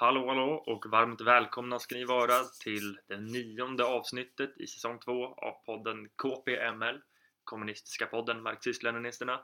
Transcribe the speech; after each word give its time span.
Hallå 0.00 0.28
hallå 0.28 0.52
och 0.66 0.86
varmt 0.86 1.20
välkomna 1.20 1.78
ska 1.78 1.94
ni 1.94 2.04
vara 2.04 2.44
till 2.44 2.98
det 3.06 3.16
nionde 3.16 3.84
avsnittet 3.84 4.58
i 4.58 4.66
säsong 4.66 4.98
2 4.98 5.26
av 5.26 5.52
podden 5.66 6.08
KPML 6.16 7.00
Kommunistiska 7.44 8.06
podden 8.06 8.42
Marxist-Leninisterna 8.42 9.40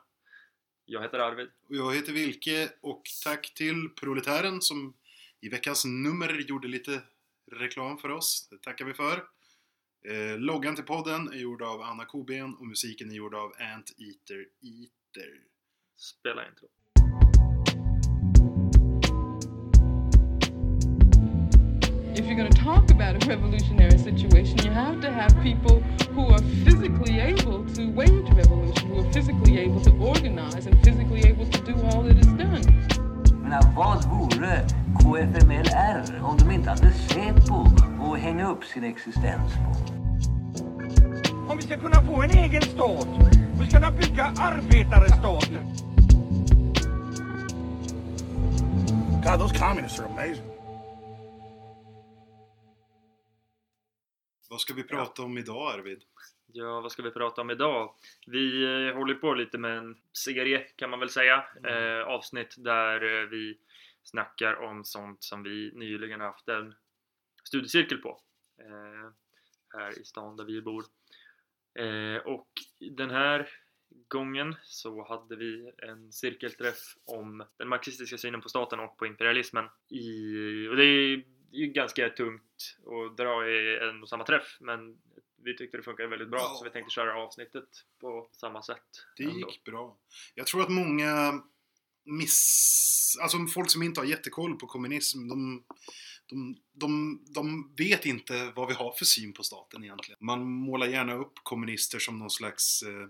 Jag 0.85 1.03
heter 1.03 1.19
Arvid 1.19 1.51
Och 1.69 1.77
jag 1.77 1.95
heter 1.95 2.13
Vilke 2.13 2.69
och 2.81 3.03
tack 3.25 3.55
till 3.55 3.89
Proletären 4.01 4.61
som 4.63 4.95
i 5.41 5.49
veckans 5.49 5.85
nummer 5.85 6.33
gjorde 6.33 6.69
lite 6.69 7.03
reklam 7.53 7.99
för 7.99 8.09
oss. 8.09 8.49
Det 8.51 8.59
tackar 8.59 8.85
vi 8.85 8.95
för. 8.95 9.25
Eh, 10.05 10.39
loggan 10.39 10.75
till 10.75 10.85
podden 10.85 11.29
är 11.29 11.39
gjord 11.39 11.63
av 11.63 11.83
Anna 11.83 12.05
Koben 12.05 12.55
och 12.55 12.67
musiken 12.67 13.11
är 13.11 13.15
gjord 13.15 13.35
av 13.35 13.53
Ant 13.59 13.95
Eater 13.99 14.47
Eater. 14.63 15.41
Spela 15.97 16.49
intro 16.49 16.69
if 22.17 22.27
you're 22.27 22.37
going 22.37 22.51
to 22.51 22.61
talk 22.61 22.91
about 22.91 23.23
a 23.23 23.29
revolutionary 23.29 23.99
situation, 23.99 24.59
you 24.59 24.71
have 24.71 25.01
to 25.01 25.11
have 25.11 25.37
people 25.43 25.81
who 26.15 26.27
are 26.29 26.39
physically 26.65 27.19
able 27.19 27.65
to 27.75 27.91
wage 27.91 28.31
revolution, 28.31 28.89
who 28.89 29.01
are 29.01 29.13
physically 29.13 29.59
able 29.59 29.81
to 29.81 29.91
organize 29.91 30.67
and 30.67 30.83
physically 30.85 31.23
able 31.25 31.47
to 31.47 31.61
do 31.63 31.75
all 31.87 32.03
that 32.03 32.17
is 32.17 32.27
done. 32.27 32.63
Men 33.43 33.75
vad 33.75 34.05
vore 34.05 34.67
KFMLR 34.99 36.23
om 36.23 36.37
de 36.39 36.51
inte 36.51 36.71
hade 36.71 36.93
SÄPO 36.93 37.67
att 38.01 38.21
hänga 38.21 38.49
upp 38.49 38.65
sin 38.65 38.85
existens 38.85 39.53
på? 39.53 39.95
Om 41.49 41.57
vi 41.57 41.63
ska 41.63 41.77
kunna 41.77 42.03
få 42.03 42.23
en 42.23 42.31
egen 42.31 42.63
stat, 42.63 43.09
vi 43.61 43.67
ska 43.67 43.79
kunna 43.79 43.91
bygga 43.91 44.25
arbetarstaten. 44.25 45.59
God, 49.25 49.41
those 49.41 49.59
communists 49.59 49.99
are 50.01 50.07
amazing. 50.07 50.54
Vad 54.51 54.61
ska 54.61 54.75
vi 54.75 54.83
prata 54.83 55.23
om 55.23 55.39
idag 55.39 55.75
Arvid? 55.75 56.03
Ja, 56.47 56.81
vad 56.81 56.93
ska 56.93 57.03
vi 57.03 57.11
prata 57.11 57.41
om 57.41 57.51
idag? 57.51 57.95
Vi 58.27 58.65
eh, 58.65 58.95
håller 58.97 59.15
på 59.15 59.35
lite 59.35 59.59
med 59.59 59.77
en 59.79 59.97
serie 60.13 60.59
kan 60.59 60.91
man 60.91 61.01
väl 61.01 61.11
säga 61.11 61.45
Mm. 61.59 61.99
eh, 61.99 62.07
Avsnitt 62.07 62.55
där 62.59 63.23
eh, 63.23 63.29
vi 63.29 63.59
snackar 64.03 64.55
om 64.55 64.85
sånt 64.85 65.23
som 65.23 65.43
vi 65.43 65.73
nyligen 65.75 66.21
haft 66.21 66.49
en 66.49 66.75
studiecirkel 67.45 67.99
på 67.99 68.21
eh, 68.61 69.11
Här 69.79 70.01
i 70.01 70.05
stan 70.05 70.37
där 70.37 70.45
vi 70.45 70.63
bor 70.63 70.85
eh, 71.79 72.17
Och 72.17 72.49
den 72.79 73.11
här 73.11 73.49
gången 74.09 74.57
så 74.63 75.05
hade 75.09 75.37
vi 75.37 75.73
en 75.79 76.13
cirkelträff 76.13 76.95
om 77.05 77.45
den 77.57 77.69
marxistiska 77.69 78.19
synen 78.19 78.41
på 78.41 78.49
staten 78.49 78.81
och 78.81 78.97
på 78.97 79.07
imperialismen 79.07 79.65
i, 79.91 80.69
och 80.69 80.77
det 80.77 81.25
är 81.57 81.67
ju 81.67 81.73
ganska 81.73 82.09
tungt 82.09 82.77
att 82.87 83.17
dra 83.17 83.49
i 83.49 83.79
en 83.83 84.03
och 84.03 84.09
samma 84.09 84.25
träff 84.25 84.57
men 84.61 84.99
vi 85.45 85.57
tyckte 85.57 85.77
det 85.77 85.83
funkade 85.83 86.09
väldigt 86.09 86.31
bra 86.31 86.41
Ja. 86.41 86.55
så 86.59 86.65
vi 86.65 86.71
tänkte 86.71 86.91
köra 86.95 87.15
avsnittet 87.17 87.69
på 88.01 88.29
samma 88.33 88.63
sätt. 88.63 88.83
Det 89.17 89.25
ändå. 89.25 89.51
gick 89.51 89.65
bra. 89.65 89.99
Jag 90.35 90.47
tror 90.47 90.63
att 90.63 90.69
många 90.69 91.43
miss... 92.05 93.17
Alltså 93.23 93.39
folk 93.47 93.71
som 93.71 93.83
inte 93.83 94.01
har 94.01 94.07
jättekoll 94.07 94.59
på 94.59 94.67
kommunism, 94.67 95.29
de, 95.29 95.65
de, 96.27 96.57
de, 96.73 97.21
de 97.35 97.75
vet 97.79 98.07
inte 98.07 98.53
vad 98.57 98.69
vi 98.69 98.75
har 98.75 98.93
för 98.93 99.05
syn 99.05 99.33
på 99.33 99.43
staten 99.43 99.85
egentligen. 99.85 100.19
Man 100.21 100.45
målar 100.45 100.87
gärna 100.87 101.15
upp 101.15 101.33
kommunister 101.43 101.99
som 101.99 102.19
någon 102.19 102.31
slags, 102.31 102.83
eh, 102.83 103.09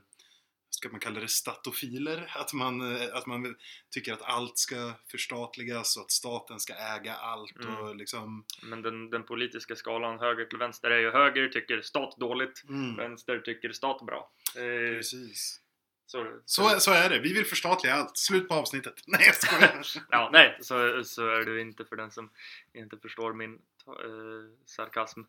ska 0.75 0.89
man 0.89 1.00
kalla 1.00 1.20
det, 1.20 1.28
statofiler? 1.28 2.33
Att 2.36 2.53
man, 2.53 2.97
eh, 2.97 3.17
att 3.17 3.27
man 3.27 3.56
tycker 3.91 4.12
att 4.12 4.22
allt 4.22 4.58
ska 4.58 4.92
förstatligas 5.11 5.97
och 5.97 6.03
att 6.03 6.11
staten 6.11 6.61
ska 6.61 6.75
äga 6.75 7.14
allt 7.14 7.56
Mm. 7.64 7.77
och 7.77 7.97
liksom... 7.97 8.44
Men 8.62 8.83
den, 8.83 9.11
den 9.11 9.22
politiska 9.22 9.77
skalan 9.77 10.19
höger 10.19 10.45
till 10.45 10.58
vänster 10.58 10.91
är 10.91 10.98
ju 10.98 11.11
höger 11.11 11.48
tycker 11.48 11.83
stat 11.83 12.17
dåligt, 12.19 12.62
Mm, 12.69 12.97
vänster 12.97 13.39
tycker 13.39 13.72
stat 13.72 14.06
bra. 14.06 14.30
Eh, 14.56 14.96
precis. 14.96 15.61
så, 16.07 16.40
Så, 16.45 16.80
så 16.80 16.90
är 16.92 17.11
det. 17.11 17.18
Vi 17.18 17.33
vill 17.33 17.45
förstatliga 17.46 17.95
allt. 17.95 18.17
Slut 18.18 18.48
på 18.48 18.55
avsnittet. 18.55 18.95
Nej, 19.07 19.27
jag 19.27 19.34
skojar. 19.34 19.83
Ja, 20.11 20.30
nej, 20.33 20.58
så, 20.61 21.05
så 21.05 21.29
är 21.29 21.45
det 21.45 21.61
inte 21.61 21.84
för 21.84 21.96
den 21.96 22.11
som 22.11 22.30
inte 22.74 22.98
förstår 22.98 23.33
min 23.33 23.55
eh, 23.86 24.58
sarkasm 24.67 25.20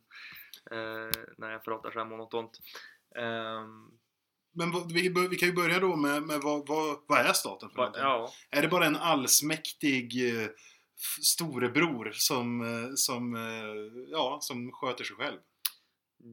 eh, 0.71 1.21
när 1.37 1.51
jag 1.51 1.63
pratar 1.63 1.91
så 1.91 1.99
här 1.99 2.05
monotont. 2.05 2.59
Ehm, 3.15 3.91
Men 4.55 4.87
vi, 4.87 5.27
vi 5.29 5.35
kan 5.35 5.49
ju 5.49 5.55
börja 5.55 5.79
då 5.79 5.95
med, 5.95 6.23
med 6.23 6.41
vad, 6.41 6.67
vad, 6.67 6.97
vad 7.07 7.19
är 7.19 7.33
staten 7.33 7.69
för 7.69 7.77
någonting? 7.77 8.01
ja, 8.01 8.31
Är 8.51 8.61
det 8.61 8.67
bara 8.67 8.85
en 8.85 8.95
allsmäktig 8.95 10.29
eh, 10.29 10.47
storebror 11.21 12.11
som, 12.13 12.61
eh, 12.61 12.91
som, 12.95 13.35
eh, 13.35 14.03
ja, 14.11 14.37
som 14.41 14.71
sköter 14.71 15.03
sig 15.03 15.15
själv? 15.15 15.39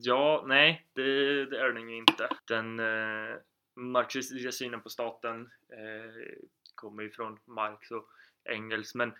ja, 0.01 0.45
nej, 0.47 0.87
det, 0.93 1.03
det 1.47 1.61
är 1.61 1.73
den 1.73 1.89
ju 1.89 1.97
inte. 1.97 2.29
Den 2.45 2.81
eh, 2.81 3.37
marxistiska 3.77 4.53
synen 4.53 4.81
på 4.81 4.89
staten 4.89 5.41
eh, 5.73 6.37
kommer 6.75 7.03
ju 7.03 7.11
från 7.11 7.39
Marx 7.47 7.91
och 7.91 8.09
Engels, 8.51 8.95
men 8.95 9.13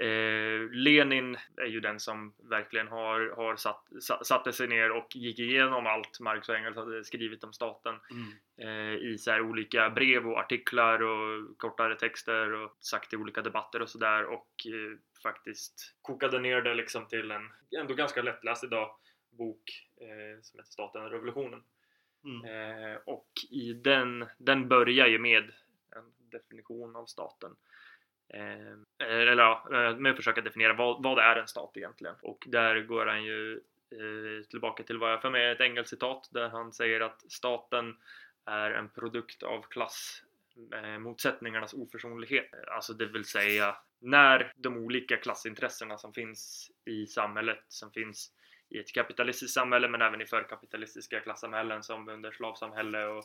Eh, 0.00 0.70
Lenin 0.70 1.36
är 1.56 1.66
ju 1.66 1.80
den 1.80 2.00
som 2.00 2.34
verkligen 2.50 2.88
har, 2.88 3.36
har 3.36 3.56
satt, 3.56 3.88
sa- 4.00 4.24
satte 4.24 4.52
sig 4.52 4.68
ner 4.68 4.90
och 4.90 5.16
gick 5.16 5.38
igenom 5.38 5.86
allt 5.86 6.20
Marx 6.20 6.48
och 6.48 6.54
Engels 6.56 6.76
hade 6.76 7.04
skrivit 7.04 7.44
om 7.44 7.52
staten 7.52 7.94
Mm. 8.10 8.32
eh, 8.68 8.94
i 8.94 9.18
så 9.18 9.40
olika 9.40 9.90
brev 9.90 10.28
och 10.28 10.38
artiklar 10.38 11.02
och 11.02 11.58
kortare 11.58 11.94
texter 11.94 12.52
och 12.52 12.76
sagt 12.80 13.12
i 13.12 13.16
olika 13.16 13.42
debatter 13.42 13.82
och 13.82 13.88
sådär 13.90 14.24
och 14.24 14.48
eh, 14.66 14.98
faktiskt 15.22 15.94
kokade 16.02 16.38
ner 16.40 16.62
det 16.62 16.74
liksom 16.74 17.06
till 17.06 17.30
en 17.30 17.50
ändå 17.80 17.94
ganska 17.94 18.22
lättläst 18.22 18.64
idag 18.64 18.90
bok 19.30 19.86
eh, 20.00 20.40
som 20.42 20.58
heter 20.58 20.70
Staten 20.72 21.02
och 21.04 21.10
revolutionen. 21.10 21.62
Mm. 22.24 22.44
Eh, 22.44 22.96
och 23.06 23.28
i 23.50 23.72
den, 23.72 24.26
den 24.38 24.68
börjar 24.68 25.06
ju 25.06 25.18
med 25.18 25.42
en 25.96 26.12
definition 26.30 26.96
av 26.96 27.06
staten. 27.06 27.50
Eh, 28.28 28.72
eh, 29.08 29.20
eller 29.28 29.42
ja, 29.42 29.68
eh, 29.72 29.96
med 29.96 30.10
att 30.10 30.16
försöka 30.16 30.40
definiera 30.40 30.72
vad, 30.72 31.02
vad 31.02 31.18
är 31.18 31.36
en 31.36 31.48
stat 31.48 31.76
egentligen? 31.76 32.14
Och 32.22 32.44
där 32.46 32.80
går 32.80 33.06
han 33.06 33.24
ju 33.24 33.60
eh, 33.90 34.46
tillbaka 34.50 34.82
till 34.82 34.98
vad 34.98 35.12
jag 35.12 35.22
för 35.22 35.30
mig 35.30 35.44
är 35.44 35.52
ett 35.52 35.60
engelskt 35.60 35.90
citat 35.90 36.28
där 36.32 36.48
han 36.48 36.72
säger 36.72 37.00
att 37.00 37.32
staten 37.32 37.96
är 38.44 38.70
en 38.70 38.88
produkt 38.88 39.42
av 39.42 39.62
klass 39.62 40.22
eh, 40.74 40.98
motsättningarnas 40.98 41.74
oförsonlighet. 41.74 42.50
Alltså 42.68 42.92
det 42.92 43.06
vill 43.06 43.24
säga 43.24 43.76
när 44.00 44.52
de 44.56 44.76
olika 44.76 45.16
klassintressena 45.16 45.98
som 45.98 46.12
finns 46.12 46.70
i 46.84 47.06
samhället, 47.06 47.64
som 47.68 47.92
finns 47.92 48.32
i 48.68 48.78
ett 48.78 48.92
kapitalistiskt 48.92 49.54
samhälle 49.54 49.88
men 49.88 50.02
även 50.02 50.20
i 50.20 50.26
förkapitalistiska 50.26 51.20
klassamhällen 51.20 51.82
som 51.82 52.08
under 52.08 52.30
slavsamhälle 52.30 53.06
och 53.06 53.24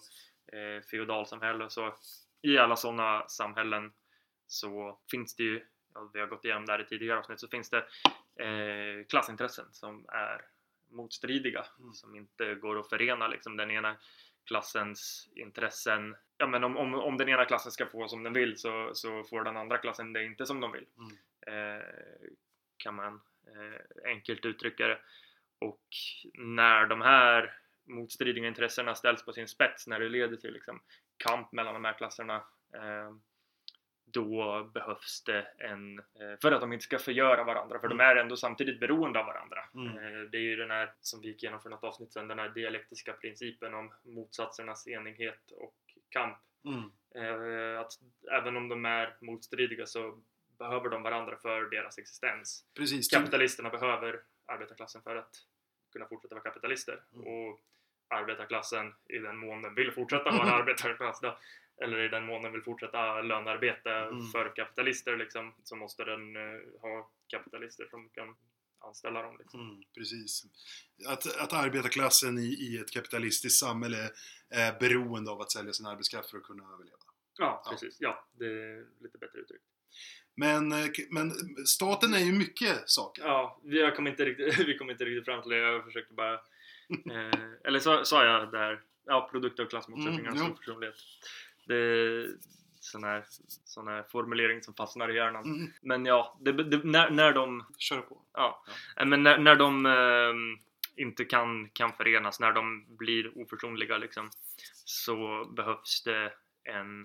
eh, 0.55 0.81
feodalsamhälle 0.91 1.65
och 1.65 1.71
så. 1.71 1.95
I 2.41 2.57
alla 2.57 2.75
sådana 2.75 3.27
samhällen 3.27 3.91
så 4.51 4.99
finns 5.11 5.35
det 5.35 5.43
ju, 5.43 5.65
vi 6.13 6.19
har 6.19 6.27
gått 6.27 6.45
igenom 6.45 6.65
det 6.65 6.71
här 6.71 6.81
i 6.81 6.85
tidigare 6.85 7.19
avsnitt, 7.19 7.39
så 7.39 7.47
finns 7.47 7.69
det 7.69 7.77
eh, 8.45 9.05
klassintressen 9.09 9.65
som 9.71 10.05
är 10.09 10.41
motstridiga, 10.89 11.65
Mm. 11.79 11.93
som 11.93 12.15
inte 12.15 12.55
går 12.55 12.79
att 12.79 12.89
förena 12.89 13.27
liksom 13.27 13.57
den 13.57 13.71
ena 13.71 13.97
klassens 14.45 15.29
intressen. 15.35 16.15
Ja 16.37 16.47
men 16.47 16.63
om, 16.63 16.77
om, 16.77 16.93
om 16.93 17.17
den 17.17 17.29
ena 17.29 17.45
klassen 17.45 17.71
ska 17.71 17.85
få 17.85 18.07
som 18.07 18.23
den 18.23 18.33
vill 18.33 18.57
så, 18.57 18.91
så 18.93 19.23
får 19.23 19.43
den 19.43 19.57
andra 19.57 19.77
klassen 19.77 20.13
det 20.13 20.23
inte 20.25 20.45
som 20.45 20.59
de 20.59 20.71
vill. 20.71 20.85
Eh, 21.47 21.85
kan 22.77 22.95
man 22.95 23.21
eh, 23.47 24.09
enkelt 24.11 24.45
uttrycka 24.45 24.87
det. 24.87 24.99
Och 25.59 25.87
när 26.33 26.85
de 26.85 27.01
här 27.01 27.53
motstridiga 27.83 28.47
intressena 28.47 28.95
ställs 28.95 29.25
på 29.25 29.33
sin 29.33 29.47
spets, 29.47 29.87
när 29.87 29.99
det 29.99 30.09
leder 30.09 30.37
till 30.37 30.53
liksom, 30.53 30.81
kamp 31.17 31.51
mellan 31.51 31.73
de 31.73 31.85
här 31.85 31.93
klasserna 31.93 32.35
eh, 32.73 33.11
då 34.13 34.63
behövs 34.73 35.23
det 35.23 35.47
en, 35.57 35.99
eh, 35.99 36.39
för 36.41 36.51
att 36.51 36.61
de 36.61 36.73
inte 36.73 36.83
ska 36.83 36.99
förgöra 36.99 37.43
varandra, 37.43 37.79
för 37.79 37.87
de 37.87 37.99
är 37.99 38.15
ändå 38.15 38.35
samtidigt 38.37 38.79
beroende 38.79 39.19
av 39.19 39.25
varandra. 39.25 39.63
Mm. 39.75 39.87
Eh, 39.97 40.21
Det 40.31 40.37
är 40.37 40.41
ju 40.41 40.55
den 40.55 40.71
här, 40.71 40.93
som 40.99 41.21
vi 41.21 41.27
gick 41.27 41.43
igenom 41.43 41.61
för 41.61 41.69
något 41.69 41.83
avsnitt 41.83 42.13
sedan, 42.13 42.27
den 42.27 42.39
här 42.39 42.49
dialektiska 42.49 43.13
principen 43.13 43.73
om 43.73 43.93
motsatsernas 44.03 44.87
enighet 44.87 45.51
och 45.51 45.75
kamp. 46.09 46.37
Mm. 46.65 46.91
Eh, 47.15 47.79
Att 47.79 47.91
även 48.31 48.57
om 48.57 48.69
de 48.69 48.85
är 48.85 49.15
motstridiga 49.21 49.85
så 49.85 50.21
behöver 50.59 50.89
de 50.89 51.03
varandra 51.03 51.37
för 51.37 51.69
deras 51.69 51.97
existens. 51.97 52.65
Precis. 52.77 53.09
Kapitalisterna 53.09 53.69
behöver 53.69 54.21
arbetarklassen 54.45 55.01
för 55.01 55.15
att 55.15 55.35
kunna 55.93 56.05
fortsätta 56.07 56.35
vara 56.35 56.43
kapitalister. 56.43 57.01
Mm. 57.13 57.27
Och 57.27 57.59
arbetarklassen, 58.07 58.93
i 59.09 59.17
den 59.17 59.37
mån 59.37 59.61
den 59.61 59.75
vill 59.75 59.91
fortsätta 59.91 60.31
vara 60.31 60.51
arbetarklass 60.59 61.21
då, 61.21 61.37
eller 61.81 61.99
i 61.99 62.07
den 62.07 62.25
mån 62.25 62.41
den 62.43 62.51
vill 62.51 62.61
fortsätta 62.63 63.21
lönearbeta 63.21 64.05
Mm. 64.07 64.27
för 64.27 64.55
kapitalister 64.55 65.17
liksom, 65.17 65.53
så 65.63 65.75
måste 65.75 66.03
den 66.03 66.35
eh, 66.35 66.81
ha 66.81 67.11
kapitalister 67.27 67.85
som 67.89 68.09
kan 68.09 68.35
anställa 68.79 69.21
dem. 69.21 69.37
Liksom. 69.39 69.59
Mm, 69.69 69.83
precis. 69.97 70.43
Att, 71.07 71.37
att 71.39 71.53
arbetarklassen 71.53 72.37
i, 72.37 72.47
i 72.47 72.77
ett 72.77 72.91
kapitalistiskt 72.91 73.59
samhälle 73.59 74.09
är 74.49 74.79
beroende 74.79 75.31
av 75.31 75.41
att 75.41 75.51
sälja 75.51 75.73
sin 75.73 75.85
arbetskraft 75.85 76.29
för 76.29 76.37
att 76.37 76.43
kunna 76.43 76.63
överleva. 76.73 76.97
Ja, 77.37 77.61
Ja. 77.65 77.71
precis. 77.71 77.95
Ja, 77.99 78.27
det 78.31 78.45
är 78.45 78.85
lite 79.03 79.17
bättre 79.17 79.39
uttryckt. 79.39 79.63
Men, 80.35 80.71
eh, 80.71 80.87
men 81.09 81.31
staten 81.65 82.13
är 82.13 82.19
ju 82.19 82.31
mycket 82.33 82.89
saker. 82.89 83.23
Ja, 83.23 83.61
vi 83.63 83.91
kom 83.95 84.07
inte 84.07 84.25
riktigt, 84.25 84.59
vi 84.67 84.77
kom 84.77 84.89
inte 84.89 85.05
riktigt 85.05 85.25
fram 85.25 85.41
till 85.41 85.51
det. 85.51 85.57
Jag 85.57 85.83
försökte 85.85 86.13
bara... 86.13 86.33
Eh, 87.11 87.41
eller 87.63 88.03
sa 88.03 88.25
jag 88.25 88.51
där, 88.51 88.81
ja, 89.05 89.27
produkter 89.31 89.63
och 89.63 89.69
klassmotsättningar 89.69 90.31
Mm, 90.31 90.43
jo. 90.47 90.55
personlighet. 90.55 90.95
Det 91.65 91.75
är 91.75 92.27
sån 92.79 93.03
här, 93.03 93.23
sån 93.65 93.87
här 93.87 94.03
formulering 94.03 94.61
som 94.61 94.73
fastnar 94.73 95.11
i 95.11 95.15
hjärnan. 95.15 95.45
Mm, 95.45 95.71
Men 95.81 96.05
ja, 96.05 96.37
det, 96.41 96.51
det, 96.51 96.83
när, 96.83 97.09
när 97.09 97.33
de... 97.33 97.65
kör 97.77 98.01
på. 98.01 98.21
Ja, 98.33 98.63
eh, 98.97 99.05
men 99.05 99.23
när, 99.23 99.37
när 99.37 99.55
de 99.55 99.85
ehm, 99.85 100.57
inte 100.95 101.25
kan, 101.25 101.69
kan 101.69 101.93
förenas, 101.93 102.39
när 102.39 102.51
de 102.51 102.85
blir 102.97 103.37
oförsonliga 103.37 103.97
liksom, 103.97 104.29
så 104.85 105.45
behövs 105.55 106.03
det 106.03 106.33
en 106.63 107.01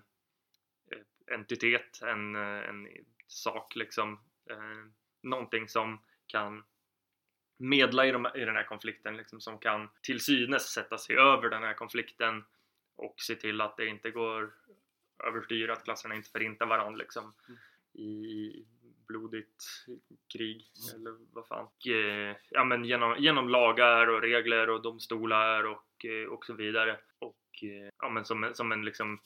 eh, 0.92 1.34
entitet, 1.34 2.02
en, 2.02 2.36
eh, 2.36 2.68
en 2.68 2.88
sak 3.26 3.76
liksom, 3.76 4.12
eh, 4.50 4.90
någonting 5.22 5.68
som 5.68 6.00
kan 6.26 6.64
medla 7.58 8.06
i, 8.06 8.12
de, 8.12 8.26
i 8.34 8.44
den 8.44 8.56
här 8.56 8.64
konflikten, 8.64 9.16
liksom, 9.16 9.40
som 9.40 9.58
kan 9.58 9.88
till 10.02 10.20
synes 10.20 10.62
sätta 10.62 10.98
sig 10.98 11.16
över 11.16 11.50
den 11.50 11.62
här 11.62 11.74
konflikten 11.74 12.44
och 12.96 13.14
se 13.20 13.34
till 13.34 13.60
att 13.60 13.76
det 13.76 13.86
inte 13.86 14.10
går 14.10 14.54
överstyr, 15.24 15.70
att 15.70 15.84
klasserna 15.84 16.14
inte 16.14 16.30
förintar 16.30 16.66
varandra 16.66 16.98
liksom, 16.98 17.34
i 17.92 18.66
blodigt 19.08 19.64
krig 20.32 20.70
eller 20.94 21.16
vad 21.32 21.46
fan. 21.46 21.64
Och, 21.64 21.86
eh, 21.86 22.36
ja, 22.50 22.64
men 22.64 22.84
genom, 22.84 23.16
genom 23.18 23.48
lagar 23.48 24.06
och 24.06 24.22
regler 24.22 24.70
och 24.70 24.82
domstolar 24.82 25.64
och, 25.64 26.04
eh, 26.04 26.28
och 26.28 26.44
så 26.44 26.54
vidare. 26.54 26.98
Och 27.18 27.62
eh, 27.62 27.90
ja, 27.98 28.08
men 28.08 28.24
som, 28.24 28.50
som 28.54 28.72
en 28.72 28.84
liksom 28.84 29.20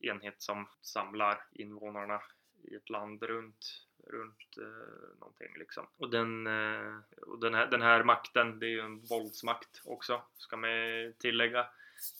enhet 0.00 0.42
som 0.42 0.68
samlar 0.82 1.44
invånarna 1.52 2.22
i 2.62 2.74
ett 2.74 2.90
land 2.90 3.22
runt, 3.22 3.66
runt 4.06 4.56
eh, 4.60 5.18
någonting 5.20 5.54
liksom. 5.58 5.86
Och, 5.96 6.10
den, 6.10 6.46
eh, 6.46 6.96
och 7.26 7.40
den, 7.40 7.54
här, 7.54 7.66
den 7.66 7.82
här 7.82 8.04
makten, 8.04 8.58
det 8.58 8.66
är 8.66 8.70
ju 8.70 8.80
en 8.80 9.00
våldsmakt 9.00 9.82
också, 9.84 10.22
ska 10.36 10.56
man 10.56 10.70
tillägga. 11.18 11.66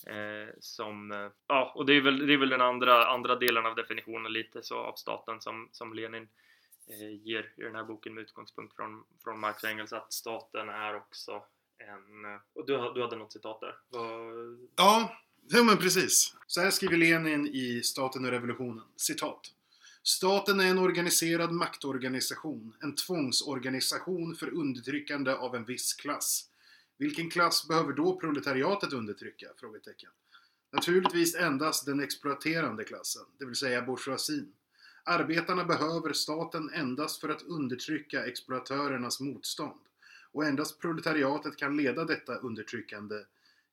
Eh, 0.06 0.54
som, 0.60 1.12
eh, 1.12 1.30
ja, 1.46 1.72
och 1.74 1.86
det 1.86 1.92
är 1.92 2.00
väl, 2.00 2.26
det 2.26 2.32
är 2.32 2.36
väl 2.38 2.48
den 2.48 2.60
andra, 2.60 3.06
andra 3.06 3.36
delen 3.36 3.66
av 3.66 3.74
definitionen 3.74 4.32
lite 4.32 4.62
så 4.62 4.76
av 4.78 4.94
staten 4.94 5.40
som, 5.40 5.68
som 5.72 5.94
Lenin 5.94 6.28
eh, 6.86 7.26
ger 7.26 7.52
i 7.56 7.62
den 7.62 7.74
här 7.74 7.84
boken 7.84 8.14
med 8.14 8.22
utgångspunkt 8.22 8.76
från, 8.76 9.04
från 9.24 9.40
Marx 9.40 9.62
och 9.64 9.70
Engels 9.70 9.92
att 9.92 10.12
staten 10.12 10.68
är 10.68 10.96
också 10.96 11.42
en... 11.78 12.24
Eh, 12.24 12.40
och 12.54 12.66
du, 12.66 12.92
du 12.94 13.02
hade 13.02 13.16
något 13.16 13.32
citat 13.32 13.60
där? 13.60 13.74
Vad- 13.88 14.68
Ja, 14.76 15.16
ja 15.48 15.62
men 15.64 15.76
precis. 15.76 16.36
Så 16.46 16.60
här 16.60 16.70
skriver 16.70 16.96
Lenin 16.96 17.46
i 17.46 17.82
Staten 17.82 18.24
och 18.24 18.30
revolutionen. 18.30 18.84
Citat. 18.96 19.40
Staten 20.02 20.60
är 20.60 20.70
en 20.70 20.78
organiserad 20.78 21.52
maktorganisation, 21.52 22.76
en 22.82 22.94
tvångsorganisation 22.94 24.34
för 24.34 24.54
undertryckande 24.54 25.32
av 25.32 25.56
en 25.56 25.64
viss 25.64 25.94
klass. 25.94 26.50
Vilken 26.98 27.30
klass 27.30 27.68
behöver 27.68 27.92
då 27.92 28.20
proletariatet 28.20 28.92
undertrycka? 28.92 29.46
Frågetecken. 29.56 30.10
Naturligtvis 30.72 31.34
endast 31.34 31.86
den 31.86 32.00
exploaterande 32.00 32.84
klassen, 32.84 33.22
det 33.38 33.44
vill 33.44 33.56
säga 33.56 33.82
bourgeoisien. 33.82 34.52
Arbetarna 35.04 35.64
behöver 35.64 36.12
staten 36.12 36.70
endast 36.74 37.20
för 37.20 37.28
att 37.28 37.42
undertrycka 37.42 38.26
exploatörernas 38.26 39.20
motstånd. 39.20 39.80
Och 40.32 40.44
endast 40.44 40.80
proletariatet 40.80 41.56
kan 41.56 41.76
leda 41.76 42.04
detta 42.04 42.34
undertryckande 42.34 43.16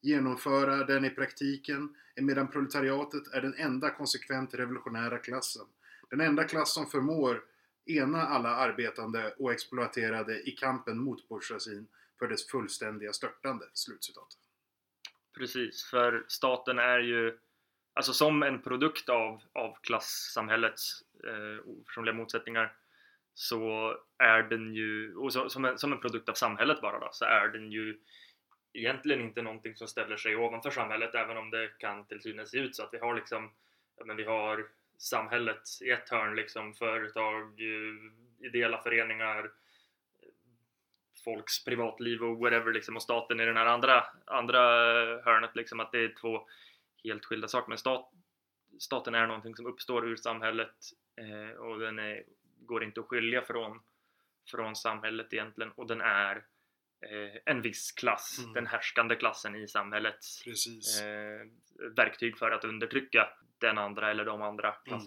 genomföra 0.05 0.83
den 0.85 1.05
i 1.05 1.09
praktiken, 1.09 1.95
medan 2.15 2.47
proletariatet 2.47 3.27
är 3.33 3.41
den 3.41 3.53
enda 3.57 3.89
konsekvent 3.89 4.53
revolutionära 4.53 5.17
klassen. 5.17 5.65
Den 6.09 6.21
enda 6.21 6.43
klass 6.43 6.73
som 6.73 6.87
förmår 6.87 7.43
ena 7.85 8.21
alla 8.21 8.49
arbetande 8.49 9.33
och 9.39 9.51
exploaterade 9.51 10.49
i 10.49 10.51
kampen 10.51 10.97
mot 10.97 11.29
bourgeoisien 11.29 11.87
för 12.19 12.27
dess 12.27 12.47
fullständiga 12.47 13.13
störtande." 13.13 13.65
Slutcitat. 13.73 14.27
Precis, 15.37 15.83
för 15.83 16.25
staten 16.27 16.79
är 16.79 16.99
ju 16.99 17.37
alltså 17.93 18.13
som 18.13 18.43
en 18.43 18.61
produkt 18.61 19.09
av, 19.09 19.41
av 19.53 19.77
klassamhällets 19.81 21.01
eh, 21.23 21.69
oförsonliga 21.69 22.15
motsättningar 22.15 22.73
så 23.33 23.95
är 24.17 24.43
den 24.43 24.75
ju, 24.75 25.15
och 25.15 25.33
så, 25.33 25.49
som, 25.49 25.65
en, 25.65 25.77
som 25.77 25.93
en 25.93 25.99
produkt 25.99 26.29
av 26.29 26.33
samhället 26.33 26.81
bara 26.81 26.99
då, 26.99 27.09
så 27.11 27.25
är 27.25 27.47
den 27.47 27.71
ju 27.71 27.99
egentligen 28.73 29.21
inte 29.21 29.41
någonting 29.41 29.75
som 29.75 29.87
ställer 29.87 30.17
sig 30.17 30.35
ovanför 30.35 30.71
samhället 30.71 31.15
även 31.15 31.37
om 31.37 31.49
det 31.49 31.77
kan 31.77 32.05
till 32.05 32.21
synes 32.21 32.49
se 32.49 32.57
ut 32.57 32.75
så 32.75 32.83
att 32.83 32.93
vi 32.93 32.97
har 32.97 33.15
liksom, 33.15 33.51
ja, 33.97 34.05
men 34.05 34.17
vi 34.17 34.23
har 34.23 34.67
samhället 34.97 35.61
i 35.81 35.89
ett 35.89 36.09
hörn 36.09 36.35
liksom, 36.35 36.73
företag, 36.73 37.61
eh, 37.61 38.47
ideella 38.47 38.81
föreningar, 38.81 39.51
folks 41.25 41.63
privatliv 41.65 42.23
och 42.23 42.37
whatever 42.37 42.73
liksom 42.73 42.95
och 42.95 43.01
staten 43.01 43.39
i 43.39 43.45
den 43.45 43.57
här 43.57 43.65
andra, 43.65 44.03
andra 44.25 44.59
hörnet 45.23 45.55
liksom 45.55 45.79
att 45.79 45.91
det 45.91 45.99
är 46.03 46.13
två 46.21 46.47
helt 47.03 47.25
skilda 47.25 47.47
saker 47.47 47.69
men 47.69 47.77
stat, 47.77 48.11
staten 48.79 49.15
är 49.15 49.27
någonting 49.27 49.55
som 49.55 49.65
uppstår 49.65 50.07
ur 50.07 50.15
samhället 50.15 50.75
eh, 51.21 51.57
och 51.57 51.79
den 51.79 51.99
är, 51.99 52.23
går 52.59 52.83
inte 52.83 52.99
att 52.99 53.05
skilja 53.05 53.41
från, 53.41 53.79
från 54.51 54.75
samhället 54.75 55.33
egentligen 55.33 55.71
och 55.71 55.87
den 55.87 56.01
är 56.01 56.35
eh, 57.01 57.41
en 57.45 57.61
viss 57.61 57.91
klass, 57.91 58.39
Mm. 58.39 58.53
den 58.53 58.67
härskande 58.67 59.15
klassen 59.15 59.55
i 59.55 59.67
samhället 59.67 60.19
eh, 61.03 61.47
verktyg 61.95 62.37
för 62.37 62.51
att 62.51 62.63
undertrycka 62.63 63.29
den 63.57 63.77
andra 63.77 64.11
eller 64.11 64.25
de 64.25 64.41
andra 64.41 64.75
Mm 64.87 64.99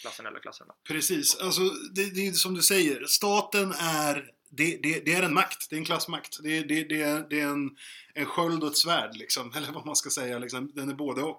klassen 0.00 0.26
eller 0.26 0.40
klasserna. 0.40 0.72
Precis. 0.88 1.36
Alltså, 1.36 1.62
det, 1.94 2.14
det 2.14 2.26
är 2.26 2.32
som 2.32 2.54
du 2.54 2.62
säger. 2.62 3.06
Staten 3.06 3.72
är 3.72 4.30
det, 4.50 4.78
det, 4.82 5.00
det 5.04 5.12
är 5.12 5.22
en 5.22 5.34
makt, 5.34 5.66
det 5.70 5.76
är 5.76 5.78
en 5.78 5.84
klassmakt. 5.84 6.38
Det, 6.42 6.60
det, 6.60 6.84
det, 6.84 7.02
är, 7.02 7.26
det 7.30 7.40
är 7.40 7.46
en, 7.46 7.70
en 8.14 8.26
sköld 8.26 8.62
och 8.62 8.70
ett 8.70 8.76
svärd, 8.76 9.16
liksom. 9.16 9.52
eller 9.56 9.72
vad 9.72 9.86
man 9.86 9.96
ska 9.96 10.10
säga. 10.10 10.38
Liksom. 10.38 10.72
Den 10.74 10.88
är 10.88 10.94
både 10.94 11.22
och. 11.22 11.38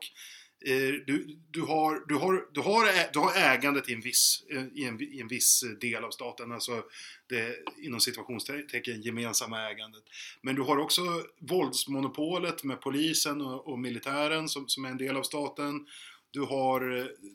Eh, 0.65 0.93
Du, 1.07 1.37
du, 1.51 1.61
har, 1.61 2.07
du, 2.07 2.15
har, 2.15 2.45
du, 2.53 2.59
har, 2.61 2.85
ä- 2.87 3.09
du 3.13 3.19
har 3.19 3.35
ägandet 3.35 3.89
i 3.89 3.93
en, 3.93 4.01
viss, 4.01 4.43
eh, 4.51 4.65
i, 4.73 4.83
en, 4.85 5.01
i 5.01 5.19
en 5.21 5.27
viss 5.27 5.63
del 5.81 6.03
av 6.03 6.11
staten, 6.11 6.51
alltså 6.51 6.83
det, 7.29 7.55
inom 7.81 7.99
situationstecken 7.99 9.01
gemensamma 9.01 9.69
ägandet. 9.71 10.03
Men 10.41 10.55
du 10.55 10.61
har 10.61 10.77
också 10.77 11.01
våldsmonopolet 11.39 12.63
med 12.63 12.81
polisen 12.81 13.41
och, 13.41 13.67
och 13.67 13.79
militären 13.79 14.49
som, 14.49 14.67
som 14.67 14.85
är 14.85 14.89
en 14.89 14.97
del 14.97 15.15
av 15.17 15.23
staten. 15.23 15.85
Du 16.35 16.41
har, 16.41 16.79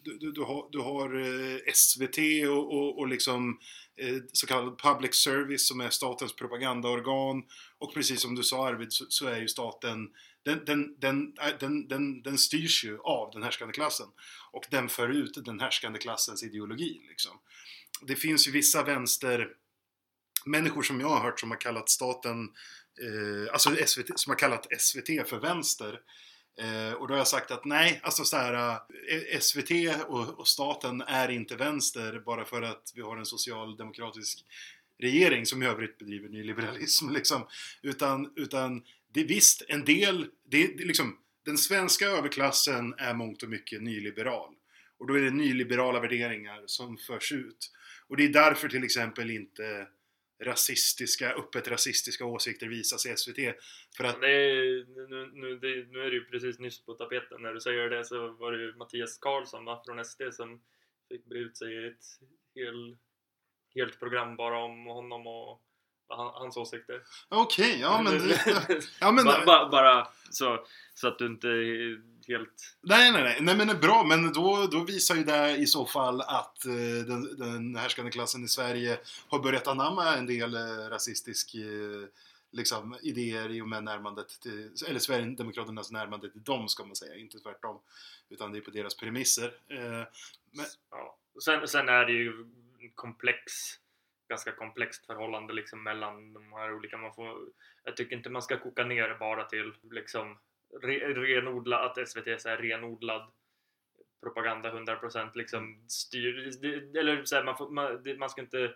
du, 0.04 0.18
du, 0.18 0.32
du 0.32 0.40
har, 0.40 0.68
du 0.72 0.78
har 0.78 1.20
eh, 1.20 1.72
SVT 1.74 2.18
och, 2.48 2.74
och, 2.74 2.98
och 2.98 3.08
liksom 3.08 3.58
eh, 3.96 4.16
så 4.32 4.46
kallad 4.46 4.78
public 4.78 5.14
service 5.14 5.68
som 5.68 5.80
är 5.80 5.90
statens 5.90 6.36
propagandaorgan. 6.36 7.42
Och 7.78 7.94
precis 7.94 8.22
som 8.22 8.34
du 8.34 8.42
sa 8.42 8.68
Arvid 8.68 8.92
så, 8.92 9.04
så 9.08 9.26
är 9.26 9.40
ju 9.40 9.48
staten 9.48 10.08
den, 10.42 10.64
den, 10.64 10.96
den, 11.00 11.34
den, 11.60 11.88
den, 11.88 12.22
den 12.22 12.38
styrs 12.38 12.84
ju 12.84 12.98
av 12.98 13.30
den 13.32 13.42
härskande 13.42 13.72
klassen. 13.74 14.06
Och 14.52 14.64
den 14.70 14.88
för 14.88 15.08
ut 15.08 15.44
den 15.44 15.60
härskande 15.60 15.98
klassens 15.98 16.42
ideologi. 16.42 17.00
Liksom. 17.08 17.32
Det 18.06 18.16
finns 18.16 18.48
ju 18.48 18.52
vissa 18.52 18.82
vänster 18.82 19.48
människor 20.44 20.82
som 20.82 21.00
jag 21.00 21.08
har 21.08 21.20
hört 21.20 21.40
som 21.40 21.50
har 21.50 21.60
kallat 21.60 21.88
staten, 21.88 22.48
eh, 23.02 23.52
alltså 23.52 23.76
SVT, 23.86 24.18
som 24.18 24.30
har 24.30 24.38
kallat 24.38 24.66
SVT 24.78 25.28
för 25.28 25.40
vänster. 25.40 26.00
Eh, 26.58 26.92
och 26.92 27.08
då 27.08 27.14
har 27.14 27.18
jag 27.18 27.28
sagt 27.28 27.50
att 27.50 27.64
nej, 27.64 28.00
alltså 28.02 28.24
så 28.24 28.36
här, 28.36 28.72
eh, 29.08 29.40
SVT 29.40 29.70
och, 30.08 30.38
och 30.40 30.48
staten 30.48 31.00
är 31.00 31.28
inte 31.30 31.56
vänster 31.56 32.22
bara 32.26 32.44
för 32.44 32.62
att 32.62 32.92
vi 32.94 33.02
har 33.02 33.16
en 33.16 33.26
socialdemokratisk 33.26 34.44
regering 34.98 35.46
som 35.46 35.62
i 35.62 35.66
övrigt 35.66 35.98
bedriver 35.98 36.28
nyliberalism. 36.28 37.08
Liksom. 37.12 37.46
Utan, 37.82 38.32
utan 38.36 38.82
det 39.12 39.20
är 39.20 39.24
visst 39.24 39.62
en 39.68 39.84
del, 39.84 40.26
det, 40.48 40.66
det 40.66 40.84
liksom, 40.84 41.18
den 41.44 41.58
svenska 41.58 42.06
överklassen 42.06 42.94
är 42.98 43.14
mångt 43.14 43.42
och 43.42 43.48
mycket 43.48 43.82
nyliberal. 43.82 44.54
Och 44.98 45.06
då 45.06 45.14
är 45.14 45.20
det 45.20 45.30
nyliberala 45.30 46.00
värderingar 46.00 46.62
som 46.66 46.96
förs 46.96 47.32
ut. 47.32 47.70
Och 48.08 48.16
det 48.16 48.24
är 48.24 48.28
därför 48.28 48.68
till 48.68 48.84
exempel 48.84 49.30
inte 49.30 49.88
rasistiska, 50.40 51.32
öppet 51.32 51.68
rasistiska 51.68 52.24
åsikter 52.24 52.66
visas 52.66 53.06
i 53.06 53.16
SVT. 53.16 53.38
För 53.96 54.04
att, 54.04 54.22
är, 54.22 55.08
nu, 55.08 55.30
nu, 55.34 55.58
det, 55.58 55.92
nu 55.92 56.00
är 56.00 56.10
det 56.10 56.16
ju 56.16 56.24
precis 56.24 56.58
nyss 56.58 56.84
på 56.84 56.94
tapeten 56.94 57.42
när 57.42 57.54
du 57.54 57.60
säger 57.60 57.90
det 57.90 58.04
så 58.04 58.28
var 58.28 58.52
det 58.52 58.58
ju 58.58 58.74
Mattias 58.74 59.18
Karlsson 59.18 59.64
va, 59.64 59.82
från 59.86 60.04
SD 60.04 60.22
som 60.32 60.60
fick 61.08 61.24
bre 61.24 61.38
ut 61.38 61.56
sig 61.56 61.74
i 61.74 61.86
ett 61.86 62.04
hel, 62.54 62.96
helt 63.74 63.98
program 63.98 64.36
bara 64.36 64.58
om 64.58 64.86
honom 64.86 65.26
och 65.26 65.62
han, 66.08 66.30
hans 66.34 66.56
åsikter. 66.56 67.02
okej, 67.28 67.78
ja 67.80 68.02
men... 68.02 68.14
ja, 69.00 69.12
men 69.12 69.24
bara, 69.24 69.68
bara, 69.68 70.08
så, 70.30 70.66
så 70.94 71.08
att 71.08 71.18
du 71.18 71.26
inte 71.26 71.48
helt... 72.30 72.76
Nej, 72.80 73.12
nej, 73.12 73.22
nej, 73.22 73.38
nej 73.40 73.56
men 73.56 73.66
det 73.66 73.72
är 73.72 73.78
bra, 73.78 74.04
men 74.04 74.32
då, 74.32 74.68
då 74.72 74.84
visar 74.84 75.14
ju 75.14 75.24
det 75.24 75.56
i 75.56 75.66
så 75.66 75.86
fall 75.86 76.20
att 76.20 76.66
eh, 76.66 77.06
den, 77.06 77.38
den 77.38 77.76
härskande 77.76 78.10
klassen 78.10 78.44
i 78.44 78.48
Sverige 78.48 78.98
har 79.28 79.38
börjat 79.38 79.66
anamma 79.66 80.16
en 80.16 80.26
del 80.26 80.54
eh, 80.54 80.88
rasistisk 80.90 81.54
eh, 81.54 82.08
liksom, 82.50 82.96
idéer 83.02 83.48
i 83.48 83.62
och 83.62 83.68
med 83.68 83.84
närmandet 83.84 84.40
till, 84.40 84.70
eller 84.88 84.98
Sverigedemokraternas 84.98 85.90
närmande 85.90 86.30
till 86.30 86.42
dem 86.42 86.68
ska 86.68 86.84
man 86.84 86.96
säga, 86.96 87.16
inte 87.16 87.38
tvärtom. 87.38 87.78
Utan 88.28 88.52
det 88.52 88.58
är 88.58 88.62
på 88.62 88.70
deras 88.70 88.96
premisser. 88.96 89.54
Eh, 89.68 90.06
men, 90.50 90.66
Ja. 90.90 91.16
Sen, 91.44 91.68
sen 91.68 91.88
är 91.88 92.04
det 92.04 92.12
ju 92.12 92.46
komplex 92.94 93.52
ganska 94.28 94.52
komplext 94.52 95.06
förhållande 95.06 95.52
liksom 95.52 95.82
mellan 95.82 96.32
de 96.32 96.52
här 96.52 96.74
olika. 96.74 96.96
Man 96.96 97.14
får, 97.14 97.38
jag 97.84 97.96
tycker 97.96 98.16
inte 98.16 98.30
man 98.30 98.42
ska 98.42 98.58
koka 98.58 98.84
ner 98.84 99.08
det 99.08 99.14
bara 99.14 99.44
till 99.44 99.72
liksom 99.90 100.38
re, 100.82 101.14
renodla, 101.14 101.78
att 101.78 102.08
SVT 102.08 102.26
är 102.26 102.38
så 102.38 102.48
här 102.48 102.56
renodlad 102.56 103.30
propaganda 104.22 104.72
100% 104.72 105.30
liksom 105.34 105.84
styr, 105.88 106.50
det- 106.62 106.98
eller 107.00 107.24
så 107.24 107.36
här, 107.36 107.44
man, 107.44 107.56
får, 107.56 107.70
man, 107.70 108.02
det, 108.02 108.18
man 108.18 108.30
ska 108.30 108.40
inte 108.40 108.74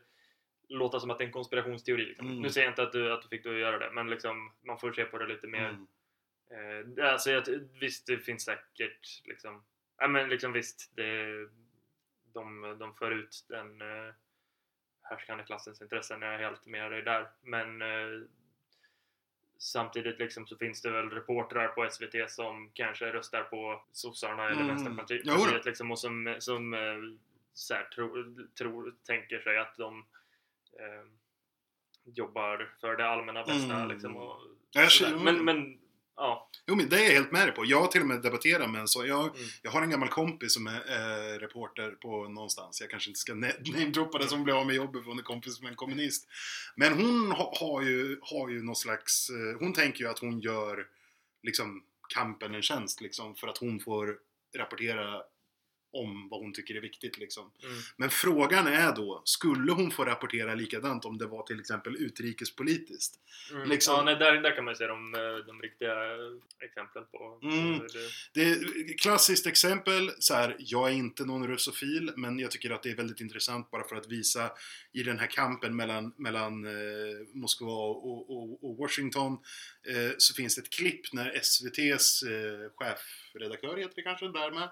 låta 0.69 1.01
som 1.01 1.11
att 1.11 1.19
det 1.19 1.25
är 1.25 1.27
en 1.27 1.33
konspirationsteori. 1.33 2.05
Liksom. 2.05 2.27
Mm. 2.27 2.43
Nu 2.43 2.51
säger 2.51 2.67
jag 2.67 2.73
inte 2.73 2.83
att 2.83 2.93
du, 2.93 3.13
att 3.13 3.23
du 3.23 3.29
fick 3.29 3.43
du 3.43 3.59
göra 3.61 3.79
det, 3.79 3.91
men 3.93 4.11
liksom, 4.11 4.53
man 4.63 4.79
får 4.79 4.93
se 4.93 5.05
på 5.05 5.19
det 5.19 5.27
lite 5.27 5.47
mer 5.47 5.69
Mm. 5.69 5.87
Eh, 6.99 7.13
alltså 7.13 7.31
jag, 7.31 7.45
visst, 7.81 8.07
det 8.07 8.19
finns 8.19 8.45
säkert 8.45 9.23
liksom... 9.25 9.65
Ja 9.99 10.09
men 10.09 10.29
liksom 10.29 10.53
visst, 10.53 10.97
det, 10.97 11.27
de, 12.33 12.77
de 12.79 12.95
för 12.95 13.11
ut 13.11 13.45
den 13.49 13.81
eh, 13.81 14.15
härskande 15.03 15.45
klassens 15.45 15.83
intressen. 15.83 16.23
Jag 16.23 16.35
är 16.35 16.39
helt 16.39 16.67
med 16.67 16.91
dig 16.91 17.03
där. 17.03 17.29
Men 17.43 17.83
eh, 17.83 18.23
samtidigt 19.65 20.19
liksom 20.19 20.47
så 20.47 20.57
finns 20.57 20.83
det 20.83 20.91
väl 20.91 21.11
reportrar 21.11 21.69
på 21.69 21.89
SVT 21.91 22.31
som 22.31 22.71
kanske 22.75 23.13
röstar 23.13 23.43
på 23.43 23.83
sossarna 23.93 24.45
eller 24.45 24.55
Mm. 24.55 24.69
Vänsterpartiet 24.69 25.27
partiet 25.27 25.65
liksom, 25.65 25.91
och 25.91 25.99
som, 25.99 26.37
som 26.39 26.75
eh, 26.75 26.97
så 27.55 27.75
här, 27.75 27.85
tror, 27.85 28.47
tror, 28.59 28.95
tänker 29.07 29.39
sig 29.39 29.59
att 29.59 29.77
de 29.77 30.05
eh, 30.79 31.07
jobbar 32.05 32.75
för 32.81 32.97
det 32.97 33.09
allmänna 33.09 33.45
bästa. 33.45 33.75
Mm. 33.75 33.89
Liksom, 33.89 34.17
och, 34.17 34.41
Ja, 34.71 34.89
men, 35.25 35.45
men 35.45 35.79
ja. 36.17 36.51
Jo 36.67 36.75
men 36.77 36.89
det 36.89 36.97
är 36.97 37.05
jag 37.05 37.13
helt 37.13 37.33
med 37.33 37.47
dig 37.49 37.55
på. 37.55 37.65
Jag 37.65 37.81
har 37.81 37.89
till 37.89 38.01
och 38.01 38.07
med 38.07 38.23
debatterat 38.23 38.71
med 38.71 38.81
en 38.81 38.89
så. 38.89 39.07
Jag, 39.07 39.25
Mm. 39.25 39.49
jag 39.63 39.71
har 39.71 39.83
en 39.83 39.91
gammal 39.91 40.09
kompis 40.09 40.55
som 40.55 40.67
är 40.67 40.73
eh, 40.73 41.39
reporter 41.39 41.91
på 41.91 42.29
någonstans. 42.29 42.81
Jag 42.81 42.91
kanske 42.91 43.11
inte 43.11 43.21
ska 43.21 43.35
namedroppa 43.35 44.19
det 44.19 44.29
som 44.29 44.45
blev 44.45 44.57
av 44.57 44.67
med 44.67 44.77
jobbet 44.77 45.03
för 45.03 45.09
hon 45.11 45.19
är 45.19 45.23
kompis 45.23 45.61
med 45.61 45.71
en 45.71 45.77
kommunist. 45.77 46.29
Men 46.77 46.93
hon 46.93 47.31
ha, 47.33 47.55
har, 47.61 47.83
ju, 47.83 48.19
har 48.23 48.49
ju 48.49 48.63
någon 48.63 48.77
slags... 48.77 49.31
Eh, 49.31 49.59
hon 49.61 49.73
tänker 49.73 50.01
ju 50.01 50.11
att 50.11 50.19
hon 50.19 50.41
gör 50.41 50.87
liksom 51.43 51.83
kampen 52.15 52.55
en 52.55 52.63
tjänst 52.63 53.01
liksom 53.01 53.35
för 53.35 53.47
att 53.49 53.59
hon 53.59 53.81
får 53.81 54.19
rapportera 54.59 55.23
om 55.95 56.29
vad 56.29 56.41
hon 56.41 56.53
tycker 56.53 56.75
är 56.75 56.81
viktigt 56.81 57.19
liksom. 57.19 57.51
Mm. 57.63 57.77
Men 57.97 58.11
frågan 58.11 58.67
är 58.67 58.93
då, 58.93 59.23
skulle 59.25 59.73
hon 59.73 59.91
få 59.91 60.05
rapportera 60.05 60.55
likadant 60.55 61.05
om 61.05 61.19
det 61.19 61.27
var 61.27 61.43
till 61.43 61.61
exempel 61.61 61.97
utrikespolitiskt? 61.97 63.15
Mm. 63.53 63.69
Liksom- 63.69 63.95
Ja, 63.97 64.03
nej, 64.03 64.17
där, 64.17 64.33
där 64.43 64.57
kan 64.57 64.65
man 64.65 64.77
se 64.77 64.87
de, 64.87 65.15
eh, 65.15 65.21
de 65.47 65.63
riktiga 65.63 65.95
exemplen 66.65 67.05
på 67.11 67.41
Mm. 67.43 67.81
det, 68.35 68.43
är 68.43 68.99
klassiskt 68.99 69.47
exempel, 69.47 70.11
så 70.19 70.35
här, 70.35 70.57
jag 70.59 70.89
är 70.89 70.93
inte 70.95 71.25
någon 71.25 71.47
russofil, 71.47 72.13
men 72.17 72.39
jag 72.39 72.51
tycker 72.51 72.71
att 72.71 72.83
det 72.83 72.91
är 72.91 72.97
väldigt 72.97 73.21
intressant 73.21 73.71
bara 73.71 73.89
för 73.89 73.97
att 73.97 74.09
visa 74.13 74.53
i 74.93 75.03
den 75.03 75.19
här 75.19 75.27
kampen 75.27 75.77
mellan, 75.77 76.15
mellan 76.17 76.65
eh, 76.65 76.73
Moskva 77.35 77.73
och, 77.73 78.31
och, 78.31 78.65
och 78.65 78.77
Washington 78.77 79.33
eh, 79.89 80.13
så 80.19 80.35
finns 80.35 80.55
det 80.55 80.61
ett 80.63 80.71
klipp 80.71 81.13
när 81.13 81.31
SVTs 81.37 82.23
eh, 82.23 82.71
chefredaktör, 83.35 83.77
heter 83.77 83.95
det 83.97 84.03
kanske, 84.03 84.29
därmed, 84.29 84.69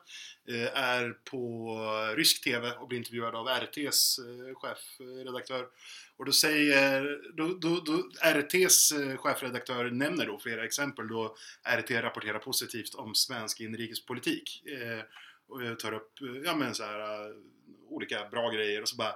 med, 0.46 0.64
eh, 0.64 0.78
är 0.78 1.10
på 1.24 1.76
rysk 2.16 2.44
TV 2.44 2.70
och 2.70 2.88
blir 2.88 2.98
intervjuad 2.98 3.34
av 3.34 3.48
RTs 3.48 4.18
eh, 4.18 4.54
chefredaktör. 4.54 5.66
Och 6.16 6.24
då 6.24 6.32
säger, 6.32 7.20
då, 7.36 7.48
då, 7.48 7.80
då 7.80 8.10
RTs 8.22 8.92
eh, 8.92 9.16
chefredaktör 9.16 9.90
nämner 9.90 10.26
då 10.26 10.38
flera 10.38 10.64
exempel 10.64 11.08
då 11.08 11.36
RT 11.78 11.90
rapporterar 11.90 12.38
positivt 12.38 12.94
om 12.94 13.14
svensk 13.14 13.60
inrikespolitik. 13.60 14.62
Och 15.48 15.78
tar 15.78 15.92
upp, 15.92 16.12
ja 16.44 16.56
men 16.56 16.74
så 16.74 16.84
här, 16.84 17.32
olika 17.88 18.28
bra 18.28 18.50
grejer 18.50 18.82
och 18.82 18.88
så 18.88 18.96
bara 18.96 19.14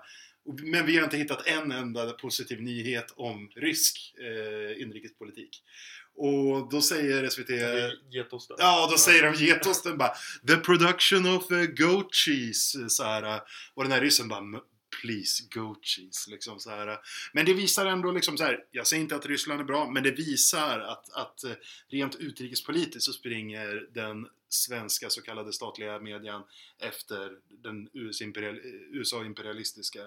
men 0.63 0.87
vi 0.87 0.97
har 0.97 1.05
inte 1.05 1.17
hittat 1.17 1.47
en 1.47 1.73
enda 1.73 2.13
positiv 2.13 2.63
nyhet 2.63 3.13
om 3.17 3.51
rysk 3.55 4.15
eh, 4.19 4.83
inrikespolitik. 4.83 5.63
Och 6.17 6.69
då 6.71 6.83
säger 6.83 7.29
SVT... 7.29 7.51
getosten. 8.15 8.57
Ja, 8.61 8.89
då 8.91 8.99
säger 8.99 9.23
de 9.23 9.35
getosten 9.45 9.99
bara 9.99 10.13
The 10.49 10.57
production 10.57 11.27
of 11.37 11.51
uh, 11.51 11.65
goat 11.65 12.15
cheese. 12.15 12.81
eh, 12.81 12.87
Så 12.87 13.05
här, 13.05 13.23
eh, 13.23 13.41
och 13.75 13.83
den 13.83 13.93
här 13.93 14.01
ryssen 14.01 14.29
bara 14.29 14.39
"M- 14.41 14.61
Please, 15.03 15.43
goat 15.55 15.79
cheese. 15.85 16.31
Liksom 16.31 16.61
så 16.61 16.71
här. 16.71 16.87
eh. 16.89 16.97
Men 17.33 17.45
det 17.47 17.55
visar 17.55 17.87
ändå 17.87 18.11
liksom 18.13 18.39
så 18.39 18.45
här. 18.45 18.65
Jag 18.71 18.87
säger 18.87 19.03
inte 19.03 19.17
att 19.17 19.27
Ryssland 19.27 19.61
är 19.61 19.65
bra, 19.65 19.91
men 19.91 20.03
det 20.03 20.11
visar 20.11 20.81
att, 20.81 21.13
att 21.13 21.45
eh, 21.45 21.53
rent 21.89 22.15
utrikespolitiskt 22.17 23.03
så 23.03 23.13
springer 23.13 23.87
den 23.95 24.29
svenska 24.49 25.11
så 25.11 25.23
kallade 25.23 25.53
statliga 25.53 25.99
median 25.99 26.43
efter 26.79 27.31
den 27.63 27.89
USA-imperial, 27.93 28.61
USA-imperialistiska 28.93 30.03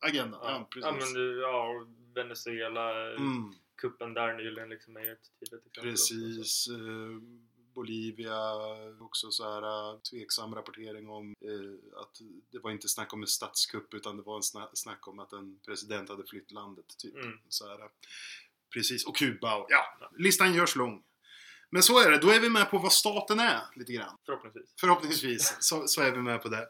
agendan. 0.00 0.40
Ja, 0.42 0.50
Ja, 0.50 0.68
precis. 0.70 0.84
ja, 0.86 0.92
men 0.92 1.12
du, 1.14 1.40
ja, 1.40 1.86
Venezuela, 2.14 3.10
Mm. 3.14 3.54
Kuppen 3.76 4.14
där 4.14 4.34
nyligen 4.34 4.68
liksom 4.68 4.96
är 4.96 5.12
ett 5.12 5.30
tydligt 5.40 5.66
exempel. 5.66 5.82
Precis. 5.90 6.68
Eh, 6.68 7.18
Bolivia, 7.74 8.38
också 9.00 9.30
så 9.30 9.44
här 9.52 9.62
eh, 9.92 10.00
tveksam 10.00 10.54
rapportering 10.54 11.08
om 11.08 11.34
eh, 11.40 12.00
att 12.00 12.18
det 12.52 12.58
var 12.58 12.70
inte 12.70 12.88
snack 12.88 13.12
om 13.12 13.22
en 13.22 13.26
statskupp 13.28 13.94
utan 13.94 14.16
det 14.16 14.22
var 14.22 14.36
en 14.36 14.42
sna- 14.42 14.70
snack 14.74 15.08
om 15.08 15.18
att 15.18 15.32
en 15.32 15.60
president 15.66 16.08
hade 16.08 16.26
flytt 16.26 16.50
landet. 16.50 16.84
Typ. 16.98 17.14
Mm. 17.14 17.38
Så 17.48 17.68
här, 17.68 17.80
eh, 17.80 17.88
precis. 18.74 19.06
Och 19.06 19.16
Kuba 19.16 19.56
och 19.56 19.66
ja, 19.68 20.10
listan 20.18 20.54
görs 20.54 20.76
lång. 20.76 21.04
Men 21.70 21.82
så 21.82 21.98
är 22.00 22.10
det, 22.10 22.18
då 22.18 22.28
är 22.30 22.40
vi 22.40 22.50
med 22.50 22.70
på 22.70 22.78
vad 22.78 22.92
staten 22.92 23.40
är 23.40 23.60
lite 23.76 23.92
grann. 23.92 24.18
Förhoppningsvis. 24.26 24.74
Förhoppningsvis 24.80 25.56
så, 25.60 25.86
så 25.88 26.02
är 26.02 26.12
vi 26.12 26.18
med 26.18 26.42
på 26.42 26.48
det. 26.48 26.68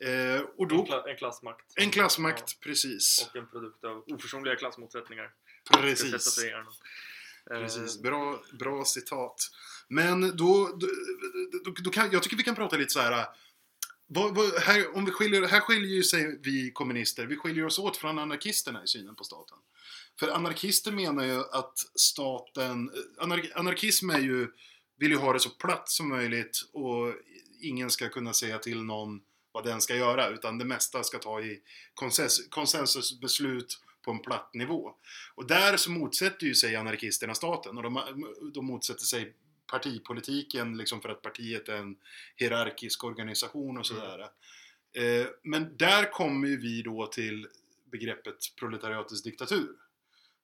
Eh, 0.00 0.40
och 0.40 0.62
En, 0.70 0.76
då, 0.76 0.84
kla, 0.86 1.10
en 1.10 1.16
klassmakt. 1.16 1.72
en 1.76 1.90
klassmakt, 1.90 2.60
precis. 2.60 3.20
Ja, 3.22 3.28
och 3.30 3.36
en 3.36 3.50
produkt 3.50 3.84
av 3.84 4.04
oförsonliga 4.06 4.56
klassmotsättningar. 4.56 5.30
Precis. 5.70 6.38
Eh, 7.50 7.60
Precis, 7.60 7.98
bra, 8.02 8.42
bra 8.58 8.84
citat. 8.84 9.50
Men 9.88 10.36
då, 10.36 10.76
då, 10.80 10.86
då, 11.64 11.70
då 11.70 11.90
kan, 11.90 12.10
jag 12.12 12.22
tycker 12.22 12.36
vi 12.36 12.42
kan 12.42 12.54
prata 12.54 12.76
lite 12.76 12.92
så 12.92 13.00
här. 13.00 13.26
Vad, 14.06 14.34
vad, 14.34 14.54
här, 14.54 14.96
om 14.96 15.04
vi 15.04 15.10
skiljer, 15.10 15.42
här 15.42 15.60
skiljer 15.60 15.96
ju 15.96 16.02
sig 16.02 16.38
vi 16.42 16.70
kommunister, 16.70 17.26
vi 17.26 17.36
skiljer 17.36 17.66
oss 17.66 17.78
åt 17.78 17.96
från 17.96 18.18
anarkisterna 18.18 18.84
i 18.84 18.86
synen 18.86 19.14
på 19.14 19.24
staten. 19.24 19.58
För 20.20 20.28
anarkister 20.28 20.92
menar 20.92 21.24
ju 21.24 21.40
att 21.40 21.78
staten, 21.94 22.90
anar, 23.18 23.50
anarkism 23.54 24.10
är 24.10 24.18
ju, 24.18 24.48
vill 24.98 25.10
ju 25.10 25.16
ha 25.16 25.32
det 25.32 25.40
så 25.40 25.50
platt 25.50 25.88
som 25.88 26.08
möjligt 26.08 26.60
och 26.72 27.14
ingen 27.60 27.90
ska 27.90 28.08
kunna 28.08 28.32
säga 28.32 28.58
till 28.58 28.82
någon 28.82 29.20
vad 29.52 29.64
den 29.64 29.80
ska 29.80 29.96
göra 29.96 30.28
utan 30.28 30.58
det 30.58 30.64
mesta 30.64 31.04
ska 31.04 31.18
ta 31.18 31.40
i 31.40 31.60
konsens, 31.94 32.48
konsensusbeslut 32.50 33.78
på 34.02 34.10
en 34.10 34.18
platt 34.18 34.54
nivå. 34.54 34.94
Och 35.34 35.46
där 35.46 35.76
så 35.76 35.90
motsätter 35.90 36.46
ju 36.46 36.54
sig 36.54 36.76
anarkisterna 36.76 37.34
staten 37.34 37.76
och 37.76 37.82
de, 37.82 38.02
de 38.54 38.66
motsätter 38.66 39.04
sig 39.04 39.34
partipolitiken 39.66 40.76
liksom 40.76 41.00
för 41.00 41.08
att 41.08 41.22
partiet 41.22 41.68
är 41.68 41.76
en 41.76 41.96
hierarkisk 42.36 43.04
organisation 43.04 43.78
och 43.78 43.86
sådär. 43.86 44.20
Eh, 44.92 45.26
men 45.42 45.76
där 45.76 46.10
kommer 46.10 46.48
ju 46.48 46.60
vi 46.60 46.82
då 46.82 47.06
till 47.06 47.48
begreppet 47.90 48.36
proletariatets 48.56 49.22
diktatur. 49.22 49.76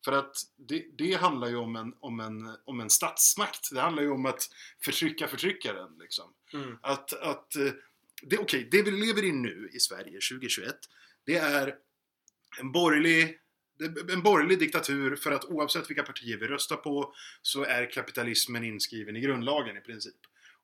För 0.04 0.12
att 0.12 0.36
det, 0.56 0.84
det 0.98 1.12
handlar 1.14 1.48
ju 1.48 1.56
om 1.56 1.76
en, 1.76 1.94
om, 2.00 2.20
en, 2.20 2.56
om 2.64 2.80
en 2.80 2.90
statsmakt. 2.90 3.68
Det 3.72 3.80
handlar 3.80 4.02
ju 4.02 4.10
om 4.10 4.26
att 4.26 4.48
förtrycka 4.84 5.28
förtryckaren. 5.28 5.98
Liksom. 6.00 6.32
Mm. 6.52 6.78
Att, 6.82 7.12
att 7.12 7.56
eh, 7.56 7.72
det, 8.22 8.38
okej, 8.38 8.68
det 8.70 8.82
vi 8.82 8.90
lever 8.90 9.24
i 9.24 9.32
nu 9.32 9.70
i 9.72 9.80
Sverige 9.80 10.20
2021, 10.30 10.74
det 11.24 11.36
är 11.36 11.74
en 12.60 12.72
borgerlig, 12.72 13.38
en 14.12 14.22
borgerlig 14.22 14.58
diktatur 14.58 15.16
för 15.16 15.32
att 15.32 15.44
oavsett 15.44 15.90
vilka 15.90 16.02
partier 16.02 16.36
vi 16.36 16.46
röstar 16.46 16.76
på 16.76 17.14
så 17.42 17.64
är 17.64 17.90
kapitalismen 17.90 18.64
inskriven 18.64 19.16
i 19.16 19.20
grundlagen 19.20 19.76
i 19.76 19.80
princip. 19.80 20.14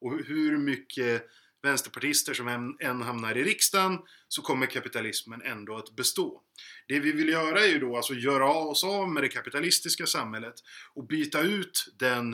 Och 0.00 0.25
hur 0.25 0.59
mycket 0.59 1.26
vänsterpartister 1.62 2.35
som 2.35 2.76
än, 2.81 3.02
hamnar 3.02 3.38
i 3.38 3.45
riksdagen 3.45 3.99
så 4.29 4.43
kommer 4.43 4.67
kapitalismen 4.67 5.43
ändå 5.43 5.76
att 5.76 5.97
bestå. 5.97 6.43
Det 6.88 7.00
vi 7.00 7.12
vill 7.12 7.29
göra 7.29 7.61
är 7.61 7.69
ju 7.69 7.79
då 7.79 7.97
alltså 7.97 8.14
göra 8.14 8.50
oss 8.50 8.85
av 8.85 9.09
med 9.09 9.23
det 9.23 9.29
kapitalistiska 9.29 10.07
samhället 10.07 10.55
och 10.95 11.07
byta 11.07 11.40
ut 11.40 11.95
den 11.99 12.33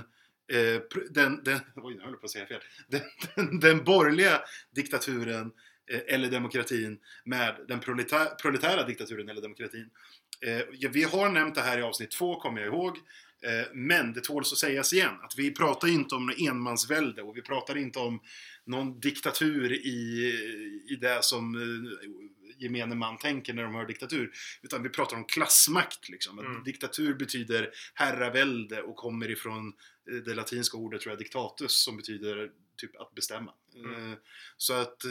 eh, 0.52 0.82
den, 1.10 1.44
den, 1.44 1.60
oj, 1.76 1.94
jag 1.98 2.04
höll 2.04 2.16
på 2.16 2.24
att 2.24 2.30
säga 2.30 2.46
fel. 2.46 2.60
Den, 2.88 3.00
den, 3.34 3.60
den 3.60 3.84
borgerliga 3.84 4.42
diktaturen 4.74 5.52
eh, 5.90 6.00
eller 6.06 6.30
demokratin 6.30 6.98
med 7.24 7.56
den 7.68 7.80
proleta, 7.80 8.24
proletära 8.24 8.86
diktaturen 8.86 9.28
eller 9.28 9.42
demokratin. 9.42 9.90
Eh, 10.40 10.88
vi 10.90 11.02
har 11.02 11.28
nämnt 11.28 11.54
det 11.54 11.60
här 11.60 11.78
i 11.78 11.82
avsnitt 11.82 12.10
två, 12.10 12.40
kommer 12.40 12.60
jag 12.60 12.74
ihåg. 12.74 12.98
Eh, 13.42 13.66
men 13.74 14.12
det 14.12 14.20
tåls 14.20 14.52
att 14.52 14.58
sägas 14.58 14.92
igen 14.92 15.14
att 15.22 15.38
vi 15.38 15.54
pratar 15.54 15.88
inte 15.88 16.14
om 16.14 16.32
enmansvälde 16.38 17.22
och 17.22 17.36
vi 17.36 17.42
pratar 17.42 17.76
inte 17.76 17.98
om 17.98 18.20
någon 18.66 19.00
diktatur 19.00 19.72
i, 19.72 20.32
i 20.88 20.96
det 21.00 21.24
som 21.24 21.54
eh, 21.54 22.08
gemene 22.58 22.94
man 22.94 23.18
tänker 23.18 23.54
när 23.54 23.62
de 23.62 23.74
hör 23.74 23.86
diktatur. 23.86 24.32
Utan 24.62 24.82
vi 24.82 24.88
pratar 24.88 25.16
om 25.16 25.24
klassmakt 25.24 26.08
liksom. 26.08 26.38
Mm. 26.38 26.64
Diktatur 26.64 27.14
betyder 27.14 27.70
herravälde 27.94 28.82
och 28.82 28.96
kommer 28.96 29.30
ifrån 29.30 29.72
det 30.24 30.34
latinska 30.34 30.76
ordet 30.76 31.00
tror 31.00 31.12
jag, 31.12 31.18
diktatus, 31.18 31.82
som 31.84 31.96
betyder 31.96 32.50
typ 32.76 33.00
att 33.00 33.14
bestämma. 33.14 33.52
Mm. 33.74 34.12
Eh, 34.12 34.18
Så 34.56 34.74
att, 34.74 35.04
eh, 35.04 35.10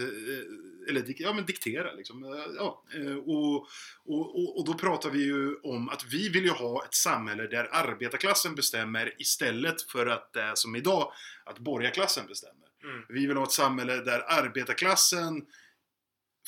eller 0.90 1.04
ja 1.22 1.34
men 1.34 1.46
diktera 1.46 1.94
liksom. 1.94 2.24
Eh, 2.24 2.30
Ja, 2.58 2.84
och, 3.26 3.68
och, 4.06 4.58
och, 4.60 4.66
då 4.66 4.74
pratar 4.74 5.10
vi 5.10 5.24
ju 5.24 5.56
om 5.56 5.90
att 5.90 6.06
vi 6.06 6.30
vill 6.30 6.44
ju 6.44 6.50
ha 6.50 6.86
ett 6.86 6.94
samhälle 6.94 7.48
där 7.48 7.70
arbetarklassen 7.72 8.56
bestämmer 8.56 9.14
istället 9.22 9.82
för 9.82 10.06
att 10.08 10.34
det 10.34 10.42
är 10.42 10.56
som 10.56 10.76
idag, 10.76 11.12
att 11.44 11.60
borgarklassen 11.60 12.28
bestämmer. 12.28 12.68
Mm. 12.84 13.06
Vi 13.10 13.28
vill 13.28 13.38
ha 13.38 13.44
ett 13.44 13.52
samhälle 13.52 13.96
där 13.96 14.24
arbetarklassen 14.28 15.46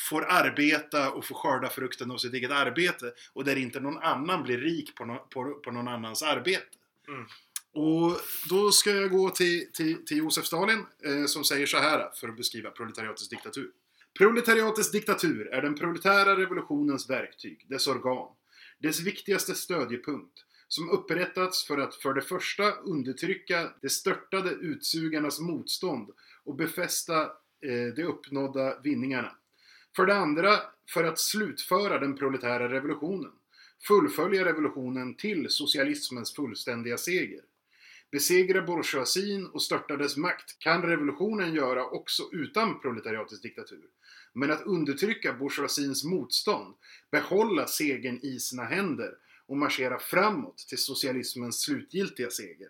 får 0.09 0.25
arbeta 0.25 1.11
och 1.11 1.25
får 1.25 1.35
skörda 1.35 1.69
frukten 1.69 2.11
av 2.11 2.17
sitt 2.17 2.33
eget 2.33 2.51
arbete 2.51 3.13
och 3.33 3.43
där 3.45 3.55
inte 3.55 3.79
någon 3.79 3.97
annan 3.97 4.43
blir 4.43 4.57
rik 4.57 4.95
på, 4.95 5.05
nå- 5.05 5.27
på, 5.29 5.53
på 5.53 5.71
någon 5.71 5.87
annans 5.87 6.23
arbete. 6.23 6.65
Mm. 7.07 7.25
Och 7.73 8.19
då 8.49 8.71
ska 8.71 8.91
jag 8.91 9.11
gå 9.11 9.29
till, 9.29 9.71
till, 9.73 10.05
till 10.05 10.17
Josef 10.17 10.45
Stalin 10.45 10.85
eh, 11.03 11.25
som 11.25 11.43
säger 11.43 11.65
så 11.65 11.77
här 11.77 12.09
för 12.15 12.27
att 12.27 12.37
beskriva 12.37 12.69
proletariatets 12.69 13.29
diktatur. 13.29 13.71
Proletariatets 14.17 14.91
diktatur 14.91 15.47
är 15.47 15.61
den 15.61 15.75
proletära 15.75 16.37
revolutionens 16.37 17.09
verktyg, 17.09 17.65
dess 17.69 17.87
organ, 17.87 18.27
dess 18.79 18.99
viktigaste 18.99 19.55
stödjepunkt, 19.55 20.33
som 20.67 20.89
upprättats 20.89 21.67
för 21.67 21.77
att 21.77 21.95
för 21.95 22.13
det 22.13 22.21
första 22.21 22.71
undertrycka 22.71 23.69
de 23.81 23.89
störtade 23.89 24.49
utsugarnas 24.49 25.39
motstånd 25.39 26.09
och 26.43 26.55
befästa 26.55 27.21
eh, 27.61 27.93
de 27.95 28.03
uppnådda 28.03 28.79
vinningarna. 28.79 29.31
För 29.95 30.05
det 30.05 30.15
andra 30.15 30.59
för 30.93 31.03
att 31.03 31.19
slutföra 31.19 31.99
den 31.99 32.17
proletära 32.17 32.69
revolutionen, 32.69 33.31
fullfölja 33.87 34.45
revolutionen 34.45 35.15
till 35.15 35.49
socialismens 35.49 36.35
fullständiga 36.35 36.97
seger. 36.97 37.41
Besegra 38.11 38.61
bourgeoisien 38.61 39.47
och 39.47 39.61
störta 39.61 39.97
dess 39.97 40.17
makt 40.17 40.59
kan 40.59 40.81
revolutionen 40.81 41.53
göra 41.53 41.85
också 41.85 42.29
utan 42.31 42.79
proletariatets 42.79 43.41
diktatur. 43.41 43.85
Men 44.33 44.51
att 44.51 44.65
undertrycka 44.65 45.33
bourgeoisiens 45.33 46.03
motstånd, 46.03 46.75
behålla 47.11 47.67
segern 47.67 48.19
i 48.23 48.39
sina 48.39 48.63
händer 48.63 49.17
och 49.47 49.57
marschera 49.57 49.99
framåt 49.99 50.57
till 50.57 50.77
socialismens 50.77 51.61
slutgiltiga 51.61 52.29
seger. 52.29 52.69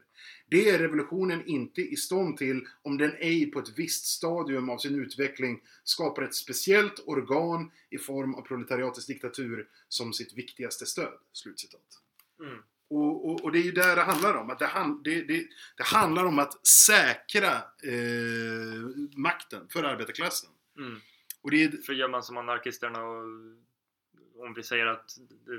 Det 0.50 0.70
är 0.70 0.79
revolutionen 0.79 1.46
inte 1.46 1.82
i 1.82 1.96
stånd 1.96 2.38
till 2.38 2.67
om 2.82 2.98
den 2.98 3.15
ej 3.20 3.51
på 3.51 3.60
ett 3.60 3.77
visst 3.77 4.06
stadium 4.06 4.70
av 4.70 4.77
sin 4.77 4.96
utveckling 4.96 5.62
skapar 5.84 6.22
ett 6.22 6.36
speciellt 6.36 7.03
organ 7.06 7.72
i 7.89 7.98
form 7.98 8.36
av 8.36 8.41
proletariatets 8.41 9.08
diktatur 9.08 9.67
som 9.88 10.13
sitt 10.13 10.38
viktigaste 10.38 10.86
stöd." 10.86 11.13
Slutcitat. 11.34 12.01
Mm. 12.39 12.63
Och, 12.89 13.29
och, 13.29 13.44
och 13.44 13.51
det 13.51 13.60
är 13.60 13.63
ju 13.63 13.72
där 13.72 13.96
det 13.96 14.01
handlar 14.01 14.34
om. 14.34 14.50
Att 14.50 14.60
det, 14.60 14.65
han, 14.65 15.03
det, 15.03 15.22
det, 15.22 15.48
det 15.77 15.84
handlar 15.84 16.25
om 16.25 16.39
att 16.39 16.67
säkra 16.67 17.51
eh, 17.84 18.88
makten 19.15 19.67
för 19.70 19.84
arbetarklassen. 19.84 20.50
Mm. 20.77 21.00
Och 21.41 21.51
det 21.51 21.63
är, 21.63 21.72
För 21.86 21.94
gör 21.94 22.08
man 22.08 22.24
som 22.24 22.38
anarkisterna 22.38 23.03
och 23.03 23.24
om 24.46 24.53
vi 24.56 24.63
säger 24.63 24.86
att 24.86 25.12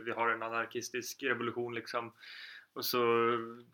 vi 0.04 0.10
har 0.10 0.28
en 0.30 0.42
anarkistisk 0.42 1.22
revolution 1.22 1.74
liksom 1.74 2.12
och 2.72 2.84
så 2.84 2.98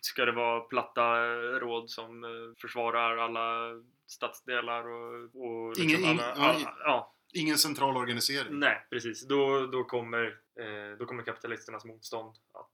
ska 0.00 0.24
det 0.24 0.32
vara 0.32 0.60
platta 0.60 1.24
råd 1.60 1.90
som 1.90 2.24
eh, 2.24 2.30
försvarar 2.60 3.16
alla 3.16 3.70
stadsdelar 4.06 4.88
och, 4.88 5.14
och 5.36 5.68
liksom 5.68 5.84
Ingen- 5.88 6.00
ingen- 6.00 6.20
alla, 6.20 6.34
ja, 6.36 6.54
alla, 6.54 6.76
ja, 6.80 7.14
ingen 7.32 7.58
central 7.58 7.96
organisering. 7.96 8.58
nej 8.58 8.86
precis. 8.90 9.26
Då, 9.28 9.66
då, 9.66 9.84
kommer, 9.84 10.24
eh, 10.60 10.98
då 10.98 11.06
kommer 11.06 11.22
kapitalisternas 11.22 11.84
motstånd 11.84 12.34
att 12.52 12.70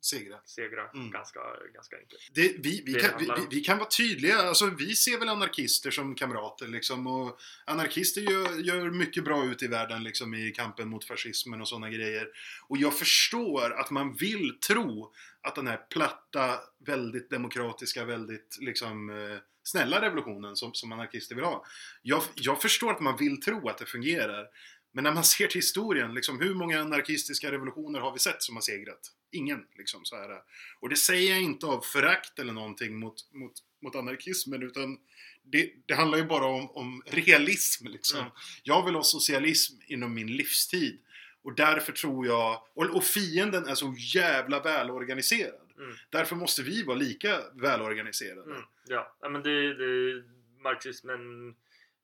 Segra. 0.00 0.38
segra 0.44 0.88
Mm. 0.88 1.10
ganska, 1.10 1.40
ganska 1.74 1.96
enkelt. 1.96 2.20
Det, 2.34 2.52
vi, 2.58 2.82
vi, 2.86 2.92
Det 2.92 3.00
kan, 3.00 3.10
vi, 3.18 3.28
vi 3.50 3.60
kan 3.60 3.78
vara 3.78 3.88
tydliga. 3.88 4.38
Alltså, 4.38 4.66
vi 4.66 4.94
ser 4.94 5.18
väl 5.18 5.28
anarkister 5.28 5.90
som 5.90 6.14
kamrater. 6.14 6.68
Liksom, 6.68 7.06
och 7.06 7.38
anarkister 7.64 8.20
gör, 8.20 8.58
gör 8.58 8.90
mycket 8.90 9.24
bra 9.24 9.44
ut 9.44 9.62
i 9.62 9.66
världen 9.66 10.02
liksom, 10.02 10.34
i 10.34 10.50
kampen 10.50 10.88
mot 10.88 11.04
fascismen 11.04 11.60
och 11.60 11.68
sådana 11.68 11.90
grejer. 11.90 12.28
Och 12.68 12.78
jag 12.78 12.98
förstår 12.98 13.80
att 13.80 13.90
man 13.90 14.14
vill 14.14 14.58
tro 14.66 15.12
att 15.42 15.54
den 15.54 15.66
här 15.66 15.86
platta, 15.90 16.60
väldigt 16.86 17.30
demokratiska, 17.30 18.04
väldigt 18.04 18.58
liksom, 18.60 19.10
eh, 19.10 19.38
snälla 19.62 20.00
revolutionen 20.02 20.56
som, 20.56 20.74
som 20.74 20.92
anarkister 20.92 21.34
vill 21.34 21.44
ha. 21.44 21.64
Jag, 22.02 22.22
jag 22.34 22.62
förstår 22.62 22.90
att 22.92 23.00
man 23.00 23.16
vill 23.16 23.40
tro 23.40 23.68
att 23.68 23.78
det 23.78 23.86
fungerar. 23.86 24.46
Men 24.92 25.04
när 25.04 25.12
man 25.12 25.24
ser 25.24 25.46
till 25.46 25.58
historien, 25.58 26.14
liksom, 26.14 26.40
hur 26.40 26.54
många 26.54 26.80
anarkistiska 26.80 27.52
revolutioner 27.52 28.00
har 28.00 28.12
vi 28.12 28.18
sett 28.18 28.42
som 28.42 28.56
har 28.56 28.62
segrat? 28.62 29.00
Ingen. 29.30 29.66
Liksom, 29.76 30.04
så 30.04 30.16
här. 30.16 30.42
Och 30.80 30.88
det 30.88 30.96
säger 30.96 31.30
jag 31.30 31.42
inte 31.42 31.66
av 31.66 31.80
förakt 31.80 32.38
eller 32.38 32.52
någonting 32.52 32.98
mot, 32.98 33.32
mot, 33.32 33.52
mot 33.82 33.96
anarkismen 33.96 34.62
utan 34.62 34.98
det, 35.42 35.72
det 35.86 35.94
handlar 35.94 36.18
ju 36.18 36.24
bara 36.24 36.46
om, 36.46 36.70
om 36.70 37.02
realism. 37.06 37.86
Liksom. 37.86 38.18
Mm. 38.18 38.32
Jag 38.62 38.84
vill 38.84 38.94
ha 38.94 39.02
socialism 39.02 39.80
inom 39.86 40.14
min 40.14 40.36
livstid. 40.36 41.00
Och 41.42 41.54
därför 41.54 41.92
tror 41.92 42.26
jag, 42.26 42.62
och, 42.74 42.96
och 42.96 43.04
fienden 43.04 43.66
är 43.66 43.74
så 43.74 43.94
jävla 44.14 44.60
välorganiserad. 44.60 45.68
Mm. 45.78 45.94
Därför 46.10 46.36
måste 46.36 46.62
vi 46.62 46.82
vara 46.82 46.96
lika 46.96 47.40
välorganiserade. 47.52 48.50
Mm. 48.50 48.62
Ja, 48.86 49.16
men 49.30 49.42
det, 49.42 49.74
det, 49.74 50.22
marxismen 50.62 51.54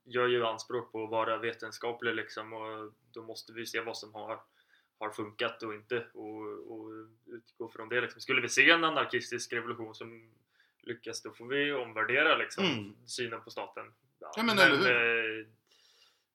gör 0.04 0.28
ju 0.28 0.46
anspråk 0.46 0.92
på 0.92 1.04
att 1.04 1.10
vara 1.10 1.38
vetenskaplig 1.38 2.14
liksom 2.14 2.52
och 2.52 2.92
då 3.12 3.22
måste 3.22 3.52
vi 3.52 3.66
se 3.66 3.80
vad 3.80 3.96
som 3.96 4.14
har, 4.14 4.40
har 4.98 5.11
funkat 5.11 5.62
och 5.62 5.74
inte 5.74 6.07
och, 6.14 6.72
och 6.72 6.90
utgå 7.26 7.68
från 7.68 7.88
det. 7.88 8.00
Liksom. 8.00 8.20
Skulle 8.20 8.40
vi 8.40 8.48
se 8.48 8.70
en 8.70 8.85
anarkistisk 8.85 9.52
revolution 9.52 9.94
som 9.94 10.30
lyckas 10.83 11.22
då 11.22 11.33
får 11.33 11.46
vi 11.46 11.72
omvärdera 11.72 12.37
liksom, 12.37 12.64
Mm. 12.64 12.94
synen 13.07 13.40
på 13.40 13.50
staten. 13.50 13.85
Ja, 14.18 14.42
men 14.42 14.59
eller 14.59 15.40
eh, 15.40 15.46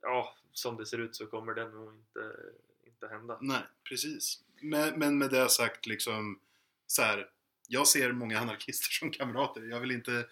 ja, 0.02 0.36
som 0.52 0.78
det 0.78 0.86
ser 0.86 0.98
ut 0.98 1.16
så 1.16 1.28
kommer 1.28 1.54
det 1.54 1.70
nog 1.70 1.94
inte, 1.96 2.36
inte 2.84 3.08
hända. 3.08 3.38
Nej, 3.42 3.62
precis. 3.90 4.44
Men, 4.62 5.00
men 5.00 5.18
med 5.18 5.30
det 5.30 5.50
sagt 5.50 5.86
liksom 5.86 6.40
så 6.88 7.02
här. 7.02 7.30
Jag 7.72 7.88
ser 7.88 8.12
många 8.12 8.40
anarkister 8.40 8.90
som 9.00 9.12
kamrater. 9.12 9.62
Jag 9.62 9.80
vill 9.80 9.92
inte 9.92 10.28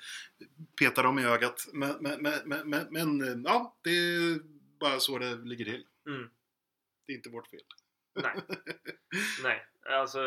peta 0.80 1.02
dem 1.02 1.20
i 1.20 1.26
ögat. 1.26 1.68
Men, 1.74 1.96
men, 2.00 2.22
men, 2.22 2.34
men, 2.46 2.70
men, 2.70 2.88
men 2.92 3.44
ja, 3.44 3.78
det 3.82 3.90
är 3.90 4.40
bara 4.80 5.00
så 5.00 5.18
det 5.18 5.36
ligger 5.36 5.66
till. 5.66 5.86
Mm. 6.08 6.30
Det 7.06 7.13
är 7.13 7.16
inte 7.18 7.30
vårt 7.30 7.48
fel. 7.48 7.62
Nej. 8.24 8.44
Nej, 9.44 9.66
alltså 9.86 10.20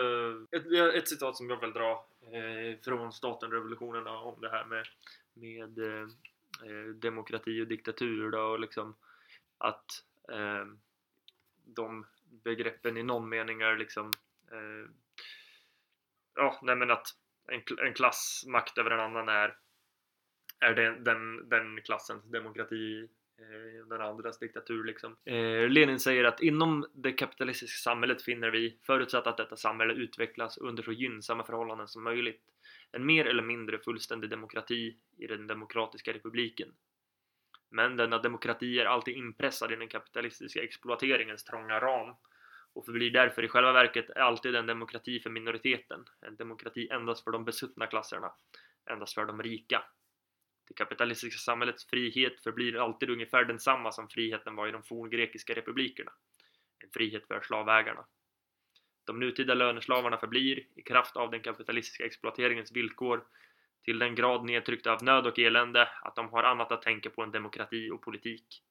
ett, 0.50 0.94
ett 0.94 1.08
citat 1.08 1.36
som 1.36 1.50
jag 1.50 1.60
vill 1.60 1.72
dra 1.72 2.06
eh, 2.22 2.80
från 2.84 3.12
staten 3.12 3.50
revolutionerna 3.50 4.18
om 4.18 4.40
det 4.40 4.50
här 4.50 4.64
med, 4.64 4.86
med 5.34 5.78
eh, 5.78 6.08
eh, 6.64 6.88
demokrati 6.94 7.62
och 7.62 7.66
diktatur 7.66 8.30
då, 8.30 8.40
och 8.40 8.60
liksom 8.60 8.94
att 9.58 10.04
eh, 10.32 10.66
de 11.64 12.06
begreppen 12.44 12.96
i 12.96 13.02
någon 13.02 13.28
mening 13.28 13.60
är 13.60 13.76
liksom 13.76 14.10
eh, 14.52 14.90
ja, 16.34 16.60
nej 16.62 16.76
men 16.76 16.90
att 16.90 17.06
en, 17.48 17.62
en 17.86 17.94
klass 17.94 18.44
makt 18.46 18.78
över 18.78 18.90
en 18.90 19.00
annan 19.00 19.28
är 19.28 19.56
är 20.60 20.74
den, 20.74 21.04
den, 21.04 21.48
den 21.48 21.82
klassens 21.82 22.24
demokrati 22.24 23.08
Eh, 23.40 23.86
den 23.86 24.00
andras 24.00 24.38
diktatur 24.38 24.84
liksom. 24.84 25.16
Eh, 25.24 25.68
Lenin 25.68 26.00
säger 26.00 26.24
att 26.24 26.40
inom 26.40 26.86
det 26.94 27.12
kapitalistiska 27.12 27.90
samhället 27.90 28.22
finner 28.22 28.50
vi, 28.50 28.78
förutsatt 28.82 29.26
att 29.26 29.36
detta 29.36 29.56
samhälle 29.56 29.94
utvecklas 29.94 30.58
under 30.58 30.82
så 30.82 30.92
gynnsamma 30.92 31.44
förhållanden 31.44 31.88
som 31.88 32.04
möjligt, 32.04 32.42
en 32.92 33.06
mer 33.06 33.24
eller 33.24 33.42
mindre 33.42 33.78
fullständig 33.78 34.30
demokrati 34.30 34.96
i 35.16 35.26
den 35.26 35.46
demokratiska 35.46 36.12
republiken. 36.12 36.68
Men 37.70 37.96
denna 37.96 38.18
demokrati 38.18 38.80
är 38.80 38.86
alltid 38.86 39.16
inpressad 39.16 39.72
i 39.72 39.76
den 39.76 39.88
kapitalistiska 39.88 40.62
exploateringens 40.62 41.44
trånga 41.44 41.80
ram 41.80 42.14
och 42.72 42.84
förblir 42.84 43.10
därför 43.10 43.44
i 43.44 43.48
själva 43.48 43.72
verket 43.72 44.16
alltid 44.16 44.54
en 44.54 44.66
demokrati 44.66 45.20
för 45.20 45.30
minoriteten, 45.30 46.04
en 46.20 46.36
demokrati 46.36 46.88
endast 46.88 47.24
för 47.24 47.30
de 47.30 47.44
besuttna 47.44 47.86
klasserna, 47.86 48.32
endast 48.90 49.14
för 49.14 49.26
de 49.26 49.42
rika. 49.42 49.84
Det 50.70 50.74
kapitalistiska 50.74 51.38
samhällets 51.38 51.86
frihet 51.86 52.40
förblir 52.40 52.76
alltid 52.76 53.10
ungefär 53.10 53.44
densamma 53.44 53.92
som 53.92 54.08
friheten 54.08 54.54
var 54.54 54.68
i 54.68 54.70
de 54.70 54.82
forngrekiska 54.82 55.54
republikerna. 55.54 56.12
En 56.84 56.90
frihet 56.90 57.26
för 57.26 57.40
slavägarna. 57.40 58.06
De 59.04 59.20
nutida 59.20 59.54
löneslavarna 59.54 60.16
förblir, 60.16 60.66
i 60.74 60.82
kraft 60.82 61.16
av 61.16 61.30
den 61.30 61.40
kapitalistiska 61.40 62.04
exploateringens 62.04 62.72
villkor, 62.72 63.24
till 63.84 63.98
den 63.98 64.14
grad 64.14 64.44
nedtryckta 64.44 64.92
av 64.92 65.04
nöd 65.04 65.26
och 65.26 65.38
elände 65.38 65.88
att 66.02 66.16
de 66.16 66.28
har 66.28 66.42
annat 66.42 66.72
att 66.72 66.82
tänka 66.82 67.10
på 67.10 67.22
än 67.22 67.30
demokrati 67.30 67.90
och 67.90 68.02
politik. 68.02 68.62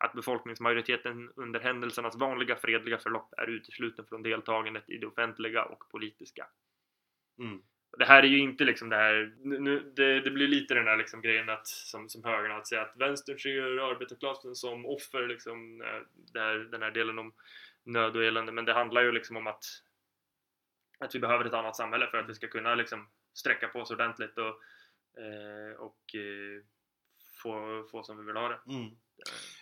Att 0.00 0.12
befolkningsmajoriteten 0.12 1.32
under 1.36 1.60
händelsernas 1.60 2.16
vanliga 2.16 2.56
fredliga 2.56 2.98
förlopp 2.98 3.34
är 3.36 3.46
utesluten 3.46 4.06
från 4.06 4.22
deltagandet 4.22 4.90
i 4.90 4.98
det 4.98 5.06
offentliga 5.06 5.64
och 5.64 5.88
politiska. 5.90 6.46
Mm. 7.38 7.62
Det 7.98 8.04
här 8.04 8.22
är 8.22 8.26
ju 8.26 8.38
inte 8.38 8.64
liksom 8.64 8.88
det 8.88 8.96
här, 8.96 9.34
nu, 9.42 9.92
det, 9.96 10.20
det 10.20 10.30
blir 10.30 10.48
lite 10.48 10.74
den 10.74 10.84
där 10.84 10.96
liksom 10.96 11.22
grejen 11.22 11.48
att, 11.48 11.66
som, 11.66 12.08
som 12.08 12.24
högern 12.24 12.52
att 12.52 12.68
säga 12.68 12.82
att 12.82 12.96
vänstern 12.96 13.38
ser 13.38 13.90
arbetarklassen 13.90 14.54
som 14.54 14.86
offer 14.86 15.28
liksom, 15.28 15.80
eh, 15.80 16.40
här, 16.40 16.54
den 16.70 16.82
här 16.82 16.90
delen 16.90 17.18
om 17.18 17.32
nöd 17.84 18.16
och 18.16 18.24
elände, 18.24 18.52
men 18.52 18.64
det 18.64 18.72
handlar 18.72 19.02
ju 19.02 19.12
liksom 19.12 19.36
om 19.36 19.46
att 19.46 19.64
att 20.98 21.14
vi 21.14 21.18
behöver 21.18 21.44
ett 21.44 21.54
annat 21.54 21.76
samhälle 21.76 22.06
för 22.06 22.18
att 22.18 22.28
vi 22.28 22.34
ska 22.34 22.48
kunna 22.48 22.74
liksom 22.74 23.08
sträcka 23.34 23.68
på 23.68 23.78
oss 23.78 23.90
ordentligt 23.90 24.38
och, 24.38 24.60
eh, 25.22 25.76
och 25.78 26.14
eh, 26.14 26.62
få, 27.42 27.84
få 27.90 28.02
som 28.02 28.18
vi 28.18 28.24
vill 28.24 28.36
ha 28.36 28.48
det. 28.48 28.60
Mm. 28.68 28.90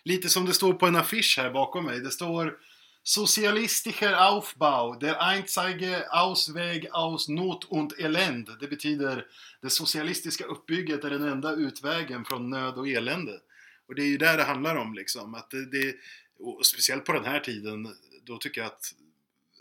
Lite 0.05 0.29
som 0.29 0.47
det 0.47 0.53
står 0.53 0.73
på 0.73 0.87
en 0.87 0.97
affisch 0.97 1.39
här 1.39 1.51
bakom 1.51 1.85
mig. 1.85 2.01
Det 2.01 2.11
står 2.11 2.59
Sozialistischer 3.05 4.15
Aufbau, 4.29 4.95
der 4.95 5.21
einzige 5.21 6.13
Ausweg 6.13 6.89
aus 6.93 7.29
Not 7.29 7.65
und 7.65 7.99
Elend. 7.99 8.49
Det 8.61 8.69
betyder 8.69 9.27
det 9.63 9.71
socialistiska 9.71 10.45
uppbygget 10.45 11.05
är 11.05 11.11
den 11.11 11.23
enda 11.29 11.53
utvägen 11.53 12.25
från 12.25 12.51
nöd 12.51 12.75
och 12.75 12.89
elände. 12.89 13.41
Och 13.89 13.95
det 13.95 14.03
är 14.03 14.07
ju 14.07 14.17
där 14.17 14.37
det 14.37 14.43
handlar 14.45 14.77
om 14.77 14.95
liksom. 14.95 15.35
Att 15.35 15.51
det, 15.51 15.67
det, 15.71 15.95
och 16.39 16.67
speciellt 16.67 17.05
på 17.05 17.13
den 17.13 17.25
här 17.25 17.41
tiden, 17.41 17.89
då 18.25 18.37
tycker 18.39 18.61
jag 18.61 18.67
att 18.69 18.95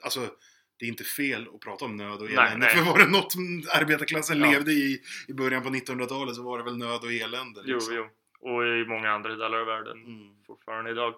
alltså, 0.04 0.30
det 0.78 0.86
är 0.86 0.90
inte 0.90 1.04
fel 1.04 1.48
att 1.56 1.60
prata 1.62 1.86
om 1.86 1.96
nöd 1.98 2.14
och 2.22 2.22
Nej, 2.22 2.34
elände. 2.34 2.58
nej. 2.66 2.76
För 2.76 2.84
var 2.84 2.98
det 3.00 3.06
något 3.12 3.34
arbetarklassen 3.74 4.40
Ja. 4.40 4.52
levde 4.52 4.72
i 4.72 5.02
i 5.28 5.34
början 5.34 5.64
på 5.64 5.70
1900-talet 5.70 6.36
så 6.36 6.44
var 6.44 6.58
det 6.58 6.64
väl 6.64 6.78
nöd 6.78 7.00
och 7.04 7.12
elände. 7.14 7.62
Jo, 7.66 7.76
liksom. 7.76 7.96
jo. 7.96 8.08
Och 8.50 8.64
i 8.68 8.86
många 8.88 9.12
andra 9.12 9.30
delar 9.30 9.60
av 9.60 9.66
världen 9.66 9.98
Mm. 10.06 10.36
fortfarande 10.48 10.92
idag. 10.92 11.14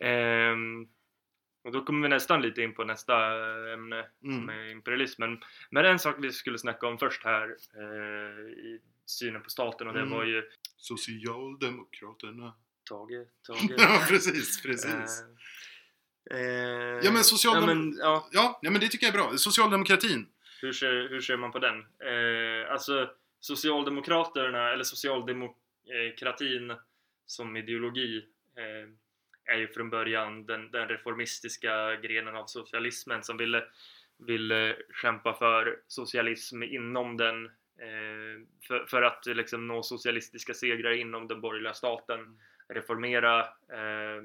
Ehm, 0.00 0.86
och 1.62 1.72
då 1.72 1.84
kommer 1.84 2.02
vi 2.02 2.08
nästan 2.08 2.42
lite 2.42 2.62
in 2.62 2.74
på 2.74 2.84
nästa 2.84 3.14
eh, 3.14 3.72
ämne 3.72 4.06
som 4.20 4.48
Mm. 4.48 4.48
är 4.48 4.70
imperialismen. 4.70 5.40
Men 5.70 5.84
en 5.84 5.98
sak 5.98 6.16
vi 6.18 6.32
skulle 6.32 6.58
snacka 6.58 6.86
om 6.86 6.98
först 6.98 7.24
här 7.24 7.56
eh, 7.76 8.40
i 8.50 8.80
synen 9.06 9.42
på 9.42 9.50
staten 9.50 9.86
och 9.88 9.94
det 9.94 10.00
Mm. 10.00 10.12
var 10.12 10.24
ju 10.24 10.42
Socialdemokraterna. 10.76 12.54
Tage, 12.88 13.26
Tage. 13.46 13.74
Ja, 13.78 14.04
precis, 14.08 14.62
precis. 14.62 15.22
Eh, 16.30 16.38
eh, 16.38 17.00
Ja, 17.04 17.10
men 17.12 17.22
socialdem- 17.24 17.94
ja, 17.98 18.04
ja, 18.04 18.28
Ja, 18.32 18.58
ja, 18.62 18.70
men 18.70 18.80
det 18.80 18.88
tycker 18.88 19.06
jag 19.06 19.14
är 19.14 19.18
bra. 19.18 19.36
Socialdemokratin. 19.38 20.26
hur, 20.62 20.72
ser, 20.72 21.08
hur 21.08 21.20
ser 21.20 21.36
man 21.36 21.52
på 21.52 21.58
den? 21.58 21.78
Eh, 21.80 22.72
alltså 22.72 23.10
Socialdemokraterna, 23.40 24.72
eller 24.72 24.84
socialdemokratin 24.84 26.72
som 27.26 27.56
ideologi 27.56 28.24
eh, 28.56 28.88
är 29.44 29.58
ju 29.58 29.68
från 29.68 29.90
början 29.90 30.46
den, 30.46 30.70
den 30.70 30.88
reformistiska 30.88 31.96
grenen 31.96 32.36
av 32.36 32.46
socialismen 32.46 33.22
som 33.22 33.36
ville, 33.36 33.64
ville 34.18 34.76
kämpa 35.02 35.34
för 35.34 35.80
socialism 35.86 36.62
inom 36.62 37.16
den 37.16 37.46
eh, 37.78 38.46
för, 38.68 38.86
för 38.86 39.02
att 39.02 39.26
liksom 39.26 39.66
nå 39.66 39.82
socialistiska 39.82 40.54
segrar 40.54 40.92
inom 40.92 41.28
den 41.28 41.40
borgerliga 41.40 41.74
staten 41.74 42.40
reformera 42.68 43.40
eh, 43.72 44.22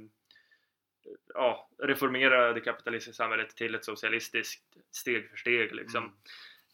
ja, 1.34 1.70
reformera 1.78 2.54
det 2.54 2.62
kapitalistiska 2.62 3.24
samhället 3.24 3.56
till 3.56 3.76
ett 3.76 3.86
socialistiskt 3.86 4.64
steg 4.92 5.30
för 5.30 5.38
steg 5.38 5.76
liksom. 5.76 6.16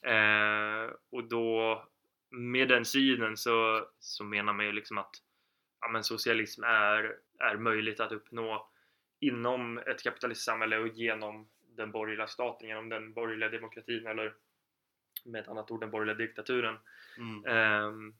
Eh, 0.01 0.93
och 1.09 1.23
då 1.23 1.83
med 2.29 2.67
den 2.67 2.85
synen 2.85 3.37
så, 3.37 3.87
så 3.99 4.23
menar 4.23 4.53
man 4.53 4.65
ju 4.65 4.71
liksom 4.71 4.97
att 4.97 5.15
ja, 5.81 5.87
men 5.87 6.03
socialism 6.03 6.63
är, 6.63 7.15
är 7.41 7.57
möjligt 7.57 7.99
att 7.99 8.11
uppnå 8.11 8.69
inom 9.19 9.77
ett 9.77 10.03
kapitalistiskt 10.03 10.45
samhälle 10.45 10.77
och 10.77 10.87
genom 10.87 11.47
den 11.75 11.91
borgerliga 11.91 12.27
staten, 12.27 12.67
genom 12.67 12.89
den 12.89 13.13
borgerliga 13.13 13.49
demokratin 13.49 14.07
eller 14.07 14.33
med 15.25 15.41
ett 15.41 15.47
annat 15.47 15.71
ord 15.71 15.79
den 15.79 15.91
borgerliga 15.91 16.15
diktaturen. 16.17 16.77
Mm. 17.17 17.45
Ehm, 17.45 18.13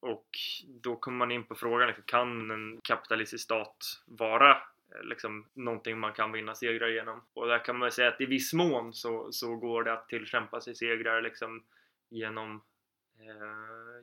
och 0.00 0.28
då 0.66 0.96
kommer 0.96 1.18
man 1.18 1.30
in 1.30 1.44
på 1.44 1.54
frågan, 1.54 1.88
liksom, 1.88 2.04
kan 2.06 2.50
en 2.50 2.80
kapitalistisk 2.80 3.44
stat 3.44 4.02
vara 4.06 4.50
eh, 4.50 5.02
liksom, 5.02 5.46
någonting 5.54 5.98
man 5.98 6.12
kan 6.12 6.32
vinna 6.32 6.54
segrar 6.54 6.88
genom? 6.88 7.22
Och 7.34 7.46
där 7.46 7.64
kan 7.64 7.78
man 7.78 7.92
säga 7.92 8.08
att 8.08 8.20
i 8.20 8.26
viss 8.26 8.52
mån 8.52 8.94
så, 8.94 9.32
så 9.32 9.56
går 9.56 9.84
det 9.84 9.92
att 9.92 10.08
tillkämpa 10.08 10.60
sig 10.60 10.74
segrar 10.74 11.22
liksom, 11.22 11.64
genom, 12.08 12.62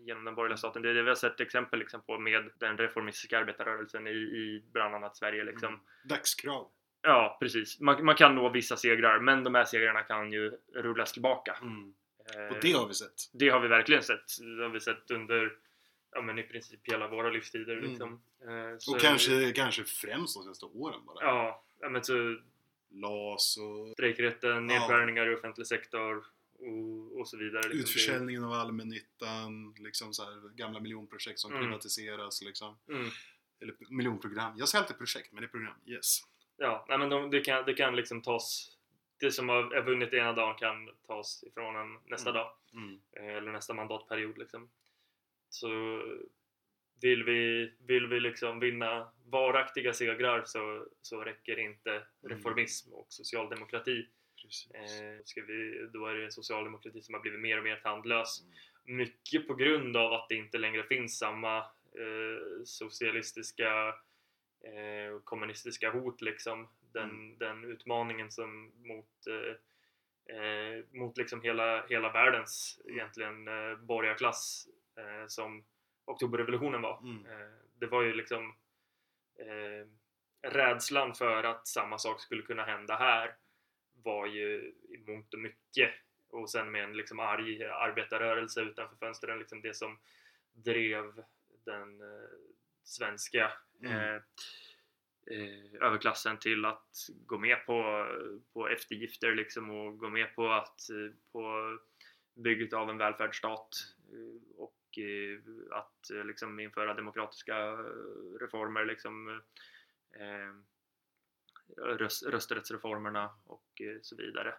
genom 0.06 0.26
den 0.26 0.36
borgerliga 0.36 0.58
staten. 0.58 0.82
Det 0.82 0.94
det 0.94 1.04
vi 1.04 1.10
har 1.10 1.16
sett 1.16 1.40
exempel 1.40 1.80
liksom, 1.80 2.02
på 2.02 2.20
med 2.20 2.50
den 2.60 2.78
reformistiska 2.78 3.40
arbetarrörelsen 3.40 4.08
i, 4.08 4.12
i 4.12 4.64
bland 4.72 4.96
annat 4.96 5.18
Sverige. 5.18 5.44
Liksom. 5.44 5.74
Mm. 5.74 5.80
Dagskrav. 6.04 6.68
Ja, 7.02 7.38
precis. 7.40 7.80
Man, 7.80 8.06
man 8.06 8.16
kan 8.16 8.36
nå 8.36 8.50
vissa 8.50 8.78
segrar, 8.78 9.20
men 9.20 9.44
de 9.44 9.56
här 9.56 9.66
segrarna 9.66 10.02
kan 10.02 10.32
ju 10.32 10.58
rullas 10.76 11.14
tillbaka. 11.14 11.58
Mm. 11.62 11.94
Eh, 12.36 12.56
Och 12.56 12.62
det 12.62 12.72
har 12.72 12.88
vi 12.88 12.94
sett. 12.94 13.14
det 13.34 13.50
har 13.50 13.60
vi 13.60 13.68
verkligen 13.68 14.04
sett. 14.04 14.40
Det 14.58 14.64
har 14.64 14.70
vi 14.70 14.80
sett 14.80 15.12
under 15.12 15.54
ja, 16.12 16.22
men 16.22 16.40
i 16.40 16.44
princip 16.44 16.80
hela 16.84 17.08
våra 17.08 17.30
livstider. 17.30 17.78
Mm. 17.78 17.90
Liksom. 17.90 18.22
Eh, 18.42 18.78
så- 18.78 18.94
Och 18.96 19.02
kanske, 19.02 19.52
kanske 19.52 19.84
främst 19.84 20.36
de 20.38 20.44
senaste 20.44 20.66
åren 20.66 21.00
bara. 21.06 21.24
Ja, 21.26 21.64
ja, 21.82 21.90
men 21.90 22.04
så 22.04 22.38
LAS 22.90 23.58
och 23.58 23.94
strejkrätten, 23.94 24.66
nedskärningar 24.68 25.32
i 25.32 25.36
offentlig 25.36 25.68
sektor 25.68 26.26
och, 26.66 27.20
och 27.20 27.28
så 27.28 27.38
vidare. 27.38 27.62
Liksom. 27.62 27.80
utförsäljningen 27.80 28.44
av 28.44 28.52
allmännyttan, 28.54 29.76
liksom 29.80 30.14
så 30.14 30.24
här, 30.24 30.56
gamla 30.56 30.80
miljonprojekt 30.80 31.40
som 31.40 31.52
Mm. 31.52 31.64
privatiseras. 31.64 32.42
Liksom. 32.42 32.78
Mm, 32.90 33.10
Eller 33.62 33.76
miljonprogram. 33.90 34.54
Jag 34.58 34.70
säger 34.70 34.82
alltid 34.84 34.98
projekt, 34.98 35.32
men 35.32 35.42
det 35.42 35.48
är 35.48 35.52
program. 35.52 35.76
Yes. 35.88 36.20
ja, 36.58 36.86
nej, 36.90 36.98
men 36.98 37.10
de, 37.10 37.32
det, 37.32 37.42
kan, 37.42 37.66
det 37.66 37.74
kan 37.74 37.96
liksom 37.96 38.22
tas 38.22 38.72
det 39.20 39.32
som 39.32 39.50
har 39.50 39.82
vunnit 39.86 40.14
ena 40.14 40.34
dagen 40.34 40.56
kan 40.56 40.90
tas 41.08 41.44
ifrån 41.44 41.76
en 41.76 42.00
nästa 42.10 42.30
Mm. 42.30 42.42
dag. 42.42 42.52
Mm. 42.74 43.00
eh, 43.18 43.36
eller 43.38 43.52
nästa 43.52 43.74
mandatperiod 43.74 44.38
liksom. 44.38 44.70
Så 45.50 46.02
vill 47.02 47.24
vi, 47.24 47.74
vill 47.80 48.08
vi 48.08 48.20
liksom 48.20 48.60
vinna 48.60 49.12
varaktiga 49.26 49.94
segrar 49.94 50.44
så, 50.46 50.88
så 51.02 51.22
räcker 51.24 51.60
inte 51.60 52.04
reformism 52.28 52.94
och 52.94 53.06
socialdemokrati. 53.10 54.08
Eh, 54.74 55.24
ska 55.26 55.42
vi, 55.42 55.88
då 55.94 56.06
är 56.06 56.16
det 56.16 56.26
en 56.26 56.32
socialdemokrati 56.32 57.02
som 57.02 57.14
har 57.14 57.22
blivit 57.22 57.40
mer 57.40 57.58
och 57.58 57.64
mer 57.64 57.76
tandlös. 57.76 58.44
Mycket 58.84 59.48
på 59.48 59.56
grund 59.56 59.98
av 59.98 60.14
att 60.14 60.30
det 60.30 60.36
inte 60.36 60.58
längre 60.58 60.84
finns 60.84 61.18
samma 61.18 61.58
eh, 61.58 62.64
socialistiska 62.66 63.88
eh, 64.64 65.20
kommunistiska 65.24 65.92
hot 65.92 66.22
liksom. 66.22 66.68
Den, 66.94 67.10
Mm. 67.10 67.38
den 67.38 67.64
utmaningen 67.64 68.32
som 68.32 68.72
mot 68.76 69.28
eh, 69.28 69.56
eh, 70.36 70.84
mot 70.92 71.18
liksom 71.18 71.42
hela, 71.42 71.86
hela 71.88 72.12
världens 72.12 72.82
egentligen 72.86 73.48
eh, 73.48 73.76
borgarklass 73.78 74.68
eh, 74.98 75.28
som 75.28 75.66
oktoberrevolutionen 76.06 76.82
var. 76.82 77.00
Mm. 77.00 77.26
Eh, 77.26 77.54
det 77.80 77.88
var 77.88 78.02
ju 78.02 78.14
liksom 78.14 78.56
eh, 79.40 79.88
rädslan 80.50 81.14
för 81.14 81.44
att 81.44 81.68
samma 81.68 81.98
sak 81.98 82.22
skulle 82.22 82.42
kunna 82.42 82.64
hända 82.64 82.96
här 82.96 83.36
var 84.06 84.28
ju 84.28 84.74
i 84.90 84.98
mångt 85.08 85.34
och 85.34 85.40
mycket 85.40 85.92
och 86.30 86.50
sen 86.50 86.72
med 86.72 86.84
en 86.84 86.98
liksom 86.98 87.20
arg 87.20 87.64
arbetarrörelse 87.64 88.62
utanför 88.62 88.96
fönstren 88.96 89.40
liksom 89.40 89.62
det 89.62 89.74
som 89.74 90.00
drev 90.54 91.24
den 91.66 92.02
eh, 92.02 92.30
svenska 92.84 93.52
Mm. 93.82 93.92
eh, 93.92 94.22
eh, 95.32 95.82
överklassen 95.82 96.40
till 96.40 96.66
att 96.66 97.08
gå 97.26 97.38
med 97.38 97.66
på, 97.66 98.08
på 98.54 98.68
eftergifter 98.70 99.36
liksom 99.36 99.70
och 99.70 99.98
gå 99.98 100.10
med 100.10 100.36
på 100.36 100.52
att 100.52 100.90
eh, 100.90 101.16
på 101.32 101.78
bygget 102.34 102.74
av 102.74 102.90
en 102.90 102.98
välfärdsstat 102.98 103.70
eh, 104.12 104.58
och 104.58 104.72
att 105.72 106.26
liksom 106.26 106.60
införa 106.60 106.94
demokratiska 106.94 107.72
reformer 108.40 108.86
liksom 108.86 109.42
eh, 110.16 110.54
röst, 111.78 112.24
rösträttsreformerna 112.24 113.30
och 113.44 113.82
eh, 113.82 114.00
så 114.02 114.16
vidare. 114.16 114.54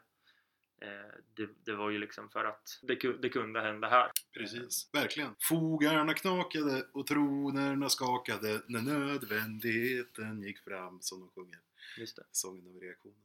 Eh, 0.83 1.15
det, 1.35 1.49
det 1.65 1.75
var 1.75 1.91
ju 1.91 1.99
liksom 1.99 2.29
för 2.31 2.45
att 2.45 2.81
det, 2.83 2.95
det 3.23 3.29
kunde 3.29 3.61
hända 3.61 3.89
här. 3.89 4.11
Precis, 4.33 4.89
verkligen. 4.93 5.35
Fogarna 5.41 6.15
knakade 6.15 6.87
och 6.93 7.07
tronerna 7.07 7.89
skakade 7.89 8.63
när 8.67 8.81
nödvändigheten 8.81 10.43
gick 10.43 10.59
fram, 10.59 10.99
som 11.01 11.21
de 11.21 11.29
sjunger. 11.29 11.61
Just 11.99 12.17
det. 12.17 12.25
Sången 12.33 12.67
av 12.67 12.81
reaktionen. 12.81 13.19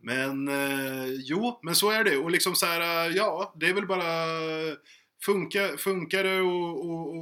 Men 0.00 0.48
eh, 0.48 1.06
jo, 1.08 1.60
men 1.62 1.74
så 1.74 1.90
är 1.90 2.04
det. 2.04 2.16
Och 2.16 2.30
liksom 2.30 2.54
så 2.54 2.66
här, 2.66 3.08
eh, 3.08 3.16
ja, 3.16 3.54
det 3.56 3.66
är 3.66 3.74
väl 3.74 3.86
bara 3.86 4.06
Funkar, 5.22 5.76
funkar 5.76 6.24
det 6.24 6.38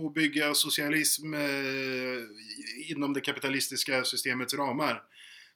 att 0.06 0.14
bygga 0.14 0.54
socialism 0.54 1.34
eh, 1.34 2.90
inom 2.90 3.12
det 3.12 3.20
kapitalistiska 3.20 4.04
systemets 4.04 4.54
ramar? 4.54 5.02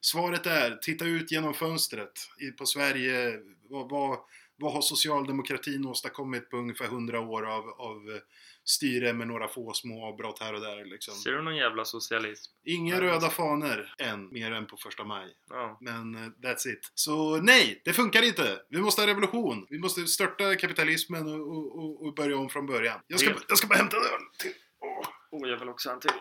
Svaret 0.01 0.45
är, 0.45 0.75
titta 0.75 1.05
ut 1.05 1.31
genom 1.31 1.53
fönstret 1.53 2.11
på 2.57 2.65
Sverige. 2.65 3.39
Vad, 3.69 3.89
vad, 3.89 4.19
vad 4.55 4.73
har 4.73 4.81
socialdemokratin 4.81 5.85
åstadkommit 5.85 6.49
på 6.49 6.57
ungefär 6.57 6.85
100 6.85 7.19
år 7.19 7.45
av, 7.45 7.69
av 7.69 8.09
eh, 8.09 8.21
styre 8.63 9.13
med 9.13 9.27
några 9.27 9.47
få 9.47 9.73
små 9.73 10.05
avbrott 10.05 10.39
här 10.39 10.53
och 10.53 10.61
där 10.61 10.85
liksom. 10.85 11.13
Ser 11.13 11.31
du 11.31 11.41
någon 11.41 11.55
jävla 11.55 11.85
socialism? 11.85 12.51
Inga 12.63 12.99
Nej, 12.99 13.03
röda 13.03 13.29
fanor 13.29 13.93
än, 13.97 14.33
mer 14.33 14.51
än 14.51 14.67
på 14.67 14.77
första 14.77 15.03
maj. 15.03 15.33
Ja. 15.49 15.77
Men 15.81 16.15
eh, 16.15 16.21
that's 16.21 16.67
it. 16.67 16.91
Så 16.93 17.37
nej, 17.41 17.81
det 17.85 17.93
funkar 17.93 18.21
inte. 18.21 18.61
Vi 18.69 18.81
måste 18.81 19.01
ha 19.01 19.07
revolution. 19.07 19.67
Vi 19.69 19.79
måste 19.79 20.05
störta 20.07 20.55
kapitalismen 20.55 21.27
och, 21.27 21.77
och, 21.77 22.05
och, 22.05 22.13
börja 22.15 22.37
om 22.37 22.49
från 22.49 22.65
början. 22.65 22.99
Jag 23.07 23.19
ska, 23.19 23.33
jag 23.47 23.57
ska 23.57 23.67
bara 23.67 23.77
hämta 23.77 23.97
en 23.97 24.03
öl 24.03 24.21
till. 24.39 24.53
Åh. 24.81 25.07
Oh, 25.31 25.49
jag 25.49 25.59
vill 25.59 25.69
också 25.69 25.89
ha 25.89 25.93
en 25.93 25.99
till. 25.99 26.11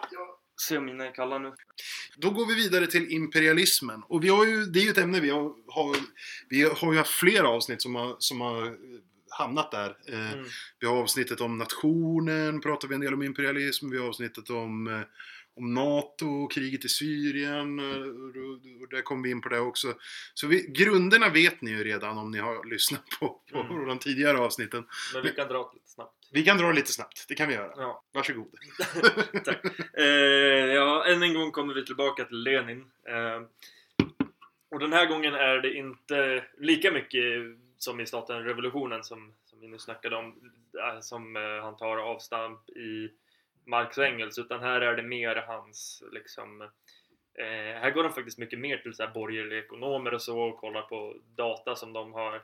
Se 0.61 0.79
om 0.79 0.85
mina 0.85 1.07
är 1.07 1.15
kalla 1.15 1.39
nu. 1.39 1.53
Då 2.17 2.31
går 2.31 2.47
vi 2.47 2.55
vidare 2.55 2.87
till 2.87 3.13
imperialismen. 3.13 4.03
Och 4.09 4.25
vi 4.25 4.29
har 4.29 4.45
ju, 4.47 4.65
det 4.65 4.79
är 4.79 4.83
ju 4.85 4.91
ett 4.91 4.99
ämne 4.99 5.21
vi 5.21 5.31
har, 5.31 5.55
har, 5.67 5.97
vi 6.49 6.63
har 6.63 6.93
ju 6.93 6.99
haft 6.99 7.11
flera 7.11 7.49
avsnitt 7.49 7.83
som 7.83 7.95
har, 7.95 8.17
som 8.19 8.41
har 8.41 8.77
hamnat 9.31 9.71
där. 9.71 9.97
Eh, 10.09 10.33
Mm. 10.33 10.45
Vi 10.81 10.87
har 10.87 10.97
avsnittet 10.97 11.41
om 11.41 11.59
nationen, 11.59 12.61
pratar 12.61 12.89
vi 12.89 12.95
en 12.95 13.01
del 13.01 13.15
om 13.15 13.23
imperialism. 13.23 13.91
Vi 13.91 13.99
har 13.99 14.09
avsnittet 14.09 14.51
om, 14.51 14.87
eh, 14.87 15.01
om 15.57 15.75
NATO, 15.75 16.49
kriget 16.49 16.85
i 16.85 16.89
Syrien. 16.89 17.79
eh, 17.79 17.85
och- 17.87 18.83
Och 18.83 18.89
där 18.91 19.03
kom 19.03 19.23
vi 19.23 19.31
in 19.31 19.41
på 19.41 19.49
det 19.49 19.61
också. 19.61 19.95
Så 20.35 20.47
vi, 20.47 20.67
grunderna 20.69 21.29
vet 21.29 21.63
ni 21.63 21.71
ju 21.71 21.85
redan 21.85 22.19
om 22.19 22.31
ni 22.31 22.39
har 22.39 22.65
lyssnat 22.71 23.05
på, 23.21 23.41
på 23.53 23.59
Mm. 23.61 23.87
de 23.87 23.99
tidigare 23.99 24.39
avsnitten. 24.39 24.85
Men 25.15 25.23
vi 25.23 25.31
kan 25.33 25.49
dra 25.49 25.73
lite 25.75 25.89
snabbt. 25.91 26.15
Vi 26.33 26.45
kan 26.45 26.59
dra 26.59 26.73
lite 26.73 26.93
snabbt, 26.93 27.25
det 27.29 27.35
kan 27.35 27.49
vi 27.49 27.55
göra. 27.55 27.73
Ja. 27.77 28.05
Varsågod. 28.13 28.55
Tack. 29.45 29.65
Eh, 29.99 30.05
ja, 30.75 31.05
än 31.07 31.23
en 31.23 31.35
gång 31.35 31.51
kommer 31.51 31.75
vi 31.75 31.85
tillbaka 31.85 32.25
till 32.25 32.43
Lenin. 32.43 32.91
Eh, 33.09 33.43
och 34.71 34.79
den 34.79 34.93
här 34.93 35.07
gången 35.07 35.35
är 35.35 35.59
det 35.59 35.75
inte 35.75 36.45
lika 36.59 36.93
mycket 36.93 37.23
som 37.79 38.01
i 38.01 38.07
staten 38.07 38.45
revolutionen 38.45 39.05
som, 39.05 39.35
som 39.45 39.61
vi 39.61 39.69
nu 39.69 39.79
snackade 39.79 40.17
om, 40.17 40.53
eh, 40.79 41.01
som 41.01 41.37
eh, 41.37 41.63
han 41.63 41.77
tar 41.77 41.97
avstamp 41.97 42.71
i 42.71 43.11
Marx 43.65 43.99
och 43.99 44.05
Engels, 44.05 44.39
utan 44.39 44.61
här 44.61 44.81
är 44.81 44.97
det 44.97 45.03
mer 45.03 45.37
hans 45.37 46.03
liksom 46.13 46.63
eh, 47.39 47.81
här 47.81 47.91
går 47.91 48.03
de 48.03 48.13
faktiskt 48.13 48.39
mycket 48.39 48.59
mer 48.59 48.77
till 48.77 48.95
så 48.95 49.03
här 49.03 49.13
borgerliga 49.13 49.59
ekonomer 49.59 50.15
och 50.15 50.23
så 50.23 50.41
och 50.41 50.57
kollar 50.57 50.83
på 50.83 51.17
data 51.37 51.77
som 51.77 51.93
de 51.93 52.13
har, 52.13 52.43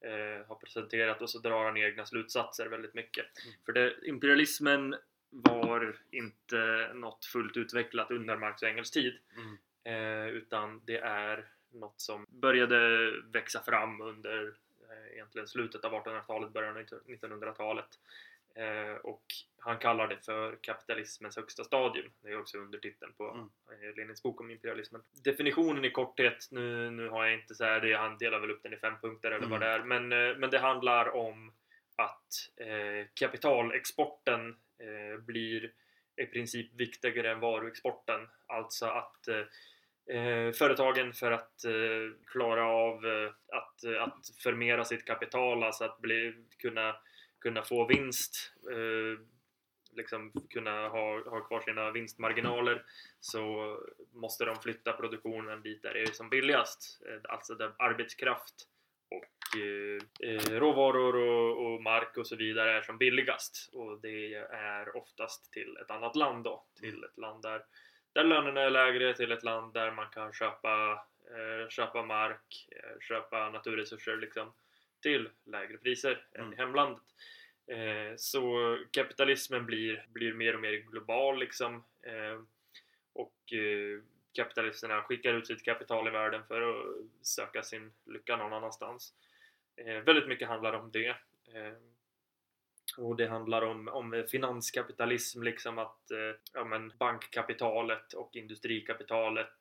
eh, 0.00 0.46
har 0.48 0.54
presenterat 0.54 1.22
och 1.22 1.30
så 1.30 1.38
drar 1.38 1.64
han 1.64 1.76
egna 1.76 2.06
slutsatser 2.06 2.66
väldigt 2.66 2.94
mycket. 2.94 3.26
För 3.64 3.72
det, 3.72 3.94
imperialismen 4.02 4.96
var 5.30 5.96
inte 6.10 6.90
något 6.94 7.24
fullt 7.24 7.56
utvecklat 7.56 8.10
under 8.10 8.36
Marx 8.36 8.62
och 8.62 8.68
Engels 8.68 8.90
tid 8.90 9.18
Mm. 9.36 9.56
eh, 9.84 10.28
utan 10.28 10.80
det 10.84 10.98
är 10.98 11.48
något 11.72 12.00
som 12.00 12.26
började 12.28 13.10
växa 13.20 13.62
fram 13.62 14.00
under 14.00 14.54
eh, 14.90 15.12
egentligen 15.12 15.48
slutet 15.48 15.84
av 15.84 15.92
1800-talet, 15.92 16.52
början 16.52 16.76
av 16.76 16.82
1900-talet 16.82 17.98
eh, 18.54 18.94
och 18.94 19.24
han 19.60 19.78
kallar 19.78 20.08
det 20.08 20.24
för 20.24 20.58
kapitalismens 20.60 21.36
högsta 21.36 21.64
stadium. 21.64 22.12
Det 22.22 22.28
är 22.28 22.40
också 22.40 22.58
undertiteln 22.58 23.12
på 23.12 23.24
Mm. 23.30 23.48
eh, 23.90 23.96
Lenins 23.96 24.22
bok 24.22 24.40
om 24.40 24.50
imperialismen. 24.50 25.02
Definitionen 25.24 25.84
i 25.84 25.90
korthet, 25.90 26.48
nu, 26.50 26.90
nu 26.90 27.08
har 27.08 27.24
jag 27.24 27.34
inte 27.34 27.54
så 27.54 27.64
här, 27.64 27.80
det, 27.80 27.94
han 27.94 28.18
delar 28.18 28.40
väl 28.40 28.50
upp 28.50 28.62
den 28.62 28.72
i 28.72 28.76
fem 28.76 28.94
punkter 29.02 29.30
eller 29.30 29.46
vad 29.46 29.60
det 29.60 29.66
är, 29.66 29.82
men, 29.82 30.12
eh, 30.12 30.36
men 30.36 30.50
det 30.50 30.58
handlar 30.58 31.16
om 31.16 31.52
att 31.96 32.50
eh, 32.56 33.06
kapitalexporten 33.14 34.48
eh, 34.78 35.20
blir 35.20 35.72
i 36.16 36.26
princip 36.26 36.80
viktigare 36.80 37.30
än 37.30 37.40
varuexporten. 37.40 38.28
Alltså 38.46 38.86
att 38.86 39.28
eh, 39.28 40.16
eh, 40.16 40.52
företagen 40.52 41.12
för 41.12 41.30
att 41.32 41.64
klara 42.26 42.66
av 42.66 43.04
att, 43.52 43.84
att 43.84 44.26
förmera 44.42 44.84
sitt 44.84 45.04
kapital, 45.04 45.62
alltså 45.64 45.84
att 45.84 45.98
bli, 46.00 46.34
kunna, 46.58 46.96
kunna 47.40 47.62
få 47.62 47.86
vinst, 47.86 48.52
eh, 48.70 49.26
liksom 49.92 50.32
kunna 50.50 50.88
ha, 50.88 51.30
ha 51.30 51.40
kvar 51.40 51.60
sina 51.60 51.90
vinstmarginaler 51.90 52.84
så 53.20 53.76
måste 54.12 54.44
de 54.44 54.56
flytta 54.56 54.92
produktionen 54.92 55.62
dit 55.62 55.82
där 55.82 55.94
det 55.94 56.00
är 56.00 56.06
som 56.06 56.28
billigast. 56.30 57.02
Eh, 57.08 57.20
Alltså 57.32 57.54
där 57.54 57.72
arbetskraft 57.78 58.54
och 59.10 59.60
eh, 59.60 60.30
eh, 60.30 60.60
råvaror 60.60 61.16
och, 61.16 61.66
och 61.66 61.82
mark 61.82 62.16
och 62.16 62.26
så 62.26 62.36
vidare 62.36 62.72
är 62.78 62.82
som 62.82 62.98
billigast 62.98 63.70
och 63.72 64.00
det 64.00 64.34
är 64.50 64.96
oftast 64.96 65.52
till 65.52 65.76
ett 65.76 65.90
annat 65.90 66.16
land 66.16 66.44
då, 66.44 66.64
till 66.80 67.04
ett 67.04 67.18
land 67.18 67.42
där, 67.42 67.64
där 68.12 68.24
lönerna 68.24 68.60
är 68.60 68.70
lägre, 68.70 69.14
till 69.14 69.32
ett 69.32 69.42
land 69.42 69.74
där 69.74 69.90
man 69.90 70.10
kan 70.10 70.32
köpa, 70.32 70.92
eh, 71.30 71.68
köpa 71.68 72.02
mark, 72.02 72.68
eh, 72.70 72.98
köpa 73.00 73.50
naturresurser 73.50 74.16
liksom 74.16 74.52
till 75.02 75.28
lägre 75.46 75.78
priser 75.78 76.26
än 76.32 76.40
Mm. 76.40 76.52
i 76.52 76.56
hemlandet. 76.56 77.02
Eh, 77.70 78.16
så 78.16 78.76
kapitalismen 78.90 79.66
blir, 79.66 80.06
blir 80.08 80.32
mer 80.32 80.54
och 80.54 80.60
mer 80.60 80.72
global 80.72 81.38
liksom 81.38 81.84
eh, 82.02 82.40
och 83.12 83.52
eh, 83.52 84.02
kapitalisterna 84.32 85.02
skickar 85.02 85.34
ut 85.34 85.46
sitt 85.46 85.64
kapital 85.64 86.08
i 86.08 86.10
världen 86.10 86.42
för 86.48 86.60
att 86.60 86.86
söka 87.22 87.62
sin 87.62 87.92
lycka 88.04 88.36
någon 88.36 88.52
annanstans. 88.52 89.14
Väldigt 90.04 90.28
mycket 90.28 90.48
handlar 90.48 90.72
om 90.72 90.90
det. 90.90 91.16
Och 92.98 93.16
det 93.16 93.26
handlar 93.26 93.62
om, 93.62 93.88
om 93.88 94.24
finanskapitalism, 94.28 95.42
liksom 95.42 95.78
att 95.78 96.10
eh, 96.10 96.40
ja, 96.52 96.64
men 96.64 96.92
bankkapitalet 96.98 98.12
och 98.12 98.36
industrikapitalet 98.36 99.56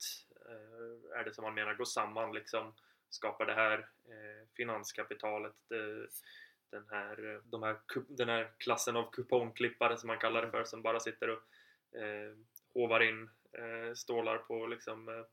eh, 0.45 1.19
är 1.19 1.23
det 1.23 1.33
som 1.33 1.43
man 1.43 1.53
menar 1.53 1.73
går 1.73 1.85
samman 1.85 2.33
liksom 2.33 2.73
skapar 3.09 3.45
det 3.45 3.53
här 3.53 3.79
eh, 3.79 4.47
finanskapitalet 4.57 5.71
det, 5.71 6.09
den 6.71 6.85
här, 6.89 7.41
de 7.43 7.63
här, 7.63 7.77
den 8.07 8.29
här 8.29 8.51
klassen 8.57 8.95
av 8.95 9.11
kupongklippare 9.11 9.97
som 9.97 10.07
man 10.07 10.19
kallar 10.19 10.45
det 10.45 10.51
för 10.51 10.63
som 10.63 10.81
bara 10.81 10.99
sitter 10.99 11.29
och 11.29 11.41
eh, 11.99 12.33
hovar 12.73 12.99
in 12.99 13.29
eh, 13.51 13.93
stålar 13.93 14.37
på 14.37 14.67
liksom 14.67 15.09
eh, 15.09 15.25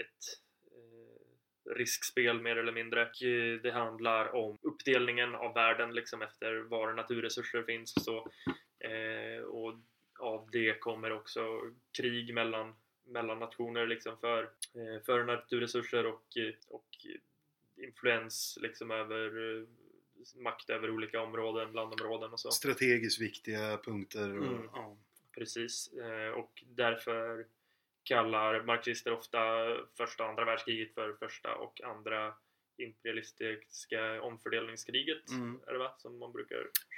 ett 0.00 0.24
eh, 0.70 1.74
riskspel 1.74 2.40
mer 2.40 2.56
eller 2.56 2.72
mindre. 2.72 3.02
Och, 3.02 3.22
eh, 3.22 3.60
det 3.60 3.70
handlar 3.70 4.34
om 4.34 4.58
uppdelningen 4.62 5.34
av 5.34 5.54
världen 5.54 5.94
liksom 5.94 6.22
efter 6.22 6.54
var 6.54 6.92
naturresurser 6.92 7.62
finns 7.62 7.96
och 7.96 8.02
så. 8.02 8.30
Eh, 8.88 9.42
och 9.42 9.74
av 10.18 10.48
det 10.52 10.80
kommer 10.80 11.12
också 11.12 11.60
krig 11.98 12.34
mellan, 12.34 12.74
mellan 13.04 13.38
nationer 13.38 13.86
liksom 13.86 14.18
för, 14.18 14.42
eh, 14.74 15.02
för 15.06 15.24
naturresurser 15.24 16.06
och, 16.06 16.24
och 16.68 16.88
influens 17.76 18.58
liksom 18.60 18.90
över 18.90 19.30
makt 20.34 20.70
över 20.70 20.90
olika 20.90 21.20
områden, 21.20 21.72
landområden 21.72 22.32
och 22.32 22.40
så. 22.40 22.50
Strategiskt 22.50 23.20
viktiga 23.20 23.78
punkter. 23.84 24.38
Och, 24.38 24.44
Mm. 24.46 24.68
ja. 24.72 24.96
Precis, 25.34 25.92
eh, 25.92 26.28
och 26.32 26.64
därför 26.66 27.46
kallar 28.02 28.62
marxister 28.62 29.12
ofta 29.12 29.38
första 29.96 30.22
och 30.24 30.30
andra 30.30 30.44
världskriget 30.44 30.94
för 30.94 31.12
första 31.12 31.54
och 31.54 31.80
andra 31.84 32.34
imperialistiska 32.78 34.22
omfördelningskriget. 34.22 35.30
Mm. 35.30 35.60
Är 35.66 35.72
det 35.72 35.78
va? 35.78 35.94
Som 35.98 36.18
man 36.18 36.32
brukar 36.32 36.56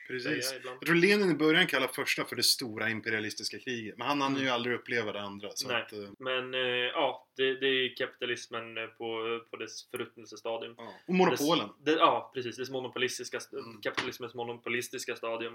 Precis. 0.08 0.46
säga 0.48 0.58
ibland. 0.60 0.76
Jag 0.80 0.86
tror 0.86 0.96
Lenin 0.96 1.30
i 1.30 1.34
början 1.34 1.66
kallade 1.66 1.92
första 1.92 2.24
för 2.24 2.36
det 2.36 2.42
stora 2.42 2.90
imperialistiska 2.90 3.58
kriget. 3.58 3.98
Men 3.98 4.06
han 4.06 4.20
hann 4.20 4.34
ju 4.34 4.40
Mm. 4.40 4.54
aldrig 4.54 4.74
uppleva 4.76 5.12
det 5.12 5.20
andra. 5.20 5.48
Nej. 5.66 5.82
att, 5.82 5.92
eh, 5.92 5.98
Men 6.18 6.54
eh, 6.54 6.60
ja, 6.70 7.28
det, 7.36 7.54
det 7.60 7.66
är 7.66 7.96
kapitalismen 7.96 8.78
eh, 8.78 8.86
på, 8.86 9.40
på 9.50 9.56
dess 9.56 9.90
förruttnelsestadium. 9.90 10.74
ja. 10.78 10.92
Och 11.08 11.14
monopolen. 11.14 11.68
Dess, 11.68 11.76
det, 11.84 11.92
ja, 12.00 12.30
precis. 12.34 12.56
Dess 12.56 12.70
monopolistiska, 12.70 13.36
st- 13.36 13.56
Mm. 13.56 13.80
kapitalismens 13.80 14.34
monopolistiska 14.34 15.16
stadium. 15.16 15.54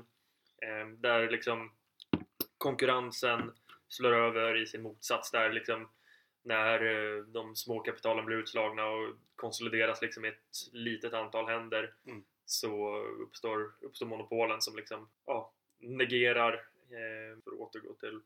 Eh, 0.62 0.88
där 0.98 1.30
liksom 1.32 1.72
konkurrensen 2.58 3.52
slår 3.88 4.14
över 4.14 4.62
i 4.62 4.66
sin 4.68 4.82
motsats. 4.82 5.32
Där 5.32 5.54
liksom 5.54 5.90
när 6.43 6.86
eh, 6.86 7.23
de 7.23 7.56
små 7.56 7.80
kapitalen 7.80 8.25
blir 8.25 8.38
utslagna 8.38 8.86
och 8.86 9.15
konsolideras 9.36 10.02
liksom 10.02 10.25
i 10.25 10.28
ett 10.28 10.73
litet 10.73 11.13
antal 11.13 11.47
händer 11.47 11.93
Mm. 12.06 12.23
så 12.45 12.97
uppstår, 12.97 13.71
uppstår 13.82 14.06
monopolen 14.06 14.62
som 14.62 14.75
liksom 14.75 15.10
ja, 15.25 15.54
negerar, 15.80 16.54
eh, 16.89 17.41
för 17.43 17.52
att 17.52 17.60
återgå 17.60 17.93
till 17.93 18.21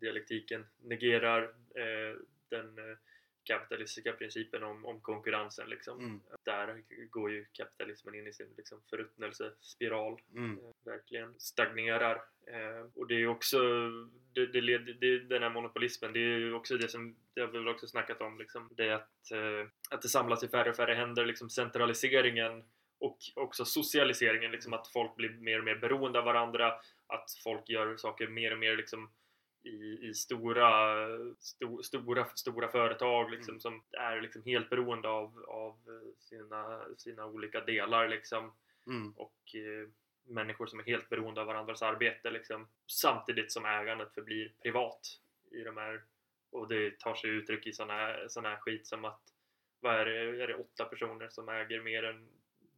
dialektiken, 0.00 0.66
negerar 0.82 1.42
eh, 1.74 2.16
den 2.48 2.78
eh, 2.78 2.96
kapitalistiska 3.54 4.12
principen 4.12 4.62
om, 4.62 4.84
om 4.84 5.00
konkurrensen. 5.00 5.68
Liksom. 5.68 5.98
Mm. 5.98 6.20
Där 6.44 6.82
går 7.10 7.30
ju 7.30 7.44
kapitalismen 7.52 8.14
in 8.14 8.26
i 8.26 8.32
sin 8.32 8.54
liksom, 8.56 8.78
förruttnelsespiral 8.90 10.20
Mm. 10.34 10.58
verkligen 10.84 11.34
stagnerar. 11.38 12.16
Eh, 12.46 12.86
och 12.94 13.06
det 13.06 13.14
är 13.14 13.26
också 13.26 13.58
det, 14.34 14.46
det, 14.46 14.60
leder- 14.60 14.96
det, 15.00 15.18
den 15.18 15.42
här 15.42 15.50
monopolismen, 15.50 16.12
det 16.12 16.18
är 16.20 16.38
ju 16.38 16.54
också 16.54 16.76
det 16.76 16.88
som 16.88 17.16
det 17.34 17.40
har 17.40 17.48
vi 17.48 17.58
väl 17.58 17.68
också 17.68 17.86
snackat 17.86 18.20
om 18.20 18.38
liksom, 18.38 18.68
det 18.76 18.84
är 18.88 18.92
att, 18.94 19.30
eh, 19.32 19.68
att 19.90 20.02
det 20.02 20.08
samlas 20.08 20.42
i 20.44 20.48
färre 20.48 20.70
och 20.70 20.76
färre 20.76 20.94
händer, 20.94 21.24
liksom 21.26 21.50
centraliseringen 21.50 22.64
och 22.98 23.18
också 23.34 23.64
socialiseringen, 23.64 24.50
liksom 24.52 24.72
att 24.72 24.88
folk 24.88 25.16
blir 25.16 25.30
mer 25.30 25.58
och 25.58 25.64
mer 25.64 25.76
beroende 25.76 26.18
av 26.18 26.24
varandra, 26.24 26.72
att 27.06 27.30
folk 27.44 27.68
gör 27.68 27.96
saker 27.96 28.28
mer 28.28 28.52
och 28.52 28.58
mer 28.58 28.76
liksom 28.76 29.10
i, 29.62 30.08
i 30.08 30.14
stora, 30.14 31.06
sto, 31.38 31.82
stora, 31.82 32.24
stora 32.34 32.68
företag 32.68 33.30
liksom, 33.30 33.52
Mm. 33.52 33.60
som 33.60 33.82
är 33.92 34.20
liksom 34.20 34.42
helt 34.44 34.70
beroende 34.70 35.08
av, 35.08 35.44
av 35.48 35.78
sina, 36.18 36.80
sina 36.98 37.26
olika 37.26 37.60
delar 37.60 38.08
liksom, 38.08 38.52
Mm. 38.86 39.12
och 39.16 39.54
eh, 39.54 39.88
människor 40.24 40.66
som 40.66 40.78
är 40.80 40.84
helt 40.84 41.08
beroende 41.08 41.40
av 41.40 41.46
varandras 41.46 41.82
arbete 41.82 42.30
liksom, 42.30 42.68
samtidigt 42.86 43.52
som 43.52 43.64
ägandet 43.64 44.14
förblir 44.14 44.52
privat 44.62 45.00
i 45.50 45.62
de 45.62 45.76
här 45.76 46.02
och 46.52 46.68
det 46.68 46.98
tar 46.98 47.14
sig 47.14 47.30
uttryck 47.30 47.66
i 47.66 47.72
sån 47.72 47.90
här, 47.90 48.28
sån 48.28 48.44
här 48.44 48.56
skit 48.56 48.86
som 48.86 49.04
att 49.04 49.20
vad 49.80 49.94
är 49.94 50.04
det, 50.04 50.42
är 50.42 50.48
det 50.48 50.54
åtta 50.54 50.84
personer 50.84 51.28
som 51.28 51.48
äger 51.48 51.80
mer 51.82 52.02
än 52.02 52.28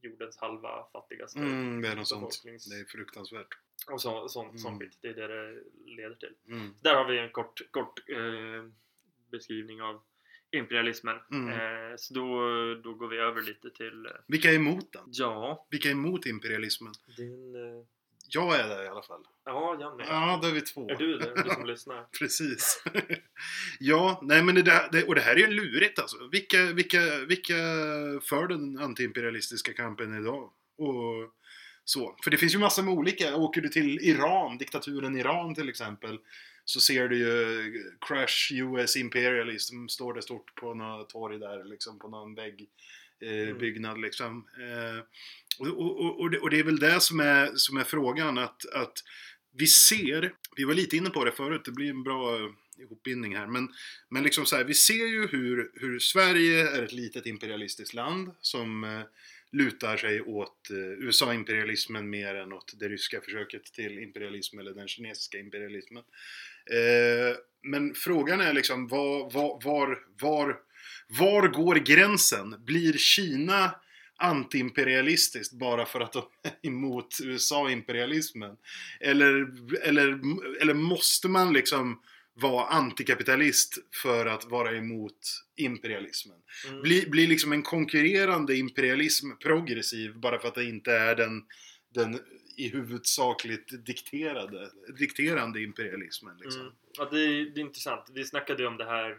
jordens 0.01 0.39
halva 0.39 0.87
fattigaste 0.93 1.39
Mm, 1.39 1.83
det 1.83 1.89
är 1.89 1.97
något 1.97 2.09
sånt. 2.09 2.43
Det 2.45 2.51
är 2.51 2.85
fruktansvärt. 2.85 3.49
Och 3.91 4.01
så, 4.01 4.29
sån, 4.29 4.59
sån 4.59 4.73
Mm. 4.75 4.81
skit. 4.81 4.99
Det 5.03 5.09
är 5.09 5.15
det 5.15 5.27
det 5.29 5.63
leder 5.87 6.15
till. 6.17 6.35
Mm. 6.49 6.75
Där 6.83 6.95
har 6.95 7.05
vi 7.05 7.19
en 7.19 7.31
kort, 7.31 7.61
kort 7.71 8.09
eh, 8.09 8.65
beskrivning 9.31 9.83
av 9.83 10.03
imperialismen. 10.51 11.17
Mm. 11.31 11.49
Eh, 11.49 11.97
så 11.97 12.15
då, 12.15 12.25
då 12.75 12.95
går 12.95 13.09
vi 13.09 13.17
över 13.19 13.43
lite 13.43 13.71
till 13.71 14.07
eh, 14.07 14.13
Vilka 14.29 14.51
är 14.51 14.55
emot 14.55 14.93
den? 14.93 15.03
ja, 15.07 15.67
Vilka 15.71 15.89
är 15.89 15.93
emot 15.93 16.27
imperialismen? 16.27 16.93
din... 17.17 17.55
Eh, 17.55 17.85
Jag 18.29 18.61
är 18.61 18.69
det 18.69 18.85
i 18.85 18.89
alla 18.89 19.03
fall. 19.03 19.23
ja, 19.45 19.77
jag 19.81 19.97
med. 19.97 20.07
Ja, 20.09 20.39
då 20.43 20.49
är 20.49 20.53
vi 20.53 20.61
två. 20.61 20.91
Är 20.91 20.95
du 20.97 21.19
det? 21.19 21.43
Du 21.45 21.51
som 21.51 21.67
lyssnar? 21.67 22.05
Precis. 22.19 22.85
ja, 23.81 24.19
nej 24.23 24.43
men 24.43 24.55
det, 24.55 24.63
där, 24.63 24.89
det, 24.93 25.05
och 25.05 25.15
det 25.15 25.21
här 25.21 25.35
är 25.35 25.39
ju 25.39 25.47
lurigt 25.47 25.99
alltså. 25.99 26.17
Vilka, 26.33 26.65
vilka, 26.73 26.99
vilka 27.29 27.55
för 28.23 28.49
den 28.49 28.79
antiimperialistiska 28.79 29.73
kampen 29.73 30.19
idag? 30.21 30.53
Och 30.79 31.35
så. 31.85 32.17
För 32.25 32.31
det 32.31 32.37
finns 32.37 32.55
ju 32.55 32.59
massor 32.59 32.83
med 32.83 32.95
olika. 32.95 33.37
Åker 33.37 33.61
du 33.61 33.69
till 33.69 33.99
Iran, 34.03 34.59
diktaturen 34.59 35.17
Iran 35.17 35.55
till 35.55 35.69
exempel, 35.69 36.19
så 36.65 36.81
ser 36.81 37.09
du 37.09 37.19
ju 37.19 37.73
Crash 38.01 38.53
US 38.53 38.97
Imperialism, 38.97 39.87
står 39.89 40.15
det 40.15 40.23
stort 40.23 40.55
på 40.55 40.75
något 40.75 41.09
torg 41.09 41.39
där, 41.39 41.65
liksom 41.65 41.99
på 41.99 42.09
någon 42.09 42.35
vägg. 42.35 42.69
Eh, 43.21 43.49
Mm. 43.49 44.03
liksom. 44.03 44.47
Eh, 44.59 45.05
och, 45.59 45.67
och, 45.69 46.21
och, 46.21 46.31
det, 46.31 46.39
och 46.39 46.51
det 46.51 46.59
är 46.59 46.65
väl 46.65 46.79
det 46.79 47.01
som 47.01 47.21
är, 47.21 47.51
som 47.55 47.77
är 47.77 47.85
frågan 47.85 48.39
att, 48.39 48.67
att 48.75 48.93
vi 49.57 49.67
ser, 49.67 50.33
vi 50.57 50.65
var 50.65 50.75
lite 50.75 50.97
inne 50.97 51.11
på 51.11 51.25
det 51.25 51.33
förut, 51.33 51.63
det 51.65 51.73
blir 51.73 51.91
en 51.91 52.03
bra 52.03 52.51
ihopbindning 52.79 53.37
här, 53.37 53.47
men, 53.47 53.69
men 54.09 54.23
liksom 54.23 54.47
så 54.47 54.57
här, 54.57 54.65
vi 54.65 54.75
ser 54.75 55.07
ju 55.07 55.27
hur, 55.27 55.71
hur 55.75 55.99
Sverige 55.99 56.71
är 56.71 56.83
ett 56.83 56.93
litet 56.93 57.27
imperialistiskt 57.27 57.95
land 57.95 58.31
som 58.41 58.85
eh, 58.85 59.03
lutar 59.53 59.97
sig 59.97 60.23
åt 60.23 60.71
eh, 60.71 61.07
USA-imperialismen 61.07 62.11
mer 62.11 62.35
än 62.35 62.53
åt 62.53 62.75
det 62.81 62.89
ryska 62.89 63.21
försöket 63.21 63.65
till 63.65 63.99
imperialism 63.99 64.59
eller 64.59 64.75
den 64.75 64.89
kinesiska 64.89 65.39
imperialismen. 65.39 66.03
Eh, 66.71 67.37
men 67.63 67.95
frågan 67.95 68.41
är 68.41 68.53
liksom 68.53 68.89
var, 68.89 69.31
var, 69.31 69.61
var, 69.65 69.99
var, 70.21 70.61
var 71.09 71.49
går 71.49 71.75
gränsen? 71.75 72.65
Blir 72.65 72.93
Kina 72.93 73.75
antiimperialistiskt 74.17 75.53
bara 75.53 75.87
för 75.87 76.01
att 76.01 76.13
de 76.13 76.23
är 76.43 76.69
emot 76.69 77.19
USA-imperialismen? 77.23 78.57
Eller, 79.01 79.47
eller, 79.83 80.09
eller 80.61 80.75
måste 80.75 81.29
man 81.29 81.53
liksom 81.53 82.01
vara 82.35 82.67
antikapitalist 82.67 83.79
för 84.03 84.27
att 84.27 84.45
vara 84.45 84.77
emot 84.77 85.19
imperialismen? 85.57 86.39
Mm. 86.69 86.83
Blir, 86.83 87.11
blir 87.11 87.29
liksom 87.29 87.53
en 87.53 87.63
konkurrerande 87.63 88.57
imperialism 88.57 89.31
progressiv 89.43 90.19
bara 90.19 90.39
för 90.39 90.49
att 90.49 90.55
det 90.55 90.65
inte 90.65 90.93
är 90.93 91.17
den, 91.17 91.43
den 91.95 92.21
i 92.57 92.69
huvudsakligt 92.69 93.87
dikterade, 93.87 94.71
dikterande 94.99 95.63
imperialismen 95.63 96.37
liksom? 96.41 96.61
Mm. 96.61 96.73
Ja, 96.99 97.09
det 97.13 97.21
är, 97.21 97.45
det 97.55 97.61
är 97.61 97.65
intressant. 97.65 98.11
Vi 98.15 98.25
snackade 98.25 98.63
ju 98.63 98.69
om 98.69 98.77
det 98.77 98.85
här. 98.85 99.19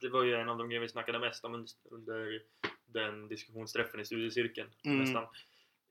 Det 0.00 0.08
var 0.08 0.24
ju 0.24 0.34
en 0.34 0.48
av 0.48 0.58
de 0.58 0.68
grejer 0.68 0.82
vi 0.82 0.88
snackade 0.88 1.18
mest 1.18 1.44
om 1.44 1.66
under- 1.90 2.42
den 2.86 3.28
diskussionsträffen 3.28 4.00
i 4.00 4.04
studiecirkeln. 4.04 4.68
Mm. 4.84 4.98
Nästan. 4.98 5.24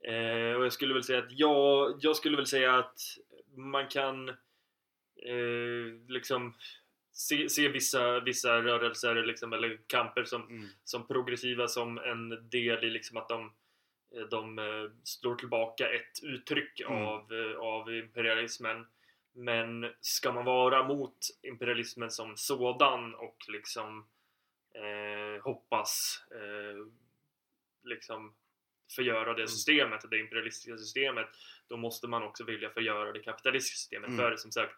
Eh, 0.08 0.58
och 0.58 0.66
jag 0.66 0.74
skulle 0.74 0.94
väl 0.94 1.04
säga 1.04 1.20
att 1.20 1.32
jag, 1.32 1.98
jag 2.00 2.16
skulle 2.16 2.38
väl 2.38 2.48
säga 2.48 2.78
att 2.78 3.00
man 3.58 3.88
kan 3.88 4.32
eh, 5.18 6.08
liksom 6.08 6.54
se, 7.12 7.50
se 7.50 7.68
vissa, 7.68 8.20
vissa 8.20 8.62
rörelser 8.62 9.16
liksom, 9.16 9.54
eller 9.54 9.80
kamper 9.88 10.24
som, 10.24 10.48
Mm. 10.50 10.66
som 10.84 11.08
progressiva 11.08 11.68
som 11.68 11.98
en 11.98 12.50
del 12.50 12.84
i 12.84 12.90
liksom 12.90 13.18
att 13.18 13.30
de, 13.30 13.52
de 14.30 14.60
eh, 14.60 14.92
slår 15.04 15.36
tillbaka 15.36 15.90
ett 15.94 16.24
uttryck 16.24 16.82
Mm. 16.82 16.94
av, 16.94 17.34
eh, 17.34 17.58
av 17.58 17.94
imperialismen. 17.96 18.88
Men 19.38 19.92
ska 20.02 20.32
man 20.32 20.46
vara 20.46 20.84
mot 20.88 21.18
imperialismen 21.42 22.12
som 22.12 22.38
sådan 22.38 23.16
och 23.16 23.38
liksom 23.48 24.06
eh, 24.74 25.44
hoppas 25.44 26.24
eh, 26.32 26.86
liksom 27.84 28.36
förgöra 28.96 29.34
det 29.34 29.42
Mm. 29.42 29.48
systemet, 29.48 30.02
det 30.12 30.20
imperialistiska 30.20 30.78
systemet, 30.78 31.28
då 31.68 31.78
måste 31.78 32.08
man 32.08 32.24
också 32.24 32.44
vilja 32.44 32.70
förgöra 32.70 33.12
det 33.12 33.20
kapitalistiska 33.20 33.76
systemet. 33.76 34.08
Mm. 34.08 34.20
För 34.20 34.36
som 34.36 34.52
sagt, 34.52 34.76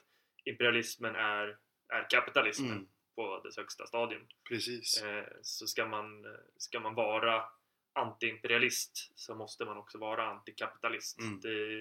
imperialismen 0.50 1.16
är, 1.16 1.58
är 1.94 2.10
kapitalismen 2.10 2.72
Mm. 2.72 2.88
på 3.16 3.42
dess 3.44 3.58
högsta 3.58 3.88
stadium. 3.88 4.22
Precis. 4.50 5.04
Eh, 5.04 5.24
så 5.42 5.68
ska 5.68 5.86
man, 5.86 6.26
ska 6.58 6.80
man 6.80 6.96
vara 6.96 7.44
antiimperialist 7.94 9.12
så 9.16 9.36
måste 9.36 9.66
man 9.66 9.78
också 9.78 9.98
vara 9.98 10.24
antikapitalist. 10.28 11.20
Mm. 11.20 11.40
Det, 11.40 11.80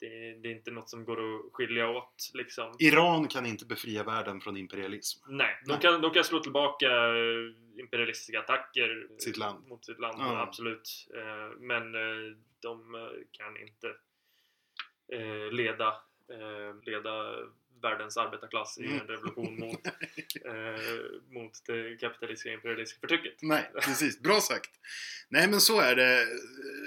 det, 0.00 0.34
det 0.42 0.48
är 0.48 0.52
inte 0.56 0.70
något 0.70 0.90
som 0.90 1.04
går 1.04 1.36
att 1.36 1.52
skilja 1.52 1.88
åt 1.88 2.30
liksom. 2.34 2.76
Iran 2.78 3.28
kan 3.28 3.46
inte 3.46 3.66
befria 3.66 4.04
världen 4.04 4.40
från 4.40 4.56
imperialism. 4.56 5.24
Nej, 5.28 5.60
de 5.66 5.72
Nej. 5.72 5.80
kan, 5.80 6.00
de 6.00 6.10
kan 6.10 6.24
slå 6.24 6.40
tillbaka 6.40 6.86
eh, 6.86 7.80
imperialistiska 7.80 8.40
attacker 8.40 9.08
Sitt 9.18 9.36
land. 9.36 9.66
mot 9.68 9.84
sitt 9.84 9.98
land, 9.98 10.16
Ja. 10.20 10.40
absolut. 10.42 11.06
Eh, 11.14 11.58
Men 11.58 11.92
de 12.60 13.08
kan 13.32 13.56
inte 13.56 13.94
leda, 15.50 15.94
leda 16.82 17.34
världens 17.82 18.16
arbetarklass 18.16 18.78
i 18.78 18.84
en 18.84 18.92
Mm. 18.92 19.06
revolution 19.06 19.58
mot, 19.58 19.86
eh, 20.46 21.34
mot 21.34 21.52
det 21.66 22.00
kapitalistiska 22.00 22.52
imperialistiska 22.52 23.00
förtrycket. 23.00 23.38
Nej, 23.42 23.70
precis. 23.82 24.20
Bra 24.20 24.40
sagt. 24.40 24.70
Nej, 25.28 25.48
men 25.48 25.60
så 25.60 25.80
är 25.80 25.96
det. 25.96 26.26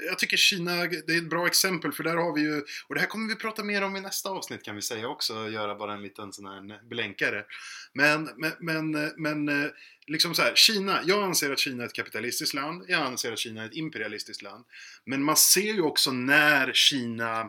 Jag 0.06 0.20
tycker 0.20 0.38
Kina, 0.38 0.76
det 0.86 1.14
är 1.14 1.18
ett 1.18 1.30
bra 1.30 1.48
exempel 1.48 1.92
för 1.92 2.04
där 2.04 2.16
har 2.16 2.36
vi 2.36 2.42
ju, 2.42 2.62
och 2.88 2.96
det 2.96 3.00
här 3.02 3.08
kommer 3.08 3.28
vi 3.30 3.36
prata 3.36 3.64
mer 3.64 3.82
om 3.84 3.96
i 3.96 4.02
nästa 4.02 4.30
avsnitt 4.30 4.64
kan 4.64 4.76
vi 4.76 4.82
säga 4.82 5.08
också, 5.08 5.50
göra 5.50 5.76
bara 5.76 5.94
en 5.94 6.02
liten 6.02 6.34
sån 6.34 6.46
här 6.46 6.90
blänkare. 6.90 7.46
Men, 7.94 8.30
men, 8.38 8.52
men, 8.60 9.12
men 9.18 9.72
liksom 10.08 10.36
så 10.36 10.42
här, 10.42 10.56
Kina, 10.56 11.00
jag 11.06 11.24
anser 11.24 11.52
att 11.52 11.60
Kina 11.60 11.84
är 11.84 11.88
ett 11.88 11.94
kapitalistiskt 11.94 12.54
land, 12.54 12.86
jag 12.88 13.02
anser 13.02 13.32
att 13.32 13.40
Kina 13.40 13.62
är 13.62 13.66
ett 13.66 13.76
imperialistiskt 13.76 14.42
land. 14.42 14.66
Men 15.06 15.24
man 15.24 15.36
ser 15.38 15.74
ju 15.74 15.82
också 15.82 16.12
när 16.12 16.74
Kina 16.74 17.40
eh, 17.42 17.48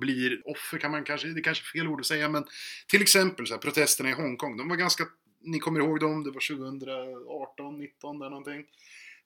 blir 0.00 0.42
offer 0.44 0.78
kan 0.78 0.90
man 0.90 1.04
kanske, 1.04 1.28
det 1.28 1.40
är 1.40 1.42
kanske 1.42 1.62
är 1.62 1.78
fel 1.78 1.88
ord 1.88 2.00
att 2.00 2.06
säga, 2.06 2.28
men 2.28 2.44
till 2.88 3.02
exempel 3.02 3.46
så 3.46 3.54
här, 3.54 3.60
protesterna 3.60 4.10
i 4.10 4.12
Hongkong, 4.12 4.56
de 4.56 4.68
var 4.68 4.76
ganska, 4.76 5.04
ni 5.40 5.58
kommer 5.58 5.80
ihåg 5.80 6.00
dem, 6.00 6.24
det 6.24 6.30
var 6.30 6.56
2018, 6.56 7.78
19 7.78 8.18
där 8.18 8.30
någonting. 8.30 8.64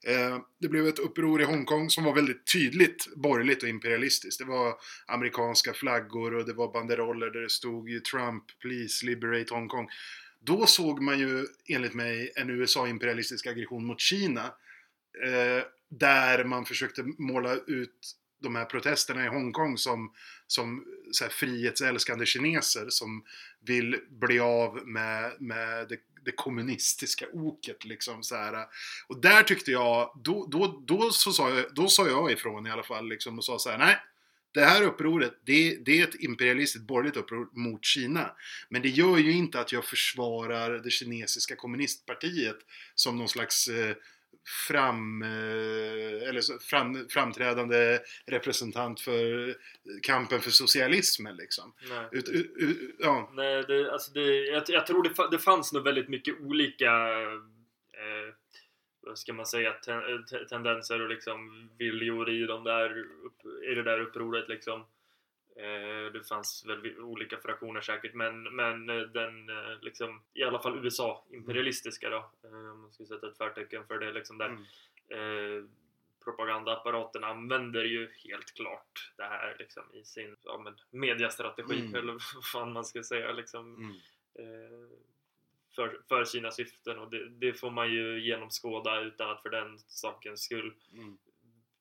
Eh, 0.07 0.39
det 0.59 0.69
blev 0.69 0.87
ett 0.87 0.99
uppror 0.99 1.41
i 1.41 1.45
Hongkong 1.45 1.91
som 1.91 2.05
var 2.05 2.15
väldigt 2.15 2.53
tydligt 2.53 3.09
borgerligt 3.17 3.63
och 3.63 3.69
imperialistiskt. 3.69 4.39
Det 4.39 4.45
var 4.45 4.75
amerikanska 5.07 5.73
flaggor 5.73 6.35
och 6.35 6.47
det 6.47 6.53
var 6.53 6.73
banderoller 6.73 7.31
där 7.31 7.41
det 7.41 7.51
stod 7.51 7.89
ju 7.89 8.01
Trump, 8.01 8.45
please 8.61 9.07
liberate 9.07 9.55
Hongkong. 9.55 9.89
Då 10.41 10.67
såg 10.67 11.03
man 11.03 11.19
ju 11.19 11.47
enligt 11.69 11.95
mig 11.95 12.33
en 12.37 12.51
USA-imperialistisk 12.51 13.47
aggression 13.47 13.87
mot 13.87 14.01
Kina. 14.01 14.45
Eh, 15.25 15.65
där 15.91 16.45
man 16.45 16.65
försökte 16.65 17.05
måla 17.19 17.55
ut 17.55 18.15
de 18.39 18.57
här 18.57 18.65
protesterna 18.65 19.25
i 19.25 19.29
Hongkong 19.29 19.79
som, 19.79 20.13
som 20.47 20.85
så 21.13 21.25
här, 21.25 21.31
frihetsälskande 21.31 22.27
kineser 22.27 22.87
som 22.89 23.25
vill 23.61 24.01
bli 24.09 24.41
av 24.41 24.87
med, 24.87 25.33
med 25.41 25.89
det, 25.89 25.99
det 26.25 26.33
kommunistiska 26.33 27.27
oket. 27.33 27.85
Liksom, 27.85 28.23
så 28.23 28.37
här. 28.37 28.67
Och 29.07 29.21
där 29.21 29.43
tyckte 29.43 29.71
jag, 29.71 30.21
då, 30.25 30.47
då, 30.47 30.85
då, 30.87 31.11
så 31.11 31.33
sa 31.33 31.51
jag, 31.51 31.75
då 31.75 31.89
sa 31.89 32.09
jag 32.09 32.33
ifrån 32.33 32.67
i 32.67 32.71
alla 32.71 32.83
fall 32.83 33.09
liksom, 33.09 33.39
och 33.39 33.45
sa 33.45 33.59
så 33.59 33.71
här, 33.71 33.79
nej. 33.79 33.97
Det 34.53 34.65
här 34.65 34.83
upproret, 34.83 35.33
det, 35.45 35.77
det 35.85 36.01
är 36.01 36.05
ett 36.05 36.15
imperialistiskt 36.21 36.87
borgerligt 36.87 37.17
uppror 37.17 37.49
mot 37.53 37.85
Kina. 37.85 38.31
Men 38.69 38.83
det 38.83 38.89
gör 38.89 39.19
ju 39.19 39.33
inte 39.33 39.61
att 39.61 39.73
jag 39.73 39.85
försvarar 39.85 40.79
det 40.79 40.91
kinesiska 40.91 41.57
kommunistpartiet 41.57 42.57
som 42.95 43.19
någon 43.19 43.29
slags 43.29 43.69
eh, 43.69 43.97
fram, 44.69 45.23
eh, 45.23 46.29
eller 46.29 46.59
fram, 46.59 47.09
framträdande 47.09 47.99
representant 48.27 49.01
för 49.01 49.55
kampen 50.03 50.41
för 50.41 50.51
socialismen 50.51 51.37
liksom. 51.37 51.75
Nej. 51.89 52.09
Ut, 52.13 52.29
ut, 52.29 52.53
ut, 52.57 52.97
ja. 52.99 53.31
Nej, 53.35 53.65
det, 53.69 53.93
alltså 53.93 54.13
det, 54.13 54.47
jag, 54.47 54.63
jag 54.69 54.87
tror 54.87 55.03
det, 55.03 55.31
det 55.31 55.39
fanns 55.39 55.73
nog 55.73 55.85
väldigt 55.85 56.09
mycket 56.09 56.41
olika 56.41 56.93
eh, 57.93 58.35
vad 59.01 59.19
ska 59.19 59.33
man 59.33 59.47
säga, 59.47 59.73
ten, 59.73 60.25
te- 60.25 60.45
tendenser 60.45 61.01
och 61.01 61.09
liksom 61.09 61.69
viljor 61.79 62.31
i, 62.31 62.47
de 62.47 62.65
där, 62.65 63.05
i 63.71 63.75
det 63.75 63.83
där 63.83 64.01
upproret 64.01 64.49
liksom. 64.49 64.85
Eh, 65.59 66.13
det 66.13 66.29
fanns 66.29 66.65
väl 66.67 67.01
olika 67.01 67.37
fraktioner 67.37 67.81
säkert 67.81 68.15
men, 68.15 68.43
men 68.43 68.91
eh, 68.91 69.01
den 69.01 69.49
eh, 69.49 69.81
liksom 69.81 70.23
i 70.35 70.43
alla 70.45 70.59
fall 70.59 70.85
USA 70.85 71.25
imperialistiska 71.31 72.11
då 72.11 72.31
om 72.43 72.81
man 72.81 72.93
ska 72.93 73.05
sätta 73.05 73.29
ett 73.29 73.37
förtecken 73.39 73.87
för 73.87 73.99
det 73.99 74.13
liksom 74.13 74.39
där 74.39 74.47
Mm. 75.11 75.59
eh, 75.59 75.65
propagandaapparaten 76.25 77.25
använder 77.25 77.85
ju 77.85 78.11
helt 78.25 78.55
klart 78.55 79.13
det 79.17 79.23
här 79.23 79.57
liksom 79.59 79.83
i 79.95 80.05
sin 80.05 80.37
ja, 80.45 80.59
men, 80.59 80.77
mediastrategi 80.91 81.81
Mm. 81.81 81.95
eller 81.95 82.13
vad 82.35 82.45
fan 82.53 82.73
man 82.73 82.85
ska 82.85 83.03
säga 83.03 83.33
liksom 83.33 83.75
Mm. 83.77 83.97
eh, 84.35 84.89
för, 85.75 86.01
för 86.09 86.25
sina 86.25 86.51
syften 86.51 86.99
och 86.99 87.11
det, 87.11 87.29
det 87.29 87.53
får 87.53 87.71
man 87.71 87.91
ju 87.93 88.21
genomskåda 88.21 89.01
utan 89.01 89.31
att 89.31 89.43
för 89.43 89.51
den 89.51 89.79
sakens 89.79 90.43
skull 90.43 90.75
Mm. 90.93 91.19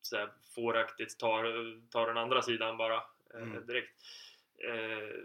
så 0.02 0.16
här, 0.16 0.30
fåraktigt 0.54 1.18
tar, 1.18 1.42
tar 1.90 2.06
den 2.06 2.16
andra 2.16 2.42
sidan 2.42 2.76
bara 2.76 3.02
Mm. 3.34 3.66
direkt. 3.66 3.92
Eh, 4.68 5.20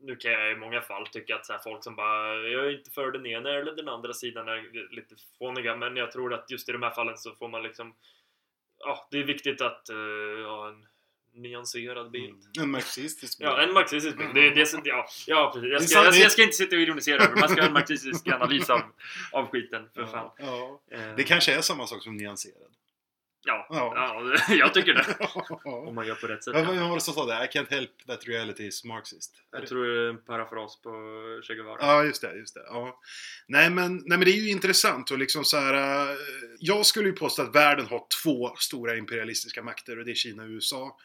nu 0.00 0.16
kan 0.16 0.32
jag 0.32 0.52
i 0.52 0.56
många 0.56 0.80
fall 0.80 1.06
tycka 1.06 1.36
att 1.36 1.46
så 1.46 1.58
folk 1.64 1.84
som 1.84 1.96
bara 1.96 2.34
jag 2.48 2.66
är 2.66 2.78
inte 2.78 2.90
för 2.90 3.10
den 3.12 3.26
ena 3.26 3.50
eller 3.50 3.72
den 3.72 3.88
andra 3.88 4.12
sidan 4.12 4.48
är 4.48 4.94
lite 4.94 5.14
fåniga 5.38 5.76
men 5.76 5.96
jag 5.96 6.12
tror 6.12 6.34
att 6.34 6.50
just 6.50 6.68
i 6.68 6.72
de 6.72 6.82
här 6.82 6.90
fallen 6.90 7.18
så 7.18 7.34
får 7.34 7.48
man 7.48 7.62
liksom 7.62 7.94
ja, 8.78 9.08
det 9.10 9.18
är 9.18 9.24
viktigt 9.24 9.60
att 9.60 9.88
eh, 9.88 9.96
ha 10.46 10.68
en 10.68 10.86
nyanserad 11.34 12.10
bild. 12.10 12.58
En 12.60 12.70
marxistisk 12.70 13.38
bild. 13.38 13.50
Ja, 13.50 13.62
en 13.62 13.72
marxistisk 13.72 14.16
bild. 14.18 14.34
Det 14.34 14.50
det 14.50 14.80
ja, 14.84 15.06
ja, 15.26 15.50
precis. 15.54 15.70
Jag 15.70 15.82
ska, 15.82 16.04
jag, 16.04 16.14
jag 16.14 16.32
ska 16.32 16.42
inte 16.42 16.56
sitta 16.56 16.76
och 16.76 16.82
ironisera 16.82 17.22
över. 17.22 17.40
Man 17.40 17.48
ska 17.48 17.60
ha 17.60 17.66
en 17.66 17.72
marxistisk 17.72 18.28
analys 18.28 18.70
av, 18.70 18.80
av 19.32 19.46
skiten, 19.46 19.88
för 19.94 20.06
fan. 20.06 20.30
Ja. 20.38 20.80
Ja. 20.88 20.96
Eh, 20.96 21.14
Det 21.16 21.24
kanske 21.24 21.54
är 21.54 21.60
samma 21.60 21.86
sak 21.86 22.02
som 22.02 22.16
nyanserad. 22.16 22.72
Ja, 23.44 23.66
Ja. 23.70 23.92
ja. 24.48 24.54
jag 24.54 24.74
tycker 24.74 24.94
det. 24.94 25.16
Om 25.88 25.94
man 25.94 26.06
gör 26.06 26.14
på 26.14 26.26
rätt 26.26 26.44
sätt. 26.44 26.54
Vad 26.54 26.66
var 26.66 26.94
det 26.94 27.00
som 27.00 27.14
sa 27.14 27.26
det? 27.26 27.44
I 27.44 27.58
can't 27.58 27.70
help 27.70 27.90
that 28.06 28.28
reality 28.28 28.66
is 28.66 28.84
Marxist. 28.84 29.34
Jag 29.52 29.66
tror 29.66 29.84
det 29.86 30.00
är 30.06 30.10
en 30.10 30.24
parafras 30.24 30.80
på 30.82 30.90
Che 31.46 31.54
Guevara. 31.54 31.76
Ja, 31.80 32.04
just 32.04 32.22
det. 32.22 32.34
Just 32.36 32.54
det. 32.54 32.62
Ja. 32.66 33.00
Nej, 33.46 33.70
men, 33.70 33.96
nej, 33.96 34.18
men 34.18 34.20
det 34.20 34.30
är 34.30 34.40
ju 34.42 34.50
intressant 34.50 35.10
och 35.10 35.18
liksom 35.18 35.44
så 35.44 35.56
här. 35.56 35.74
eh, 36.10 36.16
Jag 36.58 36.86
skulle 36.86 37.08
ju 37.08 37.14
påstå 37.14 37.42
att 37.42 37.54
världen 37.54 37.86
har 37.86 38.04
två 38.22 38.54
stora 38.56 38.96
imperialistiska 38.96 39.62
makter 39.62 39.98
och 39.98 40.04
det 40.04 40.10
är 40.10 40.14
Kina 40.14 40.42
och 40.42 40.48
USA. 40.48 40.96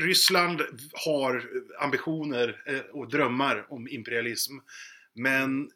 Ryssland 0.00 0.62
har 1.06 1.44
ambitioner 1.80 2.62
eh, 2.66 2.80
och 2.80 3.08
drömmar 3.10 3.66
om 3.68 3.88
imperialism. 3.88 4.52
Men 5.14 5.70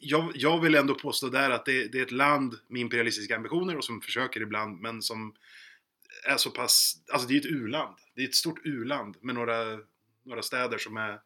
jag, 0.00 0.32
jag 0.34 0.60
vill 0.60 0.74
ändå 0.74 0.94
påstå 0.94 1.28
där 1.28 1.50
att 1.50 1.64
det, 1.64 1.92
det 1.92 1.98
är 1.98 2.02
ett 2.02 2.12
land 2.12 2.58
med 2.68 2.80
imperialistiska 2.80 3.36
ambitioner 3.36 3.76
och 3.76 3.84
som 3.84 4.00
försöker 4.00 4.40
ibland, 4.40 4.80
men 4.80 5.02
som 5.02 5.34
är 6.24 6.36
så 6.36 6.50
pass... 6.50 6.96
Alltså 7.12 7.28
det 7.28 7.34
är 7.34 7.38
ett 7.38 7.46
u-land. 7.46 7.96
Det 8.14 8.22
är 8.22 8.28
ett 8.28 8.34
stort 8.34 8.60
u-land 8.66 9.16
med 9.20 9.34
några, 9.34 9.78
några 10.24 10.42
städer 10.42 10.78
som 10.78 10.96
är, 10.96 11.20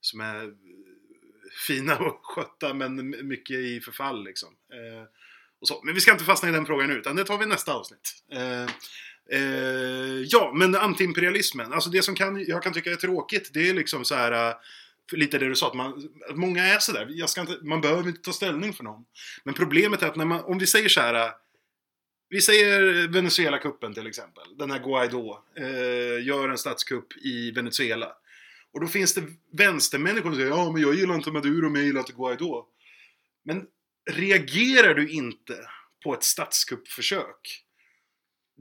som 0.00 0.20
är 0.20 0.54
fina 1.66 1.98
och 1.98 2.20
skötta 2.22 2.74
men 2.74 3.28
mycket 3.28 3.56
i 3.56 3.80
förfall 3.80 4.24
liksom. 4.24 4.48
Eh, 4.72 5.04
och 5.60 5.68
så. 5.68 5.80
Men 5.84 5.94
vi 5.94 6.00
ska 6.00 6.12
inte 6.12 6.24
fastna 6.24 6.48
i 6.48 6.52
den 6.52 6.66
frågan 6.66 6.88
nu, 6.88 6.94
utan 6.94 7.16
det 7.16 7.24
tar 7.24 7.38
vi 7.38 7.44
i 7.44 7.48
nästa 7.48 7.72
avsnitt. 7.72 8.24
Eh, 8.32 8.66
eh, 9.40 10.22
ja, 10.26 10.52
men 10.54 10.74
antiimperialismen. 10.74 11.72
Alltså 11.72 11.90
det 11.90 12.02
som 12.02 12.14
kan, 12.14 12.44
jag 12.44 12.62
kan 12.62 12.72
tycka 12.72 12.90
är 12.90 12.96
tråkigt, 12.96 13.50
det 13.52 13.68
är 13.68 13.74
liksom 13.74 14.04
så 14.04 14.14
här... 14.14 14.48
Eh, 14.48 14.54
lite 15.16 15.38
det 15.38 15.48
du 15.48 15.54
sa, 15.54 15.66
att, 15.66 15.74
man, 15.74 16.08
att 16.30 16.36
många 16.36 16.64
är 16.64 16.78
sådär. 16.78 17.06
Jag 17.10 17.30
ska 17.30 17.40
inte, 17.40 17.58
man 17.62 17.80
behöver 17.80 18.08
inte 18.08 18.22
ta 18.22 18.32
ställning 18.32 18.72
för 18.72 18.84
någon. 18.84 19.04
Men 19.44 19.54
problemet 19.54 20.02
är 20.02 20.06
att 20.06 20.16
när 20.16 20.24
man, 20.24 20.44
om 20.44 20.58
vi 20.58 20.66
säger 20.66 20.88
så 20.88 21.00
här. 21.00 21.14
Eh, 21.14 21.30
vi 22.32 22.40
säger 22.40 23.08
Venezuela-kuppen 23.08 23.94
till 23.94 24.06
exempel. 24.06 24.44
Den 24.58 24.70
här 24.70 24.78
Guaidó 24.78 25.44
eh, 25.56 26.26
gör 26.26 26.48
en 26.48 26.58
statskupp 26.58 27.16
i 27.16 27.50
Venezuela. 27.50 28.12
Och 28.72 28.80
då 28.80 28.86
finns 28.86 29.14
det 29.14 29.22
vänstermänniskor 29.52 30.30
som 30.30 30.34
säger 30.34 30.50
ja 30.50 30.72
men 30.72 30.82
jag 30.82 30.94
gillar 30.94 31.14
inte 31.14 31.30
Maduro 31.30 31.70
men 31.70 31.80
jag 31.80 31.86
gillar 31.86 32.00
inte 32.00 32.12
Guaidó. 32.12 32.66
Men 33.44 33.66
reagerar 34.10 34.94
du 34.94 35.08
inte 35.08 35.54
på 36.04 36.14
ett 36.14 36.22
statskuppförsök 36.22 37.64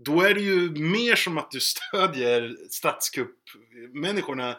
då 0.06 0.22
är 0.22 0.34
det 0.34 0.41
ju 0.41 0.70
mer 0.70 1.16
som 1.16 1.38
att 1.38 1.52
du 1.52 1.60
stödjer 1.93 2.56
statskuppmänniskorna 2.70 4.58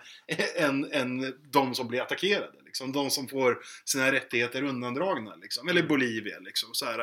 än, 0.57 0.93
än 0.93 1.34
de 1.53 1.74
som 1.74 1.88
blir 1.88 2.01
attackerade. 2.03 2.53
Liksom. 2.64 2.93
De 2.93 3.11
som 3.11 3.28
får 3.28 3.59
sina 3.84 4.12
rättigheter 4.12 4.62
undandragna. 4.62 5.34
Liksom. 5.36 5.68
Eller 5.68 5.82
Bolivia. 5.82 6.38
Liksom. 6.38 6.68
Så 6.72 6.84
här, 6.84 6.99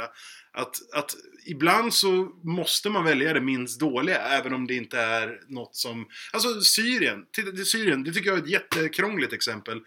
att, 0.52 0.94
att 0.94 1.16
ibland 1.46 1.94
så 1.94 2.32
måste 2.44 2.90
man 2.90 3.04
välja 3.04 3.34
det 3.34 3.42
minst 3.42 3.80
dåliga 3.80 4.18
även 4.18 4.54
om 4.54 4.68
det 4.68 4.74
inte 4.76 5.00
är 5.00 5.42
något 5.48 5.76
som... 5.76 6.08
Alltså 6.34 6.62
Syrien, 6.62 7.26
Syrien, 7.66 8.04
det 8.04 8.14
tycker 8.14 8.30
jag 8.30 8.40
är 8.40 8.44
ett 8.44 8.50
jättekrångligt 8.50 9.34
exempel. 9.34 9.82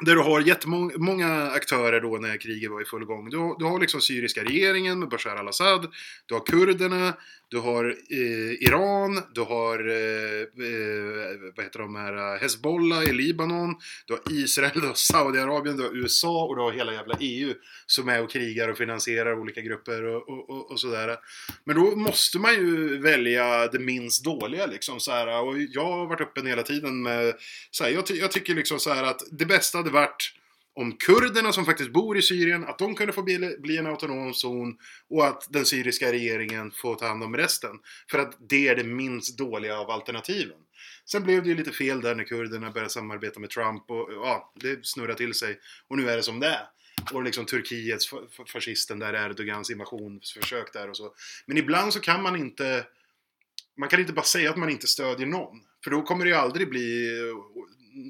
Där 0.00 0.14
du 0.14 0.20
har 0.20 0.40
jättemånga 0.40 1.50
aktörer 1.50 2.00
då 2.00 2.16
när 2.16 2.36
kriget 2.36 2.70
var 2.70 2.82
i 2.82 2.84
full 2.84 3.04
gång. 3.04 3.30
Du, 3.30 3.36
har- 3.36 3.58
du 3.58 3.64
har 3.64 3.80
liksom 3.80 4.00
syriska 4.00 4.44
regeringen 4.44 4.98
med 4.98 5.08
Bashar 5.08 5.36
al-Assad. 5.36 5.92
Du 6.26 6.34
har 6.34 6.46
kurderna. 6.46 7.16
Du 7.50 7.58
har 7.58 7.84
eh, 8.10 8.68
Iran. 8.68 9.22
Du 9.34 9.40
har 9.40 9.88
eh, 9.88 10.40
eh 10.40 11.52
vad 11.56 11.64
heter 11.64 11.78
de 11.78 11.96
här? 11.96 12.34
Eh, 12.34 12.40
Hezbollah 12.40 13.04
i 13.04 13.12
Libanon. 13.12 13.74
Du 14.06 14.12
har 14.12 14.22
Israel. 14.30 14.70
Du 14.80 14.86
har 14.86 14.94
Saudiarabien. 14.94 15.76
Du 15.76 15.82
har 15.82 15.96
USA. 15.96 16.44
Och 16.44 16.56
du 16.56 16.62
har 16.62 16.72
hela 16.72 16.92
jävla 16.92 17.16
EU. 17.20 17.54
Som 17.86 18.08
är 18.08 18.22
och 18.22 18.30
krigar 18.30 18.68
och 18.68 18.78
finansierar 18.78 19.40
olika 19.40 19.60
grupper 19.60 20.04
och, 20.04 20.28
och, 20.28 20.50
och, 20.50 20.70
och 20.70 20.80
sådär. 20.80 21.16
Men 21.64 21.76
då 21.76 21.96
måste 21.96 22.38
man 22.38 22.54
ju 22.54 22.98
välja 22.98 23.66
det 23.66 23.78
minst 23.78 24.24
dåliga 24.24 24.66
liksom. 24.66 25.00
Så 25.00 25.12
här, 25.12 25.42
och 25.42 25.58
jag 25.58 25.84
har 25.84 26.06
varit 26.06 26.20
öppen 26.20 26.46
hela 26.46 26.62
tiden 26.62 27.02
med 27.02 27.34
så 27.70 27.84
här, 27.84 27.90
jag, 27.90 28.06
ty- 28.06 28.18
jag 28.18 28.32
tycker 28.32 28.54
liksom 28.54 28.80
så 28.80 28.92
här 28.92 29.04
att 29.04 29.22
det 29.30 29.46
bästa 29.46 29.78
hade 29.78 29.90
varit 29.90 30.32
om 30.78 30.92
kurderna 30.92 31.52
som 31.52 31.64
faktiskt 31.64 31.92
bor 31.92 32.18
i 32.18 32.22
Syrien, 32.22 32.64
att 32.64 32.78
de 32.78 32.94
kunde 32.94 33.12
få 33.12 33.22
bli, 33.22 33.56
bli 33.58 33.76
en 33.76 33.86
autonom 33.86 34.34
zon 34.34 34.76
och 35.10 35.26
att 35.26 35.46
den 35.50 35.64
syriska 35.64 36.12
regeringen 36.12 36.70
får 36.70 36.94
ta 36.94 37.06
hand 37.06 37.22
om 37.22 37.36
resten. 37.36 37.70
För 38.10 38.18
att 38.18 38.36
det 38.50 38.68
är 38.68 38.76
det 38.76 38.84
minst 38.84 39.38
dåliga 39.38 39.78
av 39.78 39.90
alternativen. 39.90 40.56
Sen 41.10 41.22
blev 41.22 41.42
det 41.42 41.48
ju 41.48 41.54
lite 41.54 41.72
fel 41.72 42.00
där 42.00 42.14
när 42.14 42.24
kurderna 42.24 42.70
började 42.70 42.90
samarbeta 42.90 43.40
med 43.40 43.50
Trump 43.50 43.90
och 43.90 44.08
ja, 44.12 44.52
det 44.54 44.86
snurrade 44.86 45.14
till 45.14 45.34
sig. 45.34 45.58
Och 45.88 45.96
nu 45.96 46.10
är 46.10 46.16
det 46.16 46.22
som 46.22 46.40
det 46.40 46.46
är. 46.46 46.66
Och 47.12 47.22
liksom 47.22 47.46
Turkiets 47.46 48.10
fascisten 48.52 48.98
där, 48.98 49.14
Erdogans 49.14 49.70
invasionsförsök 49.70 50.72
där 50.72 50.90
och 50.90 50.96
så. 50.96 51.14
Men 51.46 51.56
ibland 51.56 51.92
så 51.92 52.00
kan 52.00 52.22
man 52.22 52.36
inte 52.36 52.84
man 53.76 53.88
kan 53.88 54.00
inte 54.00 54.12
bara 54.12 54.24
säga 54.24 54.50
att 54.50 54.56
man 54.56 54.70
inte 54.70 54.86
stödjer 54.86 55.26
någon. 55.26 55.60
För 55.84 55.90
då 55.90 56.02
kommer 56.02 56.24
det 56.24 56.30
ju 56.30 56.36
aldrig 56.36 56.70
bli 56.70 57.10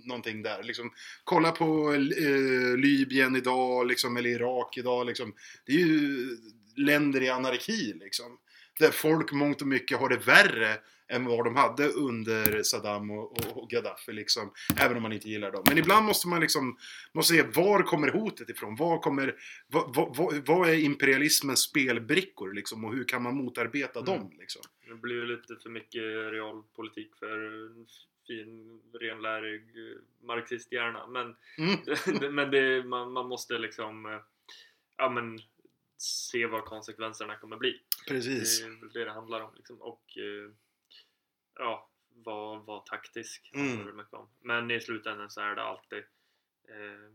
någonting 0.05 0.43
där. 0.43 0.63
Liksom, 0.63 0.91
kolla 1.25 1.53
på 1.53 1.93
eh, 1.93 2.77
Libyen 2.77 3.37
idag, 3.37 3.87
liksom, 3.87 4.17
eller 4.17 4.31
Irak 4.31 4.77
idag. 4.79 5.07
Liksom. 5.07 5.35
Det 5.67 5.73
är 5.73 5.77
ju 5.87 6.29
länder 6.77 7.23
i 7.23 7.29
anarki. 7.29 7.93
Liksom, 8.01 8.39
där 8.79 8.91
folk 8.91 9.33
mångt 9.33 9.61
och 9.63 9.69
mycket 9.69 9.99
har 9.99 10.09
det 10.09 10.27
värre 10.27 10.77
än 11.11 11.25
vad 11.25 11.45
de 11.45 11.57
hade 11.57 11.89
under 11.89 12.63
Saddam 12.63 13.11
och, 13.11 13.33
och, 13.33 13.63
och 13.63 13.71
Gaddafi. 13.71 14.13
Liksom, 14.13 14.53
även 14.81 14.97
om 14.97 15.03
man 15.03 15.13
inte 15.13 15.29
gillar 15.29 15.53
dem. 15.53 15.65
Men 15.69 15.79
ibland 15.79 16.07
måste 16.07 16.29
man 16.29 16.41
liksom 16.41 16.77
måste 17.15 17.35
se 17.35 17.43
var 17.43 17.83
kommer 17.83 18.09
hotet 18.09 18.51
ifrån? 18.51 18.77
Var 18.77 18.99
kommer, 18.99 19.35
vad, 19.67 19.95
vad, 19.97 20.35
vad, 20.47 20.69
är 20.69 20.75
imperialismens 20.75 21.61
spelbrickor? 21.61 22.53
Liksom, 22.53 22.85
och 22.85 22.95
hur 22.95 23.05
kan 23.05 23.23
man 23.23 23.37
motarbeta 23.37 24.01
Mm. 24.01 24.13
dem? 24.13 24.33
Liksom? 24.39 24.63
Det 24.89 24.95
blir 24.95 25.23
lite 25.27 25.57
för 25.63 25.71
mycket 25.71 26.03
realpolitik 26.33 27.11
för 27.19 27.69
fin, 28.29 28.81
renlärig 28.93 29.63
eh, 29.63 29.99
marxisthjärna. 30.21 31.07
Men, 31.07 31.37
Mm. 31.59 32.35
men 32.35 32.51
det, 32.51 32.85
man, 32.85 33.13
man 33.13 33.27
måste 33.29 33.59
liksom 33.59 34.07
eh, 34.07 34.21
ja, 34.97 35.11
men, 35.11 35.39
se 35.99 36.47
vad 36.47 36.65
konsekvenserna 36.65 37.37
kommer 37.37 37.57
bli. 37.57 37.81
Precis. 38.09 38.61
Det 38.61 38.67
är 38.67 38.93
det 38.93 39.05
det 39.05 39.11
handlar 39.11 39.41
om. 39.41 39.55
Liksom. 39.55 39.83
Och 39.83 40.19
eh, 40.19 40.51
ja, 41.55 41.91
vara 42.25 42.61
var 42.61 42.81
taktisk. 42.81 43.51
Mm. 43.55 44.03
Men 44.41 44.71
i 44.71 44.81
slutändan 44.81 45.31
så 45.31 45.41
är 45.41 45.55
det 45.55 45.63
alltid 45.63 45.99
eh, 46.69 47.11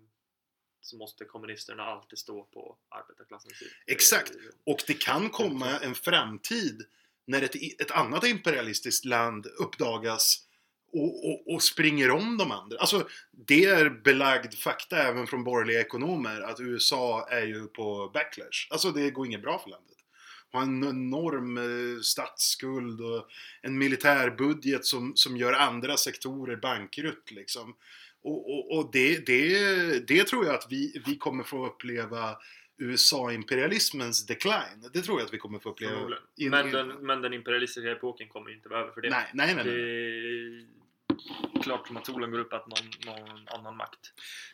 så 0.81 0.97
måste 0.97 1.25
kommunisterna 1.25 1.83
alltid 1.83 2.19
stå 2.19 2.43
på 2.43 2.77
arbetarklassens 2.89 3.57
sida. 3.57 3.71
Exakt. 3.87 4.31
Och 4.65 4.83
det 4.87 4.93
kan 4.93 5.29
komma 5.29 5.79
en 5.79 5.95
framtid 5.95 6.85
när 7.25 7.41
ett, 7.41 7.81
ett 7.81 7.91
annat 7.91 8.23
imperialistiskt 8.23 9.05
land 9.05 9.45
uppdagas 9.45 10.47
och, 10.93 11.29
och, 11.29 11.53
och 11.53 11.63
springer 11.63 12.11
om 12.11 12.37
de 12.37 12.51
andra. 12.51 12.77
Alltså, 12.77 13.07
det 13.47 13.65
är 13.65 13.89
belagd 13.89 14.53
fakta 14.53 14.97
även 14.97 15.27
från 15.27 15.43
borgerliga 15.43 15.81
ekonomer 15.81 16.41
att 16.41 16.59
USA 16.59 17.27
är 17.29 17.45
ju 17.45 17.67
på 17.67 18.11
backlash. 18.13 18.67
Alltså, 18.69 18.91
det 18.91 19.11
går 19.11 19.25
inget 19.25 19.41
bra 19.41 19.59
för 19.59 19.69
landet. 19.69 19.89
Har 20.51 20.61
en 20.61 20.83
enorm 20.83 21.57
eh, 21.57 22.01
statsskuld 22.01 23.01
och 23.01 23.27
en 23.61 23.77
militärbudget 23.77 24.85
som, 24.85 25.15
som 25.15 25.37
gör 25.37 25.53
andra 25.53 25.97
sektorer 25.97 26.55
bankrutt 26.55 27.31
liksom. 27.31 27.75
Och, 28.23 28.53
och, 28.53 28.77
och 28.77 28.89
det, 28.93 29.25
det, 29.25 30.07
det 30.07 30.23
tror 30.23 30.45
jag 30.45 30.55
att 30.55 30.67
vi, 30.69 31.01
vi 31.05 31.17
kommer 31.17 31.43
få 31.43 31.65
uppleva 31.67 32.37
USA-imperialismens 32.77 34.25
decline. 34.25 34.89
Det 34.93 35.01
tror 35.01 35.19
jag 35.19 35.25
att 35.25 35.33
vi 35.33 35.37
kommer 35.37 35.59
få 35.59 35.69
uppleva. 35.69 36.17
In- 36.37 36.49
Men 36.49 36.71
den, 36.71 36.87
men 36.87 37.21
den 37.21 37.33
imperialistiska 37.33 37.91
epoken 37.91 38.27
kommer 38.29 38.49
ju 38.49 38.55
inte 38.55 38.69
vara 38.69 38.79
över 38.79 38.91
för 38.91 39.01
det. 39.01 39.09
Nej, 39.09 39.29
nej, 39.33 39.55
nej. 39.55 39.63
Det 39.63 39.71
nej. 39.71 39.79
är 39.79 40.82
klart 41.63 41.87
som 41.87 41.97
att 41.97 42.05
solen 42.05 42.31
går 42.31 42.39
upp 42.39 42.53
att 42.53 42.67
någon, 42.67 43.15
någon 43.15 43.47
annan 43.47 43.77
makt 43.77 43.99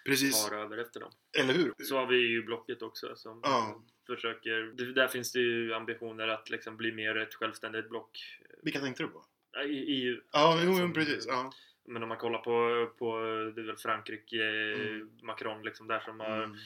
Precis. 0.06 0.48
tar 0.50 0.56
över 0.58 0.78
efter 0.78 1.00
dem. 1.00 1.12
Eller 1.40 1.54
hur? 1.54 1.74
Så 1.78 1.98
har 1.98 2.06
vi 2.06 2.18
ju 2.18 2.44
blocket 2.44 2.82
också 2.82 3.16
som 3.16 3.40
Ja. 3.44 3.82
försöker... 4.08 4.94
Där 4.94 5.08
finns 5.08 5.32
det 5.32 5.40
ju 5.40 5.74
ambitioner 5.74 6.28
att 6.28 6.50
liksom 6.50 6.78
bli 6.78 6.92
mer 6.92 7.18
ett 7.18 7.34
självständigt 7.36 7.90
block 7.90 8.18
Vilka 8.64 8.80
tänkte 8.80 9.04
du 9.04 9.08
på? 9.10 9.26
i 9.66 10.04
EU. 10.04 10.22
Ja, 10.32 10.60
jo, 10.64 10.70
jo 10.72 10.78
Som- 10.78 10.94
precis. 10.94 11.26
Ja. 11.28 11.52
Men 11.88 12.04
om 12.04 12.10
man 12.10 12.18
kollar 12.18 12.40
på, 12.40 12.86
på 13.00 13.18
det 13.56 13.62
är 13.62 13.66
väl 13.66 13.78
Frankrike, 13.78 14.44
Mm. 14.44 15.10
Macron 15.24 15.64
liksom 15.64 15.88
där 15.88 16.00
som 16.00 16.20
har 16.20 16.44
Mm. 16.44 16.58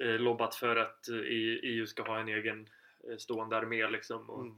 eh, 0.00 0.20
lobbat 0.20 0.54
för 0.54 0.76
att 0.76 1.08
eh, 1.08 1.16
EU 1.62 1.86
ska 1.86 2.02
ha 2.02 2.18
en 2.20 2.28
egen 2.28 2.68
eh, 3.10 3.16
stående 3.18 3.56
armé 3.56 3.88
liksom. 3.90 4.30
Och, 4.30 4.42
Mm. 4.44 4.54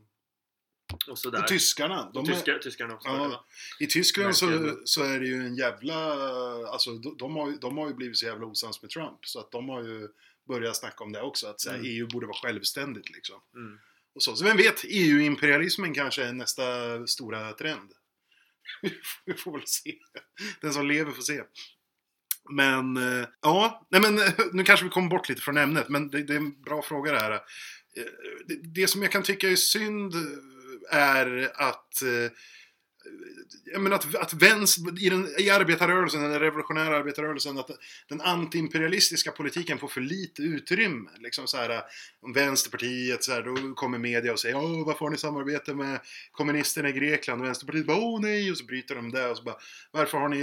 Och 1.08 1.18
sådär. 1.18 1.40
Och 1.42 1.48
tyskarna. 1.48 2.10
De 2.14 2.28
är, 2.28 2.32
Tyskar, 2.34 2.58
tyskarna 2.58 2.94
också. 2.94 3.08
Ja. 3.08 3.46
I 3.80 3.86
Tyskland 3.86 4.36
så, 4.36 4.76
så 4.84 5.02
är 5.02 5.20
det 5.20 5.26
ju 5.26 5.46
en 5.46 5.56
jävla... 5.56 5.96
Alltså 6.68 6.92
de, 6.92 7.16
de, 7.16 7.36
har, 7.36 7.60
de 7.60 7.78
har 7.78 7.88
ju 7.88 7.94
blivit 7.94 8.18
så 8.18 8.26
jävla 8.26 8.46
osams 8.46 8.82
med 8.82 8.90
Trump. 8.90 9.26
Så 9.26 9.40
att 9.40 9.50
de 9.50 9.68
har 9.68 9.82
ju 9.82 10.08
börjat 10.48 10.76
snacka 10.76 11.04
om 11.04 11.12
det 11.12 11.22
också. 11.22 11.46
Att 11.46 11.60
så 11.60 11.70
här, 11.70 11.78
Mm. 11.78 11.90
EU 11.90 12.08
borde 12.08 12.26
vara 12.26 12.36
självständigt 12.36 13.10
liksom. 13.10 13.40
Mm. 13.54 13.78
Och 14.14 14.22
så. 14.22 14.36
så 14.36 14.44
vem 14.44 14.56
vet, 14.56 14.84
EU-imperialismen 14.84 15.94
kanske 15.94 16.24
är 16.24 16.32
nästa 16.32 16.62
stora 17.06 17.52
trend. 17.52 17.92
Vi 19.24 19.34
får 19.34 19.52
väl 19.52 19.66
se. 19.66 19.94
Den 20.60 20.72
som 20.72 20.86
lever 20.86 21.12
får 21.12 21.22
se. 21.22 21.42
Men, 22.50 22.96
eh, 22.96 23.26
ja, 23.42 23.86
nej 23.90 24.00
men 24.00 24.18
eh, 24.18 24.32
nu 24.52 24.64
kanske 24.64 24.84
vi 24.84 24.90
kommer 24.90 25.08
bort 25.08 25.28
lite 25.28 25.40
från 25.42 25.56
ämnet, 25.56 25.88
men 25.88 26.10
det, 26.10 26.22
det 26.22 26.32
är 26.32 26.36
en 26.36 26.62
bra 26.62 26.82
fråga 26.82 27.12
det 27.12 27.18
här. 27.20 27.32
Eh, 27.32 27.40
Det, 28.46 28.56
det 28.74 28.88
som 28.88 29.02
jag 29.02 29.12
kan 29.12 29.22
tycka 29.22 29.50
är 29.50 29.56
synd 29.56 30.14
är 30.90 31.50
att 31.54 32.02
eh, 32.02 32.30
jag 33.64 33.80
menar 33.80 33.96
att, 33.96 34.14
att 34.14 34.34
vänster, 34.34 35.02
i, 35.02 35.08
den, 35.08 35.28
i 35.38 35.50
arbetarrörelsen, 35.50 36.22
den 36.22 36.40
revolutionära 36.40 36.96
arbetarrörelsen, 36.96 37.58
att 37.58 37.70
den 38.08 38.20
antiimperialistiska 38.20 39.32
politiken 39.32 39.78
får 39.78 39.88
för 39.88 40.00
lite 40.00 40.42
utrymme. 40.42 41.10
Liksom 41.18 41.46
så 41.46 41.56
här, 41.56 41.82
om 42.20 42.32
Vänsterpartiet, 42.32 43.24
så 43.24 43.32
här, 43.32 43.42
då 43.42 43.74
kommer 43.74 43.98
media 43.98 44.32
och 44.32 44.40
säger 44.40 44.56
Åh, 44.56 44.86
varför 44.86 45.04
har 45.04 45.10
ni 45.10 45.16
samarbete 45.16 45.74
med 45.74 46.00
kommunisterna 46.32 46.88
i 46.88 46.92
Grekland? 46.92 47.40
Och 47.40 47.46
Vänsterpartiet 47.46 47.86
bara 47.86 47.96
Åh 47.96 48.20
nej! 48.20 48.50
Och 48.50 48.58
så 48.58 48.64
bryter 48.64 48.94
de 48.94 49.10
det 49.10 49.28
och 49.28 49.36
så 49.36 49.42
bara 49.42 49.56
Varför 49.90 50.18
har 50.18 50.28
ni 50.28 50.42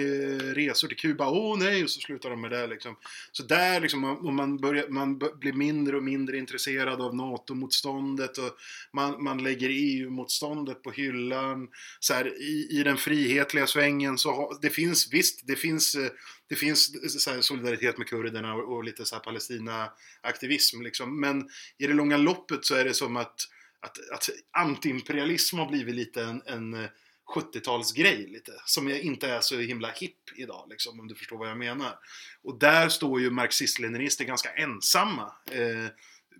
resor 0.54 0.88
till 0.88 0.98
Kuba? 0.98 1.30
Åh 1.30 1.58
nej! 1.60 1.84
Och 1.84 1.90
så 1.90 2.00
slutar 2.00 2.30
de 2.30 2.42
med 2.42 2.52
det 2.52 2.68
liksom. 2.68 2.96
Så 3.32 3.44
där 3.44 3.80
liksom, 3.80 4.04
och 4.04 4.34
man, 4.34 4.58
börjar, 4.58 4.88
man 4.88 5.18
blir 5.18 5.54
mindre 5.54 5.98
och 5.98 6.04
mindre 6.04 6.38
intresserad 6.38 7.02
av 7.02 7.16
NATO-motståndet 7.16 8.38
och 8.38 8.58
man, 8.92 9.24
man 9.24 9.44
lägger 9.44 9.70
EU-motståndet 9.72 10.84
på 10.84 10.92
hyllan. 10.92 11.68
Så 12.00 12.14
här, 12.14 12.34
i, 12.50 12.80
I 12.80 12.84
den 12.84 12.98
frihetliga 12.98 13.68
svängen 13.68 14.18
så 14.18 14.32
har, 14.32 14.58
det 14.62 14.70
finns 14.70 15.14
visst, 15.14 15.48
det 15.48 15.56
finns, 15.56 15.96
eh, 15.96 16.12
det 16.48 16.56
finns 16.56 17.12
så 17.24 17.32
här, 17.32 17.42
solidaritet 17.42 17.98
med 17.98 18.08
kurderna 18.08 18.54
och, 18.54 18.76
och 18.76 18.84
lite 18.84 19.06
så 19.06 19.16
här 19.16 19.24
Palestina-aktivism 19.24 20.82
liksom. 20.82 21.20
Men 21.20 21.50
i 21.78 21.88
det 21.88 21.94
långa 21.94 22.18
loppet 22.18 22.66
så 22.66 22.76
är 22.76 22.86
det 22.86 22.94
som 22.94 23.18
att, 23.18 23.42
att, 23.80 23.98
att 24.14 24.30
antiimperialism 24.52 25.58
har 25.58 25.70
blivit 25.70 25.96
lite 25.96 26.24
en, 26.24 26.42
en 26.46 26.74
eh, 26.74 26.90
70-talsgrej 27.36 28.28
lite. 28.28 28.52
Som 28.66 28.90
inte 28.90 29.30
är 29.30 29.42
så 29.42 29.60
himla 29.60 29.92
hipp 29.92 30.38
idag 30.38 30.68
liksom, 30.70 31.00
om 31.00 31.08
du 31.08 31.16
förstår 31.16 31.38
vad 31.38 31.50
jag 31.50 31.58
menar. 31.58 32.00
Och 32.44 32.60
där 32.60 32.90
står 32.90 33.22
ju 33.22 33.30
marxist-leninister 33.30 34.26
ganska 34.26 34.50
ensamma. 34.54 35.34
Eh, 35.52 35.88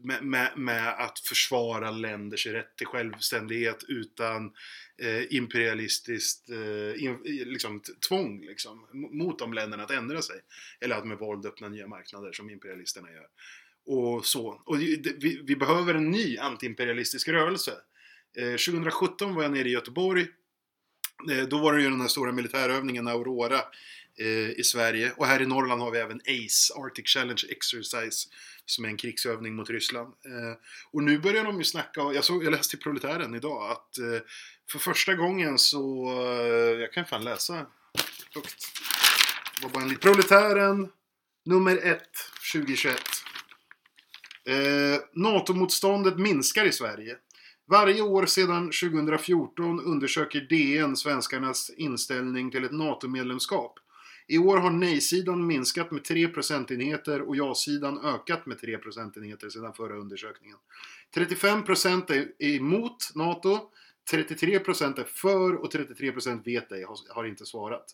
med, 0.04 0.24
med, 0.24 0.52
med 0.58 0.88
att 0.98 1.20
försvara 1.20 1.92
länders 1.92 2.48
rätt 2.48 2.76
till 2.78 2.88
självständighet 2.88 3.84
utan 3.88 4.52
eh, 5.02 5.36
imperialistiskt 5.36 6.50
eh, 6.50 7.04
in, 7.04 7.20
liksom, 7.26 7.82
tvång 8.08 8.42
liksom, 8.42 8.88
mot 8.94 9.40
de 9.40 9.54
länderna 9.54 9.84
att 9.84 9.92
ändra 9.92 10.22
sig. 10.22 10.40
Eller 10.82 10.96
att 10.96 11.08
med 11.08 11.18
våld 11.18 11.46
öppna 11.46 11.70
nya 11.70 11.88
marknader 11.88 12.32
som 12.32 12.50
imperialisterna 12.50 13.12
gör. 13.12 13.28
Och 13.86 14.26
så. 14.26 14.62
Och 14.66 14.78
det- 14.78 15.16
vi, 15.18 15.42
vi 15.44 15.56
behöver 15.56 15.94
en 15.94 16.12
ny 16.12 16.38
antiimperialistisk 16.38 17.28
rörelse. 17.28 17.74
Eh, 18.38 18.52
2017 18.52 19.36
var 19.36 19.44
jag 19.44 19.52
nere 19.52 19.70
i 19.70 19.72
Göteborg. 19.72 20.28
Eh, 21.32 21.44
då 21.48 21.58
var 21.60 21.74
det 21.74 21.82
ju 21.84 21.90
den 21.90 22.02
här 22.02 22.08
stora 22.08 22.32
militärövningen 22.32 23.08
Aurora 23.08 23.62
Eh, 24.18 24.60
i 24.60 24.64
Sverige. 24.64 25.14
Och 25.18 25.26
här 25.26 25.42
i 25.42 25.46
Norrland 25.46 25.82
har 25.82 25.92
vi 25.92 26.00
även 26.00 26.18
ACE, 26.18 26.74
Arctic 26.76 27.08
Challenge 27.08 27.44
Exercise, 27.50 28.30
som 28.66 28.86
är 28.86 28.90
en 28.90 28.98
krigsövning 28.98 29.56
mot 29.56 29.70
Ryssland. 29.70 30.08
Eh, 30.08 30.58
och 30.92 31.04
nu 31.04 31.20
börjar 31.20 31.44
de 31.44 31.58
ju 31.58 31.64
snacka, 31.64 32.02
jag, 32.02 32.24
såg, 32.24 32.44
jag 32.44 32.52
läste 32.52 32.78
i 32.78 32.80
Proletären 32.80 33.36
idag, 33.36 33.72
att 33.72 33.98
eh, 33.98 34.22
för 34.72 34.80
första 34.80 35.14
gången 35.14 35.58
så, 35.58 36.14
jag 36.80 36.94
kan 36.94 37.06
fan 37.06 37.24
läsa 37.24 37.66
högt. 38.36 38.66
Det 39.56 39.64
var 39.64 39.70
bara 39.70 39.84
en 39.84 39.90
liten. 39.90 40.12
Proletären, 40.12 40.90
nummer 41.46 41.78
1, 41.78 42.02
2021. 42.54 42.98
Eh, 44.46 45.02
NATO-motståndet 45.14 46.18
minskar 46.18 46.66
i 46.66 46.72
Sverige. 46.72 47.16
Varje 47.68 48.02
år 48.02 48.26
sedan 48.26 48.66
2014 48.66 49.80
undersöker 49.80 50.42
DN 50.42 50.98
svenskarnas 50.98 51.70
inställning 51.70 52.52
till 52.52 52.64
ett 52.64 52.72
NATO-medlemskap. 52.72 53.80
I 54.32 54.38
år 54.38 54.58
har 54.58 54.72
nej-sidan 54.72 55.48
minskat 55.48 55.92
med 55.92 56.04
3 56.04 56.28
procentenheter 56.28 57.22
och 57.22 57.36
ja-sidan 57.36 58.00
ökat 58.06 58.46
med 58.46 58.60
3 58.62 58.78
procentenheter 58.78 59.50
sedan 59.50 59.74
förra 59.74 59.98
undersökningen. 59.98 60.58
35% 61.16 62.12
är 62.40 62.46
emot 62.56 63.16
NATO, 63.16 63.60
33% 64.12 65.00
är 65.00 65.04
för 65.04 65.56
och 65.56 65.72
33% 65.74 66.42
vet 66.46 66.72
ej, 66.72 66.86
har- 67.10 67.26
inte 67.26 67.46
svarat. 67.46 67.86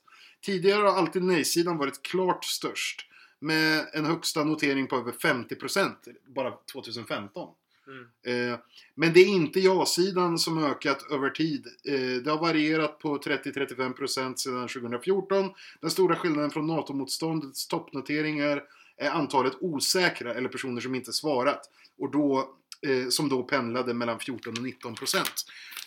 Tidigare 0.42 0.82
har 0.82 0.98
alltid 0.98 1.24
nej-sidan 1.24 1.78
varit 1.78 2.02
klart 2.04 2.46
störst 2.46 3.02
med 3.40 3.86
en 3.94 4.06
högsta 4.06 4.44
notering 4.44 4.88
på 4.88 4.96
över 4.96 5.12
50% 5.12 5.96
bara 6.36 6.52
2015. 6.74 7.50
Mm. 7.88 8.52
Eh, 8.54 8.60
men 8.96 9.14
det 9.14 9.20
är 9.20 9.28
inte 9.28 9.60
ja-sidan 9.60 10.40
som 10.40 10.64
ökat 10.66 11.12
över 11.12 11.30
tid. 11.30 11.68
Eh, 11.88 12.24
det 12.24 12.30
har 12.32 12.38
varierat 12.42 13.00
på 13.00 13.18
30-35% 13.18 14.36
sedan 14.36 14.68
2014. 14.68 15.50
Den 15.82 15.90
stora 15.92 16.16
skillnaden 16.16 16.52
från 16.52 16.68
NATO-motståndets 16.68 17.68
toppnoteringar 17.68 18.64
är 18.98 19.10
antalet 19.10 19.54
osäkra 19.60 20.34
eller 20.34 20.50
personer 20.50 20.82
som 20.82 20.96
inte 20.96 21.14
svarat. 21.14 21.70
Och 21.98 22.12
då, 22.12 22.56
eh, 22.82 23.08
som 23.10 23.30
då 23.30 23.44
pendlade 23.44 23.94
mellan 23.94 24.20
14 24.20 24.54
och 24.58 24.64
19 24.64 24.96
procent. 24.96 25.46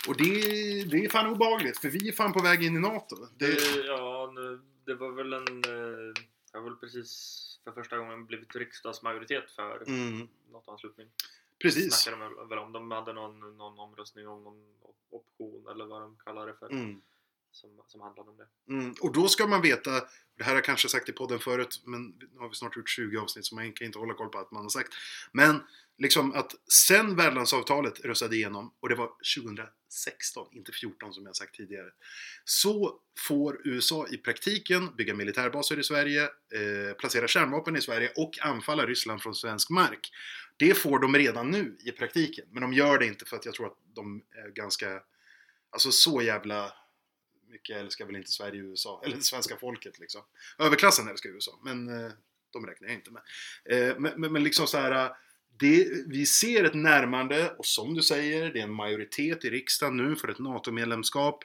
Och 0.09 0.16
det, 0.16 0.24
det 0.90 1.05
är 1.05 1.09
fan 1.11 1.30
obehagligt, 1.30 1.78
för 1.78 1.88
vi 1.88 2.09
är 2.09 2.12
fan 2.12 2.32
på 2.32 2.42
väg 2.42 2.62
in 2.64 2.76
i 2.76 2.80
NATO. 2.80 3.16
Det, 3.38 3.46
Det, 3.46 3.86
ja, 3.86 4.32
nu, 4.34 4.61
det 4.86 4.94
var 4.94 5.12
väl 5.12 5.32
en... 5.32 5.42
eh, 5.64 6.14
Det 6.53 6.59
har 6.59 6.64
väl 6.64 6.76
precis 6.76 7.44
för 7.64 7.72
första 7.72 7.96
gången 7.99 8.26
blivit 8.26 8.57
riksdagsmajoritet 8.57 9.51
för 9.51 9.82
mm, 9.86 10.28
något 10.53 10.68
anslutning. 10.68 11.07
Precis. 11.62 11.94
Snackade 11.94 12.34
de 12.34 12.48
väl- 12.48 12.59
om. 12.59 12.72
De 12.72 12.90
hade 12.90 13.12
någon, 13.12 13.56
någon 13.56 13.78
omröstning 13.78 14.28
om 14.28 14.44
någon 14.44 14.64
option 15.11 15.68
eller 15.70 15.84
vad 15.86 16.00
de 16.00 16.16
kallar 16.24 16.46
det 16.46 16.54
för. 16.54 16.70
Mm. 16.70 17.00
Som, 17.50 17.70
som 17.86 18.00
handlade 18.00 18.30
om 18.30 18.36
det. 18.36 18.72
Mm, 18.72 18.94
och 19.00 19.12
då 19.12 19.28
ska 19.28 19.46
man 19.46 19.62
veta, 19.62 19.90
det 20.36 20.44
här 20.44 20.50
har 20.50 20.54
jag 20.54 20.64
kanske 20.64 20.88
sagt 20.88 21.09
i 21.09 21.12
podden 21.12 21.38
förut, 21.38 21.82
men 21.84 22.09
nu 22.09 22.38
har 22.38 22.48
vi 22.48 22.54
snart 22.54 22.76
gjort 22.76 22.88
20 22.88 23.18
avsnitt 23.18 23.46
så 23.46 23.54
man 23.54 23.72
kan 23.72 23.86
inte 23.86 23.98
hålla 23.98 24.14
koll 24.14 24.28
på 24.28 24.38
allt 24.38 24.50
man 24.50 24.62
har 24.62 24.68
sagt. 24.68 24.94
Men 25.32 25.62
liksom 25.98 26.32
att 26.32 26.54
sen 26.72 27.16
värdlandsavtalet 27.16 28.00
röstade 28.00 28.36
igenom, 28.36 28.74
och 28.80 28.88
det 28.88 28.94
var 28.94 29.12
16, 29.89 30.49
inte 30.53 30.72
14 30.72 31.14
som 31.14 31.26
jag 31.26 31.36
sagt 31.36 31.55
tidigare, 31.55 31.91
så 32.45 33.01
får 33.26 33.61
USA 33.64 34.07
i 34.09 34.16
praktiken 34.16 34.97
bygga 34.97 35.14
militärbaser 35.14 35.78
i 35.78 35.84
Sverige, 35.84 36.22
eh, 36.22 36.95
placera 36.99 37.28
kärnvapen 37.28 37.76
i 37.76 37.80
Sverige 37.80 38.12
och 38.16 38.39
anfalla 38.41 38.86
Ryssland 38.86 39.22
från 39.22 39.34
svensk 39.34 39.70
mark. 39.70 40.11
Det 40.57 40.74
får 40.74 40.99
de 40.99 41.16
redan 41.16 41.51
nu 41.51 41.76
i 41.84 41.93
praktiken, 41.93 42.45
men 42.51 42.62
de 42.62 42.72
gör 42.72 42.99
det 42.99 43.07
inte 43.07 43.24
för 43.24 43.36
att 43.36 43.45
jag 43.45 43.55
tror 43.55 43.66
att 43.66 43.78
de 43.95 44.22
är 44.30 44.51
ganska, 44.51 45.03
alltså 45.70 45.93
så 45.93 46.22
jävla 46.22 46.72
mycket 47.51 47.76
älskar 47.76 48.07
väl 48.07 48.16
inte 48.16 48.30
Sverige 48.30 48.62
och 48.62 48.68
USA, 48.68 49.03
eller 49.05 49.16
det 49.16 49.22
svenska 49.22 49.57
folket 49.57 49.99
liksom. 49.99 50.22
Överklassen 50.59 51.09
älskar 51.09 51.30
USA, 51.30 51.61
men 51.64 51.89
eh, 51.89 52.12
de 52.51 52.66
räknar 52.66 52.89
jag 52.89 52.97
inte 52.97 53.11
med. 53.11 53.22
Eh, 53.64 53.99
men, 53.99 54.20
men, 54.20 54.32
men 54.32 54.45
liksom 54.45 54.66
så 54.66 54.78
här, 54.78 55.05
eh, 55.05 55.11
det, 55.61 55.88
vi 56.07 56.26
ser 56.26 56.64
ett 56.64 56.74
närmande 56.74 57.51
och 57.59 57.66
som 57.66 57.94
du 57.94 58.03
säger, 58.03 58.53
det 58.53 58.59
är 58.59 58.64
en 58.64 58.74
majoritet 58.74 59.44
i 59.44 59.51
riksdagen 59.51 59.96
nu 59.96 60.16
för 60.16 60.28
ett 60.28 60.38
NATO-medlemskap. 60.38 61.44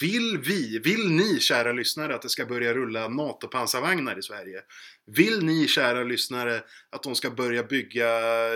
Vill 0.00 0.38
vi, 0.38 0.78
vill 0.78 1.10
ni 1.10 1.40
kära 1.40 1.72
lyssnare 1.72 2.14
att 2.14 2.22
det 2.22 2.28
ska 2.28 2.46
börja 2.46 2.74
rulla 2.74 3.08
NATO-pansarvagnar 3.08 4.18
i 4.18 4.22
Sverige? 4.22 4.60
Vill 5.06 5.44
ni 5.44 5.68
kära 5.68 6.04
lyssnare 6.04 6.62
att 6.90 7.02
de 7.02 7.14
ska 7.14 7.30
börja 7.30 7.62
bygga 7.62 8.08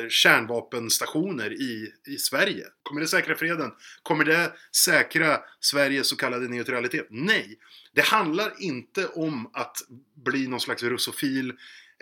kärnvapenstationer 0.08 1.52
i, 1.52 1.92
i 2.06 2.16
Sverige? 2.16 2.64
Kommer 2.82 3.00
det 3.00 3.06
säkra 3.06 3.34
freden? 3.34 3.70
Kommer 4.02 4.24
det 4.24 4.52
säkra 4.76 5.40
Sveriges 5.60 6.08
så 6.08 6.16
kallade 6.16 6.48
neutralitet? 6.48 7.06
Nej! 7.10 7.58
Det 7.94 8.02
handlar 8.02 8.52
inte 8.58 9.06
om 9.06 9.50
att 9.52 9.76
bli 10.24 10.46
någon 10.46 10.60
slags 10.60 10.82
russofil 10.82 11.52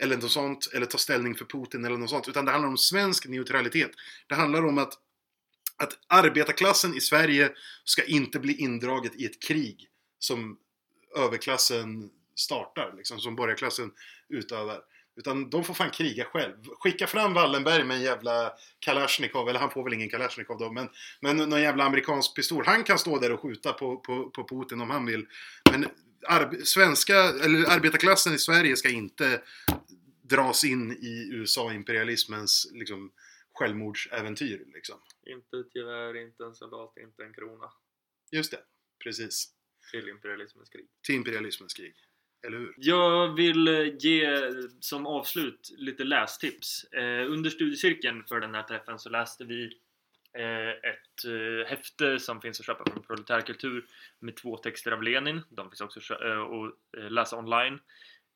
eller 0.03 0.17
något 0.17 0.31
sånt, 0.31 0.71
eller 0.75 0.87
ta 0.87 0.99
ställning 0.99 1.35
för 1.35 1.45
Putin 1.45 1.85
eller 1.85 1.97
något 1.97 2.11
sånt. 2.11 2.29
Utan 2.29 2.45
det 2.45 2.51
handlar 2.51 2.69
om 2.69 2.79
svensk 2.79 3.27
neutralitet. 3.27 3.91
Det 4.27 4.35
handlar 4.35 4.67
om 4.67 4.79
att, 4.79 4.93
att 5.77 5.99
arbetarklassen 6.07 6.95
i 6.97 7.01
Sverige 7.01 7.51
ska 7.85 8.05
inte 8.05 8.39
bli 8.39 8.55
indraget 8.55 9.15
i 9.17 9.25
ett 9.25 9.43
krig 9.43 9.89
som 10.19 10.59
överklassen 11.17 12.11
startar, 12.35 12.95
liksom, 12.97 13.21
som 13.21 13.37
borgarklassen 13.37 13.91
utövar. 14.29 14.81
Utan 15.17 15.51
de 15.51 15.65
får 15.65 15.75
fan 15.75 15.91
kriga 15.91 16.25
själv. 16.25 16.55
Skicka 16.81 17.07
fram 17.07 17.35
Wallenberg 17.35 17.85
med 17.85 17.97
en 17.97 18.03
jävla 18.03 18.53
Kalashnikov, 18.79 19.49
eller 19.49 19.61
han 19.61 19.71
får 19.71 19.85
väl 19.85 19.93
ingen 19.93 20.11
Kalashnikov 20.11 20.59
då, 20.59 20.73
men, 20.73 20.89
men 21.21 21.37
någon 21.37 21.63
jävla 21.63 21.85
amerikansk 21.85 22.37
pistol. 22.37 22.67
Han 22.67 22.85
kan 22.85 22.99
stå 22.99 23.19
där 23.19 23.33
och 23.33 23.41
skjuta 23.41 23.73
på, 23.73 23.97
på, 23.97 24.31
på 24.31 24.49
Putin 24.49 24.81
om 24.81 24.91
han 24.91 25.07
vill. 25.07 25.27
Men 25.71 25.87
arbe- 26.29 26.65
svenska, 26.65 27.15
eller 27.15 27.71
arbetarklassen 27.71 28.35
i 28.35 28.39
Sverige 28.39 28.77
ska 28.77 28.89
inte 28.89 29.43
dras 30.29 30.65
in 30.65 30.93
i 30.93 31.31
USA-imperialismens 31.33 32.71
liksom, 32.73 33.13
självmordsäventyr. 33.53 34.65
Liksom. 34.75 35.01
Inte 35.27 35.59
ett 35.59 35.75
gevär, 35.75 36.17
inte 36.17 36.45
en 36.45 36.55
soldat, 36.55 36.97
inte 36.97 37.25
en 37.25 37.35
krona. 37.35 37.73
Just 38.31 38.51
det, 38.51 38.61
precis. 39.05 39.53
Till 39.91 40.09
imperialismens 40.09 40.69
krig. 40.69 40.87
Till 41.03 41.15
imperialismens 41.15 41.75
krig. 41.75 41.95
Eller 42.47 42.59
hur? 42.59 42.75
Jag 42.77 43.37
vill 43.37 43.69
eh, 43.69 43.95
ge 43.99 44.53
som 44.81 45.07
avslut 45.07 45.75
lite 45.77 46.05
lästips. 46.05 46.85
Eh, 46.85 47.33
under 47.33 47.51
studiecirkeln 47.51 48.25
för 48.25 48.41
den 48.41 48.55
här 48.55 48.63
träffen 48.63 48.99
så 48.99 49.09
läste 49.09 49.45
vi 49.45 49.65
eh, 50.33 50.69
ett 50.69 51.25
eh, 51.25 51.71
häfte 51.71 52.19
som 52.19 52.41
finns 52.41 52.61
att 52.61 52.67
köpa 52.67 52.91
från 52.91 53.03
Proletärkultur 53.03 53.87
med 54.19 54.37
två 54.37 54.57
texter 54.57 54.91
av 54.91 55.03
Lenin. 55.03 55.41
De 55.51 55.71
finns 55.71 55.81
också 55.81 56.15
att 56.15 56.23
eh, 56.23 56.41
att 56.41 56.75
eh, 56.99 57.11
läsa 57.11 57.39
online. 57.39 57.79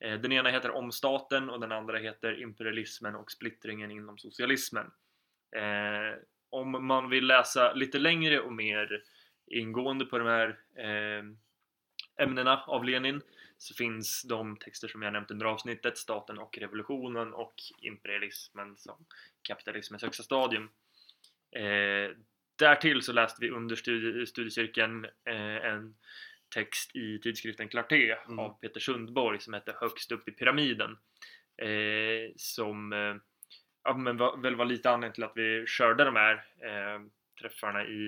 Eh, 0.02 0.20
den 0.20 0.32
ena 0.32 0.50
heter 0.50 0.70
Om 0.70 0.92
staten 0.92 1.50
och 1.50 1.60
den 1.60 1.72
andra 1.72 1.98
heter 1.98 2.42
Imperialismen 2.42 3.14
och 3.14 3.30
splittringen 3.30 3.90
inom 3.90 4.18
socialismen. 4.18 4.90
Eh, 5.56 6.18
om 6.50 6.86
man 6.86 7.10
vill 7.10 7.26
läsa 7.26 7.72
lite 7.72 7.98
längre 7.98 8.40
och 8.40 8.52
mer 8.52 9.02
ingående 9.46 10.04
på 10.04 10.18
de 10.18 10.28
här 10.28 10.58
eh, 10.76 11.24
ämnena 12.24 12.62
av 12.66 12.84
Lenin 12.84 13.20
så 13.58 13.74
finns 13.74 14.22
de 14.22 14.56
texter 14.56 14.88
som 14.88 15.02
jag 15.02 15.12
nämnt 15.12 15.30
under 15.30 15.46
avsnittet, 15.46 15.98
Staten 15.98 16.38
och 16.38 16.58
revolutionen 16.58 17.34
och 17.34 17.54
imperialismen 17.78 18.76
som 18.76 19.06
kapitalismens 19.42 20.02
högsta 20.02 20.22
stadium. 20.22 20.70
Eh, 21.56 22.16
därtill 22.56 23.02
så 23.02 23.12
läste 23.12 23.38
vi 23.40 23.50
under 23.50 23.76
studie, 23.76 24.26
studiecirkeln 24.26 25.04
eh, 25.04 25.66
en 25.66 25.94
text 26.54 26.96
i 26.96 27.18
tidskriften 27.18 27.68
Clarté 27.68 28.16
Mm. 28.26 28.38
av 28.38 28.60
Peter 28.60 28.80
Sundborg 28.80 29.40
som 29.40 29.54
heter 29.54 29.74
Högst 29.80 30.12
upp 30.12 30.28
i 30.28 30.32
pyramiden. 30.32 30.96
Eh, 31.62 32.32
som 32.36 32.92
eh, 32.92 33.14
ja, 33.84 33.96
men 33.96 34.16
var, 34.16 34.36
väl 34.36 34.56
var 34.56 34.64
lite 34.64 34.90
anledningen 34.90 35.14
till 35.14 35.24
att 35.24 35.36
vi 35.36 35.66
körde 35.66 36.04
de 36.04 36.16
här 36.16 36.34
eh, 36.34 37.00
träffarna 37.40 37.84
i, 37.84 38.04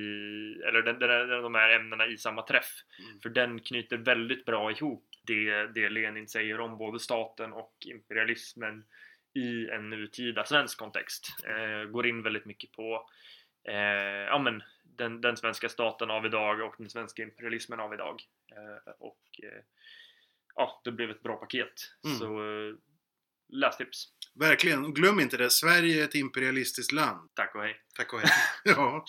eller 0.69 0.83
den, 0.83 0.99
den, 0.99 1.29
de 1.29 1.55
här 1.55 1.71
ämnena 1.71 2.07
i 2.07 2.19
samma 2.19 2.43
träff. 2.43 2.71
Mm. 2.99 3.21
För 3.21 3.29
den 3.29 3.61
knyter 3.61 3.97
väldigt 3.97 4.45
bra 4.45 4.71
ihop 4.71 5.09
det, 5.27 5.67
det 5.67 5.89
Lenin 5.89 6.29
säger 6.29 6.61
om 6.61 6.79
både 6.79 6.99
staten 6.99 7.53
och 7.53 7.75
imperialismen 7.87 8.85
i 9.35 9.69
en 9.69 9.91
nutida 9.91 10.45
svensk 10.45 10.79
kontext. 10.79 11.27
Eh, 11.47 11.91
går 11.91 12.07
in 12.07 12.23
väldigt 12.23 12.45
mycket 12.45 12.73
på 12.73 13.07
eh, 13.69 13.75
ja, 14.29 14.39
men 14.39 14.63
den, 14.85 15.21
den 15.21 15.37
svenska 15.37 15.69
staten 15.69 16.11
av 16.11 16.27
idag 16.27 16.61
och 16.61 16.75
den 16.79 16.91
svenska 16.91 17.23
imperialismen 17.23 17.81
av 17.81 17.95
idag. 17.95 18.23
Eh, 18.51 18.93
och 18.99 19.21
eh, 19.43 19.63
ja, 20.55 20.81
det 20.85 20.93
blev 20.93 21.11
ett 21.11 21.23
bra 21.23 21.37
paket. 21.37 21.73
Mm. 22.05 22.19
Så 22.19 22.25
eh, 22.25 22.75
lästips. 23.49 24.09
Verkligen. 24.35 24.85
Och 24.85 24.95
glöm 24.95 25.21
inte 25.21 25.37
det, 25.37 25.51
Sverige 25.51 26.01
är 26.01 26.05
ett 26.05 26.15
imperialistiskt 26.15 26.93
land. 26.93 27.31
Tack 27.35 27.55
och 27.55 27.63
hej. 27.63 27.77
Tack 27.97 28.13
och 28.13 28.21
hej. 28.21 28.31
ja. 28.65 29.05